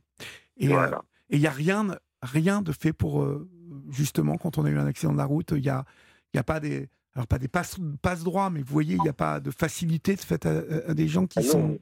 [0.57, 1.03] Et il voilà.
[1.31, 1.88] n'y a rien,
[2.22, 3.47] rien de fait pour euh,
[3.90, 5.86] justement, quand on a eu un accident de la route, il n'y a,
[6.34, 6.90] y a pas des.
[7.16, 10.16] Alors, pas des passe, passe droits, mais vous voyez, il n'y a pas de facilité
[10.16, 11.78] de fait à, des gens qui ah sont.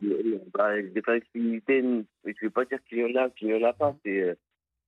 [0.53, 3.65] Bah, des facilités, je ne vais pas dire qu'il y en a, qu'il n'y en
[3.65, 3.95] a pas.
[4.03, 4.35] C'est,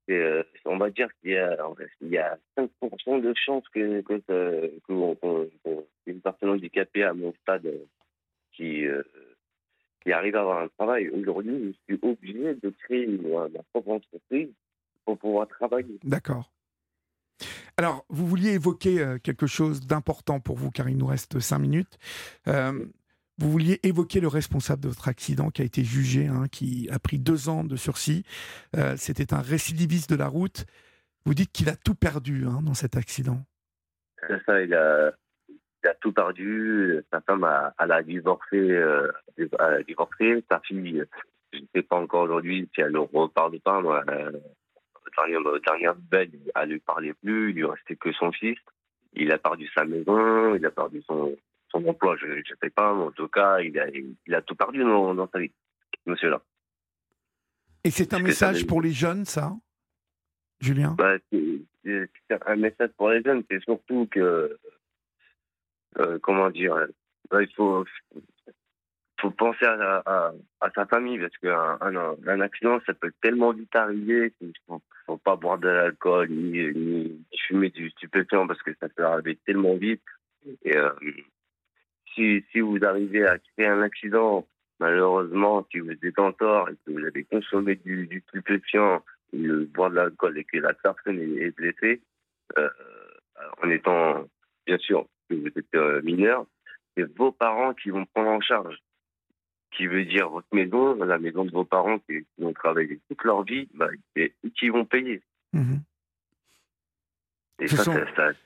[0.10, 1.58] euh, on va dire qu'il y a,
[2.02, 5.50] il y a 5% de chances que, que, que,
[6.06, 7.72] une personne handicapée à mon stade
[8.52, 9.02] qui, euh,
[10.02, 11.10] qui arrive à avoir un travail.
[11.10, 14.50] Aujourd'hui, je suis obligé de créer ma propre entreprise
[15.06, 16.00] pour pouvoir travailler.
[16.04, 16.53] D'accord.
[17.78, 21.60] Alors, vous vouliez évoquer euh, quelque chose d'important pour vous, car il nous reste cinq
[21.60, 21.98] minutes.
[22.48, 22.86] Euh,
[23.40, 27.00] vous vouliez évoquer le responsable de votre accident qui a été jugé, hein, qui a
[27.00, 28.26] pris deux ans de sursis.
[28.76, 30.66] Euh, c'était un récidiviste de la route.
[31.26, 33.40] Vous dites qu'il a tout perdu hein, dans cet accident.
[34.28, 35.12] C'est ça, il a,
[36.00, 37.02] tout perdu.
[37.12, 38.78] Sa femme, a, elle a divorcé.
[40.50, 41.04] Sa fille,
[41.52, 43.82] je ne sais pas encore aujourd'hui si elle ne reparle pas.
[45.15, 48.57] Dernière, dernière nouvelle, elle ne lui parlait plus, il lui restait que son fils.
[49.14, 51.35] Il a perdu sa maison, il a perdu son,
[51.69, 54.56] son emploi, je ne sais pas, mais en tout cas, il a, il a tout
[54.56, 55.52] perdu dans, dans sa vie,
[56.06, 56.41] monsieur-là.
[57.84, 59.53] Et c'est un message pour les jeunes, ça?
[60.60, 60.95] Julien?
[60.98, 61.18] Bah,
[61.84, 62.10] C'est
[62.48, 64.57] un message pour les jeunes, c'est surtout que,
[65.99, 66.88] euh, comment dire,
[67.30, 67.85] bah, il faut,
[69.24, 70.04] faut penser à,
[70.60, 71.78] à, sa famille parce qu'un
[72.28, 77.26] un, accident, ça peut tellement vite arriver qu'il ne faut, pas boire de l'alcool ni,
[77.48, 80.04] fumer du stupéfiant parce que ça peut arriver tellement vite.
[80.66, 80.91] Et euh,
[82.14, 84.45] si, vous arrivez à créer un accident,
[84.82, 89.66] malheureusement, si vous êtes en tort et que vous avez consommé du, du stupéfiant, ou
[89.74, 92.02] boire de l'alcool et que la personne est, blessée,
[92.58, 92.70] euh,
[93.64, 94.26] en étant,
[94.68, 96.45] bien sûr, que vous êtes euh, mineur,
[96.95, 98.78] c'est vos parents qui vont prendre en charge
[99.76, 103.44] qui veut dire votre maison, la maison de vos parents qui, ont travaillé toute leur
[103.44, 105.22] vie, bah, et qui vont payer.
[105.54, 105.82] Mhm.
[107.68, 107.94] ce, sont,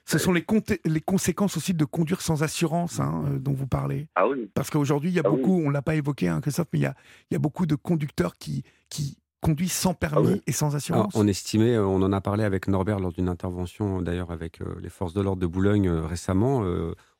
[0.05, 0.45] ce sont, les,
[0.85, 4.07] les conséquences aussi de conduire sans assurance hein, euh, dont vous parlez.
[4.15, 4.49] Ah oui.
[4.53, 6.79] Parce qu'aujourd'hui, il y a ah beaucoup, on ne l'a pas évoqué, hein, Christophe, mais
[6.79, 6.95] il y a,
[7.31, 11.13] il y a beaucoup de conducteurs qui, qui conduisent sans permis ah et sans assurance.
[11.15, 14.75] on estimait, euh, on en a parlé avec Norbert lors d'une intervention d'ailleurs avec euh,
[14.81, 16.63] les forces de l'ordre de Boulogne récemment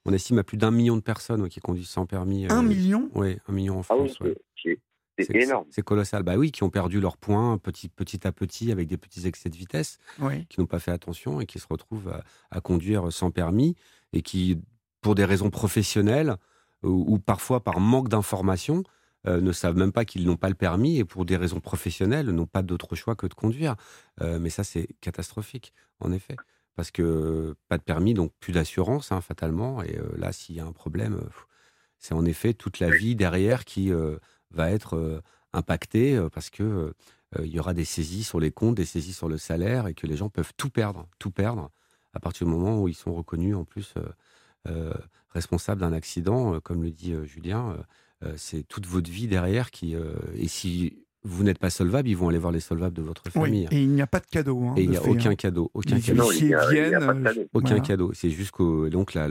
[0.08, 2.48] on estime à plus d'un million de personnes qui conduisent sans permis.
[2.50, 3.10] Un euh, million?
[3.14, 4.18] Oui, un million en ah France.
[5.20, 5.66] c'est énorme.
[5.70, 6.24] C'est colossal.
[6.24, 9.50] Bah oui, qui ont perdu leurs points petit, petit à petit avec des petits excès
[9.50, 10.00] de vitesse,
[10.50, 12.14] qui n'ont pas fait attention et qui se retrouvent
[12.52, 13.76] à, conduire sans permis
[14.14, 14.62] et qui,
[15.02, 16.38] pour des raisons professionnelles
[16.84, 18.84] ou, parfois par manque d'information,
[19.26, 22.30] euh, ne savent même pas qu'ils n'ont pas le permis et pour des raisons professionnelles
[22.30, 23.76] n'ont pas d'autre choix que de conduire.
[24.22, 26.38] Euh, mais ça, c'est catastrophique, en effet
[26.78, 29.82] parce que pas de permis, donc plus d'assurance, hein, fatalement.
[29.82, 31.20] Et euh, là, s'il y a un problème,
[31.98, 34.18] c'est en effet toute la vie derrière qui euh,
[34.52, 35.20] va être euh,
[35.54, 36.94] impactée parce que
[37.40, 40.08] il y aura des saisies sur les comptes, des saisies sur le salaire et que
[40.08, 41.72] les gens peuvent tout perdre, tout perdre
[42.14, 43.96] à partir du moment où ils sont reconnus en plus
[45.32, 47.78] responsables d'un accident, comme le dit Julien.
[48.38, 49.96] c'est toute votre vie derrière qui
[50.36, 53.68] et si vous n'êtes pas solvable, ils vont aller voir les solvables de votre famille.
[53.72, 54.64] et il n'y a pas de cadeau.
[54.64, 55.70] Hein, et il n'y a aucun cadeau.
[55.74, 56.30] Aucun cadeau.
[56.30, 58.12] viennent, aucun cadeau.
[58.14, 59.28] C'est juste que donc la,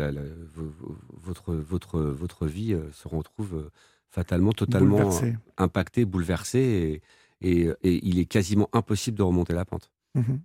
[1.22, 3.70] votre, votre, votre vie euh, se retrouve euh,
[4.10, 5.10] fatalement, totalement
[5.56, 7.02] impactée, bouleversée,
[7.40, 9.90] et, et, il est quasiment impossible de remonter la pente.
[10.14, 10.40] Mhm.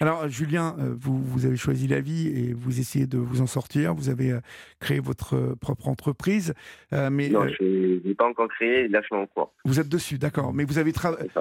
[0.00, 3.46] Alors, Julien, euh, vous, vous, avez choisi la vie et vous essayez de vous en
[3.46, 3.94] sortir.
[3.94, 4.40] Vous avez euh,
[4.80, 6.54] créé votre euh, propre entreprise.
[6.92, 9.52] mais, non, je n'ai pas encore créé, là je suis en cours.
[9.64, 10.52] Vous êtes dessus, d'accord.
[10.54, 10.92] Mais vous, avez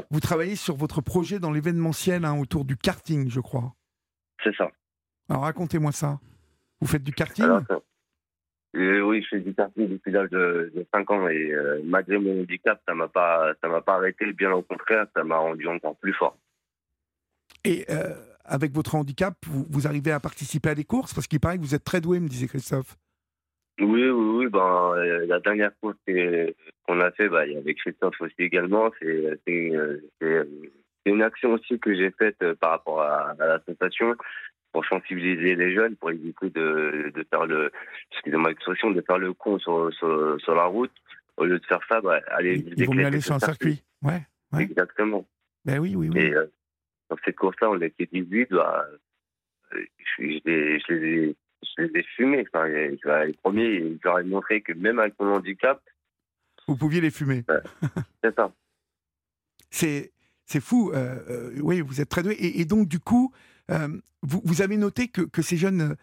[0.09, 3.73] vous travaillez sur votre projet dans l'événementiel hein, autour du karting, je crois.
[4.43, 4.71] C'est ça.
[5.29, 6.19] Alors, racontez-moi ça.
[6.81, 7.45] Vous faites du karting
[8.75, 12.17] Euh, oui, je fais du karting depuis l'âge de, de 5 ans et euh, malgré
[12.17, 14.31] mon handicap, ça m'a pas, ça m'a pas arrêté.
[14.33, 16.37] Bien au contraire, ça m'a rendu encore plus fort.
[17.63, 18.13] Et euh,
[18.47, 21.13] avec votre handicap, vous, vous arrivez à participer à des courses?
[21.13, 22.97] Parce qu'il paraît que vous êtes très doué, me disait Christophe.
[23.79, 24.47] Oui, oui, oui.
[24.47, 25.97] Ben, euh, la dernière course
[26.87, 28.89] qu'on a fait, bah, il y avait Christophe aussi également.
[28.99, 29.39] C'est
[31.05, 34.15] une action aussi que j'ai faite euh, par rapport à, à l'association
[34.73, 37.71] pour sensibiliser les jeunes, pour éviter de, de faire le,
[38.11, 40.91] excusez-moi l'expression, de faire le con sur, sur, sur la route.
[41.37, 43.83] Au lieu de faire ça, bah, aller Il, il vaut mieux aller sur un circuit.
[44.01, 44.63] Ouais, ouais.
[44.63, 45.23] Exactement.
[45.65, 46.19] Ben oui, oui, oui.
[46.19, 46.51] Et euh,
[47.09, 48.85] dans cette course-là, on était 18, bah,
[49.73, 49.85] euh,
[50.17, 51.35] je, je les, je, les, ai-
[51.77, 52.45] je les ai fumés.
[52.53, 53.07] Enfin, et je
[54.03, 55.81] leur ai montré que même avec mon handicap,
[56.67, 57.43] Vous pouviez les fumer.
[58.23, 58.51] c'est ça.
[59.69, 60.11] C'est
[60.45, 60.91] c'est fou.
[60.93, 62.33] euh, euh, oui, vous êtes très doué.
[62.33, 63.33] Et, et donc, du coup,
[63.71, 63.89] euh,
[64.21, 65.95] vous, vous avez noté que, que ces jeunes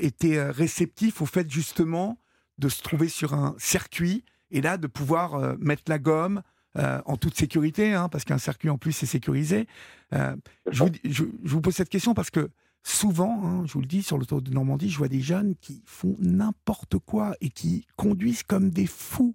[0.00, 2.20] étaient réceptifs au fait justement
[2.58, 6.42] de se trouver sur un circuit et là de pouvoir mettre la gomme
[6.78, 9.66] euh, en toute sécurité, hein, parce qu'un circuit en plus est sécurisé.
[10.12, 10.36] Euh,
[10.70, 12.50] je, vous, je- je vous pose cette question parce que
[12.82, 15.54] souvent, hein, je vous le dis, sur le tour de Normandie, je vois des jeunes
[15.60, 19.34] qui font n'importe quoi et qui conduisent comme des fous.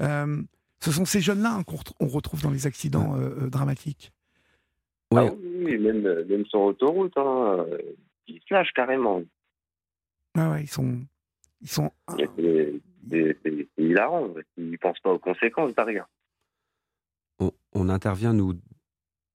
[0.00, 0.42] Euh,
[0.80, 4.12] ce sont ces jeunes-là hein, qu'on ret- on retrouve dans les accidents euh, euh, dramatiques.
[5.14, 7.12] Ah oui, même, même sur autoroute,
[8.26, 9.20] ils se lâchent carrément.
[10.34, 11.00] Ah ouais, ils sont,
[11.60, 11.90] ils sont.
[12.16, 12.80] C'est c'est-
[13.10, 14.28] c'est- c'est hilarant.
[14.56, 16.08] Ils ne pensent pas aux conséquences derrière.
[17.72, 18.54] On, intervient, nous,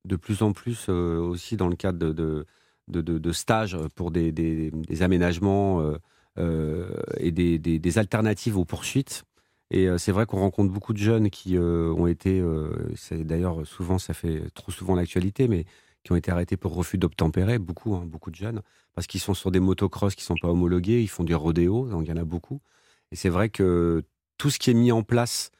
[0.06, 4.72] de plus en plus euh, aussi dans le cadre de, stages pour des,
[5.02, 5.98] aménagements euh,
[6.40, 9.24] euh, et des, alternatives aux poursuites.
[9.70, 12.42] Et c'est vrai qu'on rencontre beaucoup de jeunes qui ont été,
[13.12, 15.66] d'ailleurs souvent, ça fait trop souvent l'actualité, mais
[16.06, 18.62] qui ont été arrêtés pour refus d'obtempérer, beaucoup, hein, beaucoup de jeunes,
[18.96, 21.90] parce qu'ils sont sur des motocross qui ne sont pas homologués, ils font du rodéo,
[21.90, 22.62] donc il y en a beaucoup.
[23.12, 24.06] Et c'est vrai que
[24.38, 25.52] tout ce qui est mis en place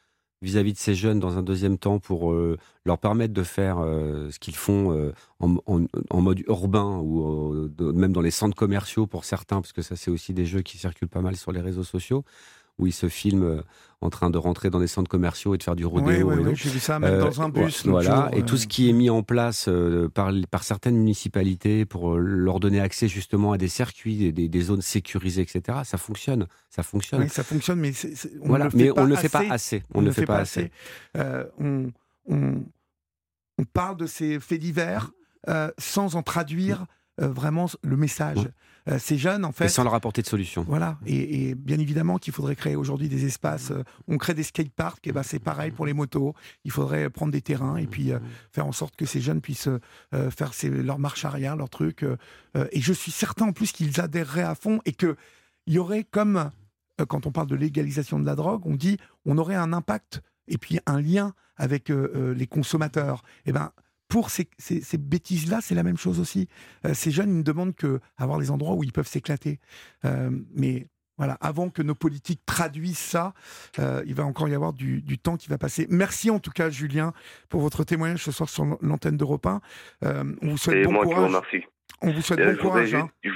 [0.42, 4.30] vis-à-vis de ces jeunes dans un deuxième temps pour euh, leur permettre de faire euh,
[4.30, 9.60] ce qu'ils font euh, en, mode urbain ou même dans les centres commerciaux pour certains,
[9.60, 12.24] parce que ça c'est aussi des jeux qui circulent pas mal sur les réseaux sociaux,
[12.78, 13.62] où ils se filment euh,
[14.00, 16.30] en train de rentrer dans des centres commerciaux et de faire du rodéo.
[16.54, 18.58] J'ai vu ça, même dans un bus, Voilà, et tout euh.
[18.58, 22.78] ce qui est mis en place euh, par, par certaines municipalités pour euh, leur donner
[22.80, 25.78] accès justement à des circuits, des, zones sécurisées, etc.
[25.84, 27.22] Ça fonctionne, ça fonctionne.
[27.22, 27.92] Oui, ça fonctionne, mais
[28.42, 29.82] on Voilà, ne le mais fait on pas ne le fait pas assez.
[29.94, 30.70] On ne le fait pas assez.
[31.16, 31.90] Euh, on,
[32.28, 32.62] on-
[33.60, 35.10] on parle de ces faits divers
[35.48, 36.86] euh, sans en traduire
[37.20, 38.48] euh, vraiment le message.
[38.88, 39.66] Euh, ces jeunes, en fait.
[39.66, 40.64] Et sans leur apporter de solution.
[40.66, 43.70] Voilà, et, et bien évidemment qu'il faudrait créer aujourd'hui des espaces.
[43.70, 46.34] euh, on crée des skateparks, et ben c'est pareil pour les motos.
[46.64, 48.12] Il faudrait prendre des terrains et puis
[48.52, 49.68] faire en sorte que ces jeunes puissent
[50.12, 52.04] faire leur marche arrière, leur truc.
[52.72, 55.16] et je suis certain en plus qu'ils adhéreraient à fond et que
[55.66, 56.50] il y aurait comme
[57.08, 58.96] quand on parle de légalisation de la drogue, on dit
[59.26, 63.22] on aurait un impact et puis un lien avec les consommateurs.
[63.44, 63.72] Et ben
[64.08, 66.48] pour ces, ces- ces bêtises-là, c'est la même chose aussi.
[66.84, 69.60] Euh, ces jeunes, ils ne demandent que avoir des endroits où ils peuvent s'éclater.
[70.04, 70.86] Euh, mais
[71.18, 73.34] voilà, avant que nos politiques traduisent ça,
[73.80, 75.86] euh, il va encore y avoir du, du temps qui va passer.
[75.90, 77.12] Merci en tout cas, Julien,
[77.48, 79.60] pour votre témoignage ce soir sur l'antenne d'Europe 1.
[80.04, 81.34] Euh, on vous souhaite bon moi qui vous courage.
[81.34, 81.66] remercie.
[82.02, 82.94] On vous souhaite bon courage.
[82.94, 83.08] hein.
[83.24, 83.30] je-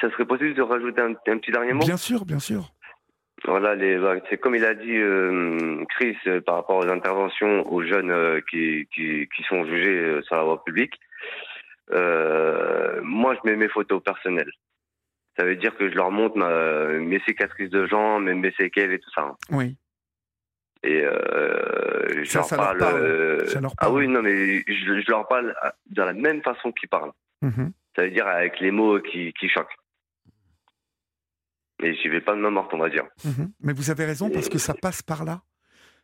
[0.00, 1.84] ça serait possible de rajouter un, un petit dernier mot?
[1.84, 2.72] Bien sûr, bien sûr.
[3.46, 4.00] Voilà, les,
[4.30, 8.40] c'est comme il a dit euh, Chris euh, par rapport aux interventions aux jeunes euh,
[8.50, 10.94] qui, qui, qui sont jugés sur la voie publique.
[11.90, 14.50] Moi, je mets mes photos personnelles.
[15.38, 18.92] Ça veut dire que je leur montre ma- mes cicatrices de jambes, mes, mes séquelles
[18.92, 19.22] et tout ça.
[19.22, 19.36] hein.
[19.50, 19.76] Oui.
[20.82, 22.78] Et je Ça, leur ça leur parle.
[22.78, 23.46] parle.
[23.48, 23.94] Ça leur Ah parle.
[23.96, 25.54] oui, non, mais je, je leur parle
[25.90, 27.12] de la même façon qu'ils parlent.
[27.42, 27.72] Mhm.
[27.96, 29.74] Ça veut dire avec les mots qui, qui choquent.
[31.82, 33.04] Et j'y vais pas de main morte, on va dire.
[33.24, 33.50] Mhm.
[33.60, 35.42] Mais vous avez raison parce que ça passe par là.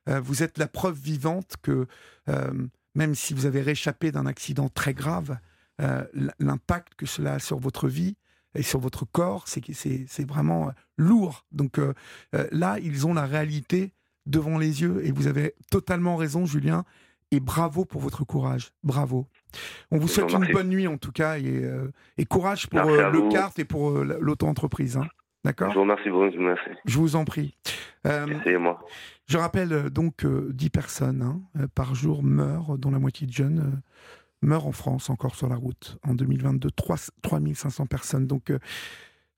[0.08, 1.86] Euh, vous êtes la preuve vivante que
[2.28, 2.50] euh,
[2.94, 5.38] même si vous avez réchappé d'un accident très grave,
[5.80, 6.04] euh,
[6.38, 8.16] l'impact que cela a sur votre vie
[8.54, 11.46] et sur votre corps, c'est vraiment lourd.
[11.52, 11.78] Donc
[12.32, 13.92] là, ils ont la réalité
[14.26, 16.84] devant les yeux et vous avez totalement raison, Julien.
[17.30, 18.72] Et bravo pour votre courage.
[18.82, 19.28] Bravo.
[19.92, 21.62] On vous souhaite une bonne nuit en tout cas et,
[22.18, 23.30] et courage pour le.
[23.30, 24.96] CART et pour l'auto-entreprise.
[24.96, 25.06] hein.
[25.44, 26.70] D'accord Je vous remercie, beaucoup, je vous remercie.
[26.84, 27.56] Je vous en prie.
[28.06, 28.78] Euh, Essayez-moi.
[29.26, 33.26] je rappelle euh, donc que 10 personnes hein, euh, par jour meurent, dont la moitié
[33.26, 35.98] de jeunes euh, meurent en France encore sur la route.
[36.06, 38.26] En 2022, 3, 3500 personnes.
[38.26, 38.58] Donc euh,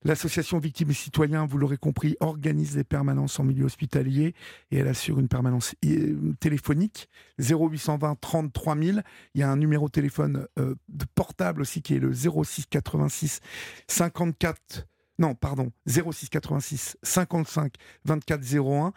[0.04, 4.34] l'association Victimes et Citoyens, vous l'aurez compris, organise des permanences en milieu hospitalier
[4.70, 7.08] et elle assure une permanence euh, téléphonique
[7.40, 9.02] 0820 30 3000.
[9.34, 12.66] Il y a un numéro de téléphone euh, de portable aussi qui est le 06
[12.70, 13.40] 86
[13.88, 14.86] 54
[15.18, 17.74] non, pardon, 06 86 55
[18.04, 18.92] 24 01.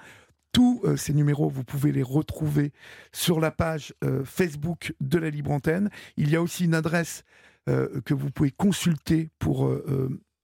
[0.52, 2.72] Tous euh, ces numéros, vous pouvez les retrouver
[3.12, 5.90] sur la page euh, Facebook de la Libre Antenne.
[6.16, 7.24] Il y a aussi une adresse
[7.68, 9.70] euh, que vous pouvez consulter pour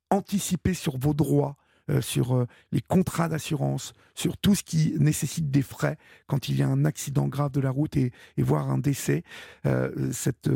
[0.09, 1.55] anticiper sur vos droits
[1.99, 5.97] sur euh, les contrats d'assurance, sur tout ce qui nécessite des frais
[6.27, 9.23] quand il y a un accident grave de la route et, voire un décès.
[9.65, 10.49] Euh, cette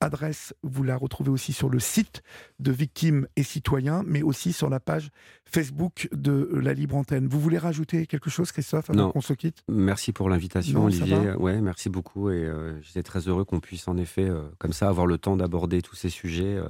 [0.00, 2.22] adresse, vous la retrouvez aussi sur le site
[2.58, 5.10] de Victimes et Citoyens, mais aussi sur la page
[5.44, 7.28] Facebook de la Libre Antenne.
[7.28, 9.62] Vous voulez rajouter quelque chose, Christophe, avant qu'on se quitte?
[9.68, 11.32] Merci pour l'invitation, Olivier.
[11.38, 12.50] Ouais, merci beaucoup et
[12.82, 14.28] j'étais très heureux qu'on puisse en effet,
[14.58, 16.60] comme ça, avoir le temps d'aborder tous ces sujets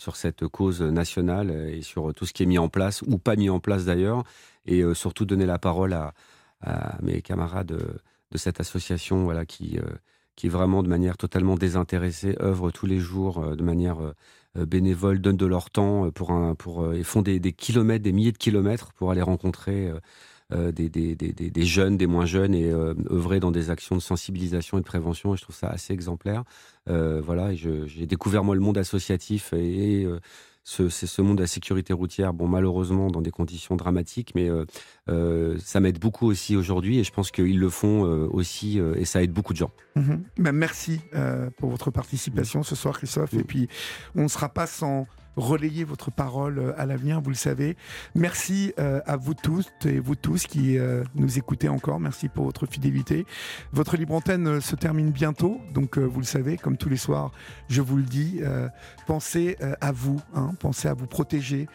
[0.00, 3.36] sur cette cause nationale et sur tout ce qui est mis en place ou pas
[3.36, 4.24] mis en place d'ailleurs,
[4.64, 6.14] et euh, surtout donner la parole à,
[7.02, 9.82] mes camarades de, cette association voilà, qui, euh,
[10.36, 13.98] qui vraiment de manière totalement désintéressée œuvrent tous les jours euh, de manière
[14.56, 18.38] bénévole, donnent de leur temps pour un, pour, et font des, kilomètres, des milliers de
[18.38, 20.00] kilomètres pour aller rencontrer euh,
[20.50, 24.00] des, des, des, des, jeunes, des moins jeunes et euh, œuvrer dans des actions de
[24.00, 25.34] sensibilisation et de prévention.
[25.34, 26.44] Et je trouve ça assez exemplaire.
[26.88, 30.06] Euh, voilà, j'ai découvert moi le monde associatif et,
[30.62, 34.48] ce, c'est ce monde de la sécurité routière, bon, malheureusement dans des conditions dramatiques, mais
[35.06, 39.32] ça m'aide beaucoup aussi aujourd'hui et je pense qu'ils le font aussi et ça aide
[39.32, 39.72] beaucoup de gens.
[40.36, 41.00] Ben, merci
[41.58, 43.34] pour votre participation ce soir, Christophe.
[43.34, 43.68] Et puis,
[44.14, 45.06] on ne sera pas sans
[45.36, 47.76] relayer votre parole euh, à l'avenir, vous le savez.
[48.14, 52.00] Merci euh, à vous tous et vous tous qui euh, nous écoutez encore.
[52.00, 53.26] Merci pour votre fidélité.
[53.72, 57.32] Votre libre antenne se termine bientôt, donc vous le savez, comme tous les soirs,
[57.68, 58.40] je vous le dis,
[59.06, 61.68] pensez à vous, hein, pensez à vous protéger,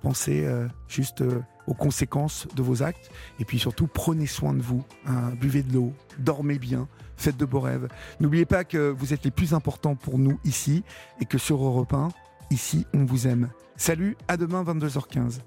[0.00, 0.46] pensez
[0.88, 1.22] juste
[1.66, 3.10] aux conséquences de vos actes.
[3.38, 4.84] Et puis surtout, prenez soin de vous.
[5.06, 5.32] Hein.
[5.40, 7.88] buvez de l'eau, dormez bien, faites de beaux rêves.
[8.20, 10.82] N'oubliez pas que vous êtes les plus importants pour nous ici
[11.20, 12.08] et que sur Europe 1,
[12.52, 13.48] Ici, on vous aime.
[13.76, 15.38] Salut, à demain 22h15.